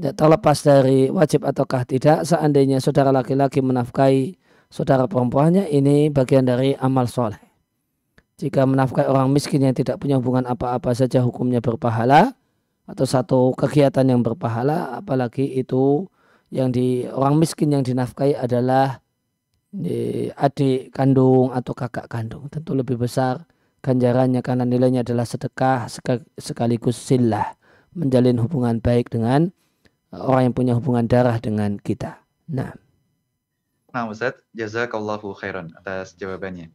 ya, 0.02 0.12
terlepas 0.18 0.66
dari 0.66 1.14
wajib 1.14 1.46
ataukah 1.46 1.86
tidak 1.86 2.26
seandainya 2.26 2.82
saudara 2.82 3.14
laki-laki 3.14 3.62
menafkahi 3.62 4.42
saudara 4.74 5.06
perempuannya 5.06 5.70
ini 5.70 6.10
bagian 6.10 6.50
dari 6.50 6.74
amal 6.82 7.06
soleh. 7.06 7.38
Jika 8.42 8.66
menafkahi 8.66 9.06
orang 9.06 9.30
miskin 9.30 9.62
yang 9.62 9.78
tidak 9.78 10.02
punya 10.02 10.18
hubungan 10.18 10.50
apa-apa 10.50 10.98
saja 10.98 11.22
hukumnya 11.22 11.62
berpahala 11.62 12.34
atau 12.90 13.06
satu 13.06 13.54
kegiatan 13.54 14.10
yang 14.10 14.26
berpahala 14.26 14.98
apalagi 14.98 15.46
itu 15.54 16.10
yang 16.50 16.74
di 16.74 17.06
orang 17.14 17.38
miskin 17.38 17.78
yang 17.78 17.86
dinafkahi 17.86 18.34
adalah 18.34 19.03
adik 20.38 20.94
kandung 20.94 21.50
atau 21.50 21.74
kakak 21.74 22.06
kandung 22.06 22.46
tentu 22.54 22.78
lebih 22.78 23.02
besar 23.02 23.42
ganjarannya 23.84 24.40
karena 24.40 24.64
nilainya 24.64 25.04
adalah 25.04 25.28
sedekah 25.28 25.92
sekaligus 26.40 26.96
silah 26.96 27.58
menjalin 27.94 28.40
hubungan 28.42 28.80
baik 28.82 29.12
dengan 29.14 29.52
eh, 30.10 30.22
orang 30.24 30.50
yang 30.50 30.56
punya 30.56 30.74
hubungan 30.80 31.06
darah 31.06 31.38
dengan 31.38 31.78
kita. 31.78 32.24
Nah. 32.50 32.74
Nah 33.94 34.10
Ustaz, 34.10 34.42
jazakallahu 34.58 35.38
khairan 35.38 35.70
atas 35.78 36.18
jawabannya. 36.18 36.74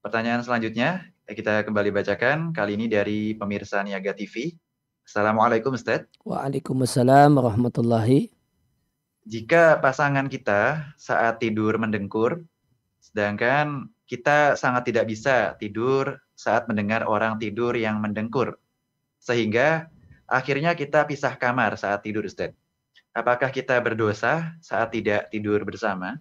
Pertanyaan 0.00 0.40
selanjutnya 0.40 1.04
kita 1.28 1.68
kembali 1.68 1.92
bacakan 1.92 2.56
kali 2.56 2.80
ini 2.80 2.88
dari 2.88 3.36
pemirsa 3.36 3.84
Niaga 3.84 4.16
TV. 4.16 4.56
Assalamualaikum 5.04 5.76
Ustaz. 5.76 6.08
Waalaikumsalam 6.24 7.36
warahmatullahi 7.36 8.32
jika 9.28 9.76
pasangan 9.84 10.24
kita 10.32 10.88
saat 10.96 11.36
tidur 11.36 11.76
mendengkur, 11.76 12.40
sedangkan 12.96 13.92
kita 14.08 14.56
sangat 14.56 14.88
tidak 14.88 15.04
bisa 15.12 15.52
tidur 15.60 16.16
saat 16.32 16.64
mendengar 16.64 17.04
orang 17.04 17.36
tidur 17.36 17.76
yang 17.76 18.00
mendengkur, 18.00 18.56
sehingga 19.20 19.92
akhirnya 20.24 20.72
kita 20.72 21.04
pisah 21.04 21.36
kamar 21.36 21.76
saat 21.76 22.00
tidur, 22.00 22.24
Ustaz. 22.24 22.56
Apakah 23.12 23.52
kita 23.52 23.76
berdosa 23.84 24.56
saat 24.64 24.96
tidak 24.96 25.28
tidur 25.28 25.60
bersama? 25.68 26.16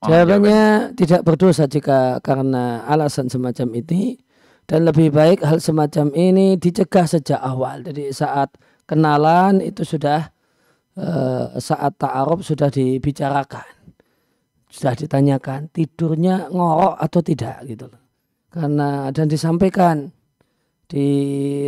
Jawabannya 0.00 0.94
jawaban. 0.94 0.96
tidak 0.96 1.20
berdosa 1.26 1.68
jika 1.68 2.22
karena 2.24 2.86
alasan 2.88 3.28
semacam 3.28 3.76
ini 3.76 4.16
dan 4.64 4.86
lebih 4.86 5.10
baik 5.10 5.42
hal 5.42 5.58
semacam 5.58 6.14
ini 6.14 6.54
dicegah 6.54 7.04
sejak 7.04 7.42
awal. 7.42 7.82
Jadi 7.82 8.08
saat 8.14 8.54
kenalan 8.86 9.58
itu 9.58 9.82
sudah 9.82 10.30
saat 11.58 11.92
ta'aruf 11.98 12.42
sudah 12.42 12.68
dibicarakan. 12.68 13.66
Sudah 14.68 14.92
ditanyakan 14.92 15.72
tidurnya 15.72 16.52
ngorok 16.52 17.00
atau 17.00 17.20
tidak 17.24 17.64
gitu 17.64 17.88
loh. 17.88 18.02
Karena 18.52 19.08
dan 19.14 19.24
disampaikan 19.30 20.12
di 20.88 21.08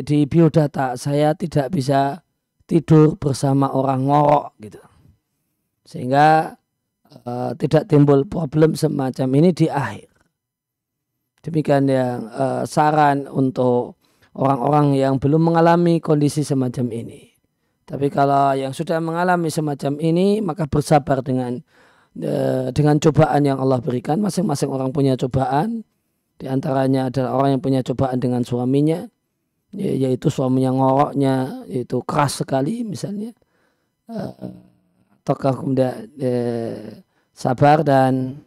di 0.04 0.28
biodata 0.28 0.96
saya 1.00 1.32
tidak 1.32 1.72
bisa 1.72 2.20
tidur 2.68 3.16
bersama 3.16 3.72
orang 3.72 4.04
ngorok 4.04 4.52
gitu. 4.60 4.82
Sehingga 5.88 6.52
uh, 7.24 7.50
tidak 7.56 7.88
timbul 7.88 8.28
problem 8.28 8.76
semacam 8.76 9.28
ini 9.40 9.50
di 9.56 9.66
akhir. 9.66 10.12
Demikian 11.40 11.88
yang 11.88 12.28
uh, 12.28 12.68
saran 12.68 13.24
untuk 13.24 13.96
orang-orang 14.36 14.92
yang 14.92 15.16
belum 15.16 15.40
mengalami 15.40 15.98
kondisi 16.04 16.44
semacam 16.44 16.92
ini. 16.92 17.29
Tapi 17.91 18.07
kalau 18.07 18.55
yang 18.55 18.70
sudah 18.70 19.03
mengalami 19.03 19.51
semacam 19.51 19.99
ini 19.99 20.38
maka 20.38 20.70
bersabar 20.70 21.26
dengan 21.26 21.59
e, 22.14 22.70
dengan 22.70 23.03
cobaan 23.03 23.43
yang 23.43 23.59
Allah 23.59 23.82
berikan. 23.82 24.22
Masing-masing 24.22 24.70
orang 24.70 24.95
punya 24.95 25.18
cobaan. 25.18 25.82
Di 26.38 26.47
antaranya 26.47 27.11
adalah 27.11 27.34
orang 27.34 27.59
yang 27.59 27.62
punya 27.62 27.80
cobaan 27.82 28.16
dengan 28.22 28.47
suaminya, 28.47 29.05
yaitu 29.76 30.32
suaminya 30.32 30.72
ngoroknya, 30.72 31.66
yaitu 31.66 31.99
keras 32.07 32.47
sekali 32.47 32.86
misalnya. 32.86 33.34
E, 34.07 34.18
ataukah 35.20 35.59
kemudian 35.59 36.14
e, 36.14 36.32
sabar 37.34 37.82
dan 37.82 38.38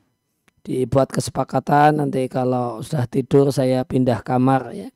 dibuat 0.64 1.12
kesepakatan 1.12 2.00
nanti 2.00 2.32
kalau 2.32 2.80
sudah 2.80 3.04
tidur 3.12 3.52
saya 3.52 3.84
pindah 3.84 4.24
kamar 4.24 4.72
ya. 4.72 4.88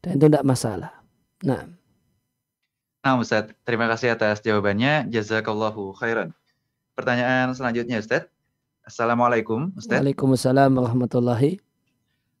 Dan 0.00 0.16
itu 0.16 0.32
tidak 0.32 0.48
masalah. 0.48 1.04
Nah. 1.44 1.79
Nah 3.00 3.16
Ustaz, 3.16 3.48
terima 3.64 3.88
kasih 3.88 4.12
atas 4.12 4.44
jawabannya. 4.44 5.08
Jazakallahu 5.08 5.96
khairan. 5.96 6.36
Pertanyaan 6.92 7.56
selanjutnya 7.56 7.96
Ustaz. 7.96 8.28
Assalamualaikum 8.84 9.72
Ustaz. 9.72 10.04
Waalaikumsalam 10.04 10.68
warahmatullahi. 10.68 11.64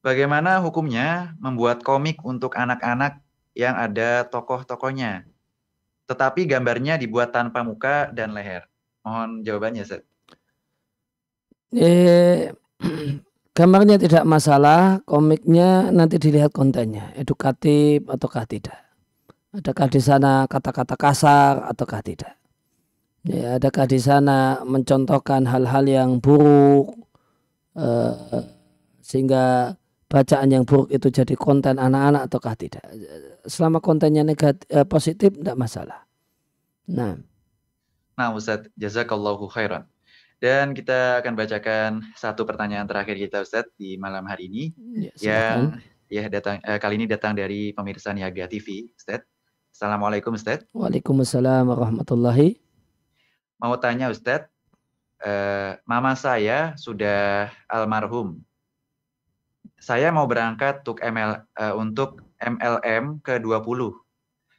Bagaimana 0.04 0.60
hukumnya 0.60 1.32
membuat 1.40 1.80
komik 1.80 2.20
untuk 2.28 2.60
anak-anak 2.60 3.24
yang 3.56 3.72
ada 3.72 4.28
tokoh-tokohnya, 4.28 5.24
tetapi 6.04 6.44
gambarnya 6.44 7.00
dibuat 7.00 7.32
tanpa 7.32 7.64
muka 7.64 8.12
dan 8.12 8.36
leher? 8.36 8.68
Mohon 9.00 9.40
jawabannya 9.40 9.80
Ustaz. 9.88 10.04
Eh, 11.72 12.52
gambarnya 13.56 13.96
tidak 13.96 14.28
masalah, 14.28 15.00
komiknya 15.08 15.88
nanti 15.88 16.20
dilihat 16.20 16.52
kontennya, 16.52 17.16
edukatif 17.16 18.04
ataukah 18.12 18.44
tidak. 18.44 18.89
Adakah 19.50 19.90
di 19.90 19.98
sana 19.98 20.46
kata-kata 20.46 20.94
kasar 20.94 21.66
ataukah 21.66 21.98
tidak? 22.06 22.38
Ya, 23.26 23.58
adakah 23.58 23.84
di 23.90 23.98
sana 23.98 24.62
mencontohkan 24.62 25.42
hal-hal 25.44 25.84
yang 25.90 26.22
buruk 26.22 26.94
uh, 27.74 28.46
sehingga 29.02 29.74
bacaan 30.06 30.48
yang 30.54 30.62
buruk 30.62 30.88
itu 30.94 31.10
jadi 31.10 31.34
konten 31.34 31.82
anak-anak 31.82 32.30
ataukah 32.30 32.54
tidak? 32.54 32.86
Selama 33.42 33.82
kontennya 33.82 34.22
negatif 34.22 34.64
uh, 34.70 34.86
positif 34.86 35.34
tidak 35.34 35.58
masalah. 35.58 36.06
Nah. 36.86 37.18
Nah, 38.14 38.30
Ustaz, 38.30 38.70
jazakallahu 38.78 39.50
khairan. 39.50 39.82
Dan 40.40 40.72
kita 40.72 41.20
akan 41.20 41.34
bacakan 41.36 41.90
satu 42.16 42.48
pertanyaan 42.48 42.88
terakhir 42.88 43.18
kita 43.18 43.44
Ustaz 43.44 43.68
di 43.76 44.00
malam 44.00 44.24
hari 44.24 44.48
ini 44.48 44.64
ya, 44.96 45.12
yang 45.20 45.76
ya 46.08 46.32
datang 46.32 46.62
eh, 46.64 46.80
kali 46.80 46.96
ini 46.96 47.04
datang 47.04 47.36
dari 47.36 47.76
pemirsa 47.76 48.16
Niaga 48.16 48.48
TV, 48.48 48.88
Ustaz. 48.96 49.20
Assalamualaikum 49.80 50.36
Ustaz. 50.36 50.60
Waalaikumsalam 50.76 51.64
warahmatullahi. 51.64 52.60
Mau 53.56 53.72
tanya 53.80 54.12
Ustaz, 54.12 54.44
eh, 55.24 55.80
mama 55.88 56.12
saya 56.20 56.76
sudah 56.76 57.48
almarhum. 57.64 58.44
Saya 59.80 60.12
mau 60.12 60.28
berangkat 60.28 60.84
untuk 60.84 61.00
ML 61.00 61.48
eh, 61.56 61.72
untuk 61.72 62.20
MLM 62.36 63.24
ke-20. 63.24 63.96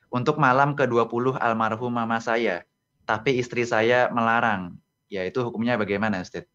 Untuk 0.10 0.42
malam 0.42 0.74
ke-20 0.74 1.38
almarhum 1.38 1.94
mama 1.94 2.18
saya. 2.18 2.66
Tapi 3.06 3.38
istri 3.38 3.62
saya 3.62 4.10
melarang. 4.10 4.74
Ya 5.06 5.22
itu 5.22 5.46
hukumnya 5.46 5.78
bagaimana 5.78 6.26
Ustaz? 6.26 6.50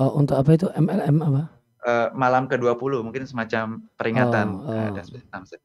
Oh, 0.00 0.16
untuk 0.16 0.40
apa 0.40 0.48
itu 0.56 0.72
MLM 0.72 1.20
apa? 1.20 1.52
Uh, 1.84 2.08
malam 2.16 2.48
ke-20 2.48 3.04
mungkin 3.04 3.28
semacam 3.28 3.84
peringatan. 4.00 4.64
Oh, 4.64 4.72
oh. 4.72 4.96
Uh, 4.96 5.60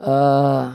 uh, 0.00 0.74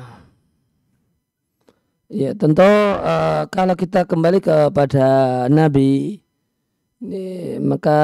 ya 2.09 2.31
tentu 2.35 2.65
uh, 2.65 3.45
kalau 3.51 3.75
kita 3.75 4.07
kembali 4.07 4.39
kepada 4.41 5.45
Nabi 5.51 6.21
ini, 6.99 7.55
maka 7.63 7.99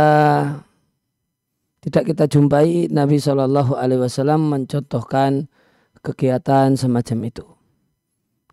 tidak 1.84 2.16
kita 2.16 2.26
jumpai 2.26 2.88
Nabi 2.90 3.20
Shallallahu 3.20 3.76
Alaihi 3.76 4.02
Wasallam 4.02 4.48
mencontohkan 4.50 5.52
kegiatan 6.00 6.74
semacam 6.80 7.20
itu. 7.28 7.46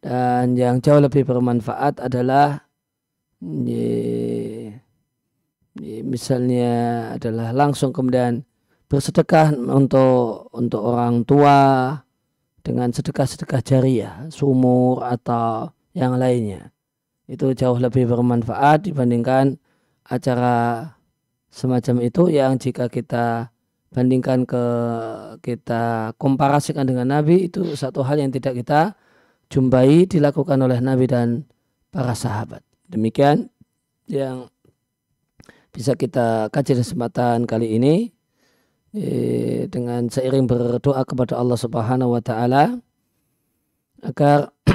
Dan 0.02 0.58
yang 0.58 0.82
jauh 0.82 0.98
lebih 0.98 1.22
bermanfaat 1.22 2.02
adalah 2.02 2.66
ya, 3.40 4.74
ya, 5.78 5.98
misalnya 6.02 6.72
adalah 7.14 7.54
langsung 7.54 7.94
kemudian 7.94 8.42
bersedekah 8.90 9.54
untuk 9.54 10.50
untuk 10.50 10.82
orang 10.82 11.22
tua 11.22 11.56
dengan 12.62 12.94
sedekah-sedekah 12.94 13.62
jariah, 13.62 14.14
sumur 14.30 15.02
atau 15.02 15.74
yang 15.92 16.16
lainnya. 16.16 16.70
Itu 17.26 17.52
jauh 17.54 17.78
lebih 17.78 18.08
bermanfaat 18.08 18.86
dibandingkan 18.88 19.58
acara 20.06 20.88
semacam 21.52 21.96
itu 22.02 22.32
yang 22.32 22.56
jika 22.56 22.88
kita 22.88 23.52
bandingkan 23.92 24.48
ke 24.48 24.64
kita 25.44 26.16
komparasikan 26.16 26.88
dengan 26.88 27.12
Nabi 27.12 27.52
itu 27.52 27.76
satu 27.76 28.00
hal 28.00 28.18
yang 28.18 28.32
tidak 28.32 28.64
kita 28.64 28.96
jumpai 29.52 30.08
dilakukan 30.08 30.56
oleh 30.56 30.80
Nabi 30.80 31.04
dan 31.04 31.44
para 31.92 32.16
sahabat. 32.16 32.64
Demikian 32.88 33.52
yang 34.08 34.48
bisa 35.72 35.92
kita 35.92 36.48
kaji 36.48 36.80
kesempatan 36.80 37.44
kali 37.44 37.76
ini 37.76 38.12
eh, 38.96 39.68
dengan 39.68 40.08
seiring 40.08 40.48
berdoa 40.48 41.02
kepada 41.04 41.36
Allah 41.36 41.58
Subhanahu 41.58 42.16
wa 42.16 42.22
taala 42.22 42.80
agar 44.02 44.50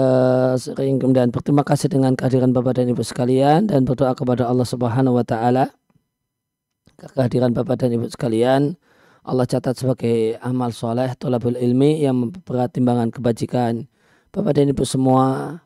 eh, 0.00 0.52
sering 0.56 1.02
kemudian 1.02 1.32
berterima 1.32 1.64
kasih 1.64 1.92
dengan 1.92 2.14
kehadiran 2.14 2.52
Bapak 2.52 2.78
dan 2.80 2.90
Ibu 2.90 3.02
sekalian 3.04 3.68
dan 3.68 3.84
berdoa 3.84 4.12
kepada 4.12 4.48
Allah 4.48 4.66
Subhanahu 4.68 5.18
wa 5.18 5.24
taala 5.26 5.70
kehadiran 6.96 7.52
Bapak 7.52 7.84
dan 7.84 7.94
Ibu 7.94 8.08
sekalian 8.10 8.76
Allah 9.28 9.44
catat 9.44 9.76
sebagai 9.76 10.40
amal 10.40 10.72
soleh 10.72 11.12
tolabul 11.18 11.58
ilmi 11.58 12.00
yang 12.00 12.16
memberat 12.16 12.72
timbangan 12.72 13.12
kebajikan 13.12 13.84
Bapak 14.32 14.56
dan 14.56 14.72
Ibu 14.72 14.84
semua 14.84 15.58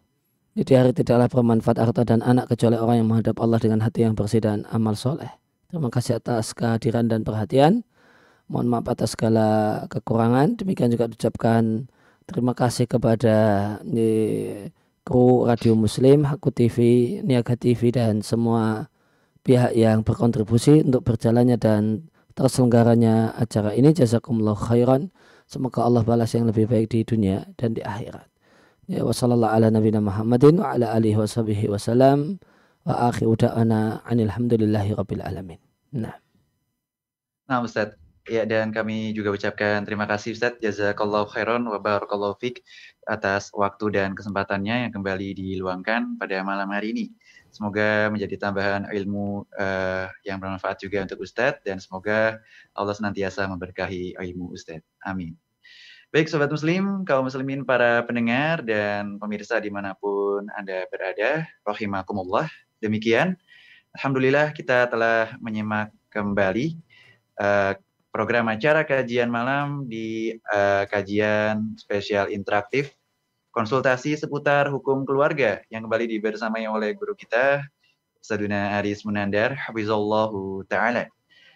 di 0.53 0.69
hari 0.77 0.93
tidaklah 0.93 1.33
bermanfaat 1.33 1.81
harta 1.81 2.05
dan 2.05 2.21
anak 2.21 2.53
kecuali 2.53 2.77
orang 2.77 3.01
yang 3.01 3.09
menghadap 3.09 3.41
Allah 3.41 3.57
dengan 3.57 3.81
hati 3.81 4.05
yang 4.05 4.13
bersih 4.13 4.45
dan 4.45 4.69
amal 4.69 4.93
soleh. 4.93 5.33
Terima 5.73 5.89
kasih 5.89 6.21
atas 6.21 6.53
kehadiran 6.53 7.09
dan 7.09 7.25
perhatian. 7.25 7.89
Mohon 8.51 8.67
maaf 8.73 8.87
atas 8.91 9.15
segala 9.15 9.47
kekurangan. 9.91 10.59
Demikian 10.59 10.91
juga 10.91 11.11
diucapkan 11.11 11.87
terima 12.27 12.55
kasih 12.55 12.87
kepada 12.87 13.37
kru 15.03 15.45
Radio 15.47 15.75
Muslim, 15.75 16.27
Haku 16.27 16.55
TV, 16.55 16.79
Niaga 17.27 17.59
TV 17.59 17.91
dan 17.91 18.23
semua 18.23 18.89
pihak 19.43 19.75
yang 19.75 20.07
berkontribusi 20.07 20.87
untuk 20.87 21.03
berjalannya 21.03 21.59
dan 21.59 22.11
terselenggaranya 22.39 23.35
acara 23.37 23.75
ini. 23.75 23.93
Jazakumullah 23.93 24.57
khairan. 24.57 25.11
Semoga 25.51 25.85
Allah 25.85 26.01
balas 26.07 26.33
yang 26.33 26.49
lebih 26.49 26.71
baik 26.71 26.95
di 26.95 27.05
dunia 27.05 27.45
dan 27.61 27.77
di 27.77 27.85
akhirat. 27.85 28.25
Ya 28.89 29.05
wa 29.05 29.15
sallallahu 29.15 29.53
ala 29.53 29.69
nabiyina 29.69 30.01
Muhammadin 30.01 30.59
wa 30.59 30.75
ala 30.75 30.97
alihi 30.97 31.19
wa 31.19 31.29
sahbihi 31.29 31.69
wa 31.69 31.79
da'ana 33.39 34.03
anil 34.07 34.33
rabbil 34.99 35.23
alamin. 35.23 35.61
Nah. 35.95 36.19
Nah 37.47 37.59
Ustaz, 37.63 37.95
ya 38.27 38.47
dan 38.47 38.71
kami 38.71 39.11
juga 39.17 39.35
ucapkan 39.35 39.83
terima 39.83 40.07
kasih 40.07 40.35
Ustaz 40.37 40.55
jazakallahu 40.63 41.27
khairan 41.31 41.67
wa 41.67 41.79
barakallahu 41.83 42.39
fik 42.39 42.63
atas 43.11 43.51
waktu 43.51 43.91
dan 43.91 44.15
kesempatannya 44.15 44.87
yang 44.89 44.93
kembali 44.95 45.35
diluangkan 45.35 46.19
pada 46.19 46.43
malam 46.47 46.71
hari 46.71 46.95
ini. 46.95 47.07
Semoga 47.53 48.09
menjadi 48.09 48.41
tambahan 48.41 48.89
ilmu 48.89 49.45
uh, 49.61 50.09
yang 50.25 50.41
bermanfaat 50.41 50.81
juga 50.81 51.05
untuk 51.05 51.21
Ustadz 51.21 51.61
dan 51.67 51.77
semoga 51.83 52.41
Allah 52.73 52.97
senantiasa 52.97 53.45
memberkahi 53.45 54.17
ilmu 54.17 54.57
Ustadz. 54.57 54.87
Amin. 55.05 55.37
Baik 56.13 56.29
Sobat 56.29 56.53
Muslim, 56.53 57.09
kaum 57.09 57.25
muslimin 57.25 57.65
para 57.65 58.05
pendengar 58.05 58.61
dan 58.65 59.17
pemirsa 59.17 59.57
di 59.61 59.73
mana 59.73 59.97
pun 59.97 60.45
Anda 60.57 60.85
berada, 60.93 61.49
Rohimakumullah. 61.65 62.53
Demikian, 62.85 63.37
Alhamdulillah 63.97 64.53
kita 64.57 64.89
telah 64.89 65.37
menyimak 65.41 65.93
kembali 66.13 66.81
uh, 67.41 67.77
program 68.13 68.47
acara 68.53 68.85
kajian 68.85 69.33
malam 69.33 69.89
di 69.89 70.37
uh, 70.53 70.85
kajian 70.87 71.75
spesial 71.81 72.29
interaktif 72.29 72.93
konsultasi 73.51 74.15
seputar 74.17 74.69
hukum 74.69 75.09
keluarga 75.09 75.65
yang 75.69 75.85
kembali 75.85 76.09
dibersamai 76.09 76.65
oleh 76.65 76.97
guru 76.97 77.13
kita, 77.13 77.61
Saduna 78.21 78.81
Aris 78.81 79.05
Munandar, 79.05 79.53
Hafizallahu 79.57 80.65
Ta'ala 80.69 81.09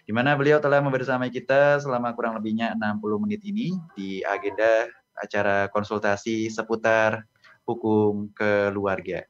di 0.07 0.15
mana 0.15 0.39
beliau 0.39 0.63
telah 0.63 0.79
membersamai 0.79 1.35
kita 1.35 1.83
selama 1.83 2.15
kurang 2.15 2.39
lebihnya 2.39 2.79
60 2.79 3.23
menit 3.27 3.43
ini 3.43 3.75
di 3.99 4.23
agenda 4.23 4.87
acara 5.19 5.67
konsultasi 5.75 6.47
seputar 6.47 7.27
hukum 7.67 8.31
keluarga. 8.31 9.27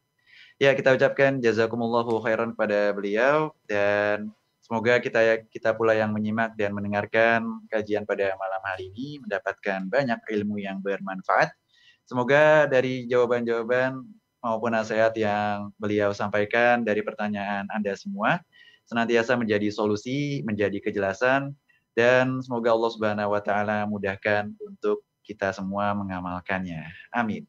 Ya, 0.60 0.76
kita 0.76 0.92
ucapkan 0.92 1.40
jazakumullahu 1.40 2.20
khairan 2.20 2.52
kepada 2.52 2.92
beliau 2.92 3.56
dan 3.64 4.28
semoga 4.66 4.98
kita 4.98 5.46
kita 5.46 5.70
pula 5.78 5.94
yang 5.94 6.10
menyimak 6.10 6.58
dan 6.58 6.74
mendengarkan 6.74 7.46
kajian 7.70 8.02
pada 8.02 8.34
malam 8.34 8.62
hari 8.66 8.90
ini 8.90 9.22
mendapatkan 9.22 9.86
banyak 9.86 10.18
ilmu 10.26 10.58
yang 10.58 10.82
bermanfaat. 10.82 11.54
Semoga 12.02 12.66
dari 12.66 13.06
jawaban-jawaban 13.06 14.02
maupun 14.42 14.74
nasihat 14.74 15.14
yang 15.14 15.70
beliau 15.78 16.10
sampaikan 16.10 16.82
dari 16.82 17.06
pertanyaan 17.06 17.70
Anda 17.70 17.94
semua 17.94 18.42
senantiasa 18.86 19.38
menjadi 19.38 19.70
solusi, 19.70 20.42
menjadi 20.46 20.78
kejelasan, 20.82 21.54
dan 21.94 22.42
semoga 22.42 22.74
Allah 22.74 22.90
Subhanahu 22.90 23.30
wa 23.34 23.42
taala 23.42 23.86
mudahkan 23.86 24.50
untuk 24.66 25.06
kita 25.22 25.54
semua 25.54 25.94
mengamalkannya. 25.94 26.86
Amin. 27.14 27.46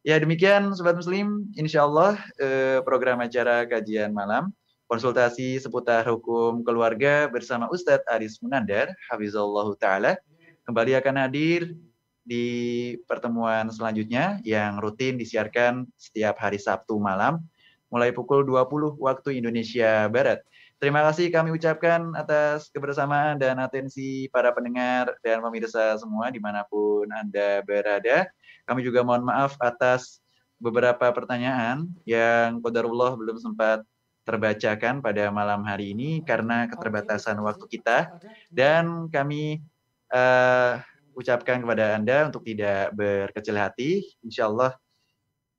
Ya 0.00 0.16
demikian 0.16 0.72
sobat 0.72 0.96
muslim, 0.96 1.52
insya 1.56 1.84
Allah 1.84 2.16
eh, 2.40 2.80
program 2.84 3.20
acara 3.20 3.68
kajian 3.68 4.16
malam 4.16 4.52
konsultasi 4.90 5.62
seputar 5.62 6.02
hukum 6.10 6.66
keluarga 6.66 7.30
bersama 7.30 7.70
Ustadz 7.70 8.02
Aris 8.10 8.42
Munandar, 8.42 8.90
Hafizullah 9.06 9.70
Ta'ala, 9.78 10.18
kembali 10.66 10.98
akan 10.98 11.14
hadir 11.14 11.78
di 12.26 12.98
pertemuan 13.06 13.70
selanjutnya 13.70 14.42
yang 14.42 14.82
rutin 14.82 15.14
disiarkan 15.14 15.86
setiap 15.94 16.42
hari 16.42 16.58
Sabtu 16.58 16.98
malam 16.98 17.38
mulai 17.86 18.10
pukul 18.10 18.42
20 18.42 18.98
waktu 18.98 19.38
Indonesia 19.38 20.10
Barat. 20.10 20.42
Terima 20.82 21.06
kasih 21.06 21.30
kami 21.30 21.54
ucapkan 21.54 22.10
atas 22.18 22.66
kebersamaan 22.74 23.38
dan 23.38 23.62
atensi 23.62 24.26
para 24.34 24.50
pendengar 24.50 25.14
dan 25.22 25.38
pemirsa 25.38 26.02
semua 26.02 26.34
di 26.34 26.42
mana 26.42 26.66
pun 26.66 27.06
Anda 27.14 27.62
berada. 27.62 28.26
Kami 28.66 28.82
juga 28.82 29.06
mohon 29.06 29.22
maaf 29.22 29.54
atas 29.62 30.18
beberapa 30.58 31.14
pertanyaan 31.14 31.86
yang 32.02 32.58
Qadarullah 32.58 33.14
belum 33.14 33.38
sempat 33.38 33.86
terbacakan 34.24 35.00
pada 35.00 35.32
malam 35.32 35.64
hari 35.64 35.96
ini 35.96 36.20
karena 36.22 36.68
keterbatasan 36.68 37.40
waktu 37.40 37.64
kita 37.66 38.20
dan 38.52 39.08
kami 39.08 39.64
uh, 40.12 40.78
ucapkan 41.16 41.60
kepada 41.60 41.98
Anda 41.98 42.28
untuk 42.30 42.46
tidak 42.46 42.94
berkecil 42.94 43.56
hati. 43.58 44.04
Insya 44.22 44.46
Allah 44.48 44.76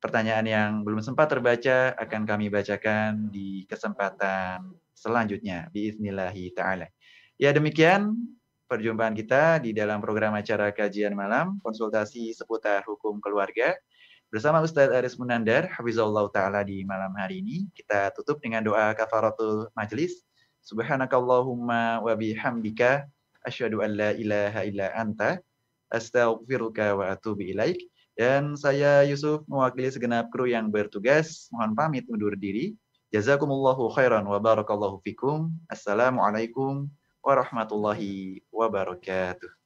pertanyaan 0.02 0.46
yang 0.46 0.70
belum 0.82 0.98
sempat 0.98 1.30
terbaca 1.30 1.94
akan 1.94 2.22
kami 2.26 2.50
bacakan 2.50 3.30
di 3.30 3.62
kesempatan 3.70 4.74
selanjutnya 4.96 5.70
biiznillahi 5.70 6.54
taala. 6.54 6.90
Ya 7.38 7.54
demikian 7.54 8.14
perjumpaan 8.66 9.12
kita 9.12 9.60
di 9.60 9.76
dalam 9.76 10.00
program 10.00 10.32
acara 10.32 10.72
kajian 10.72 11.12
malam 11.12 11.60
konsultasi 11.60 12.32
seputar 12.32 12.82
hukum 12.88 13.20
keluarga 13.20 13.76
bersama 14.32 14.64
Ustadz 14.64 14.96
Aris 14.96 15.20
Munandar 15.20 15.68
Hafizullah 15.76 16.24
taala 16.32 16.64
di 16.64 16.88
malam 16.88 17.12
hari 17.20 17.44
ini. 17.44 17.68
Kita 17.76 18.08
tutup 18.16 18.40
dengan 18.40 18.64
doa 18.64 18.96
kafaratul 18.96 19.68
majlis. 19.76 20.24
Subhanakallahumma 20.64 22.00
wa 22.00 22.12
bihamdika 22.16 23.04
asyhadu 23.44 23.84
an 23.84 23.92
la 23.92 24.16
ilaha 24.16 24.64
illa 24.64 24.88
anta 24.96 25.36
astaghfiruka 25.92 26.96
wa 26.96 27.12
atubu 27.12 27.44
ilaik. 27.44 27.76
Dan 28.16 28.56
saya 28.56 29.04
Yusuf 29.04 29.44
mewakili 29.44 29.92
segenap 29.92 30.32
kru 30.32 30.48
yang 30.48 30.72
bertugas 30.72 31.52
mohon 31.52 31.76
pamit 31.76 32.08
undur 32.08 32.32
diri. 32.32 32.72
Jazakumullahu 33.12 33.92
khairan 33.92 34.24
wa 34.24 34.40
barakallahu 34.40 35.04
fikum. 35.04 35.52
Assalamualaikum 35.68 36.88
warahmatullahi 37.20 38.40
wabarakatuh. 38.48 39.61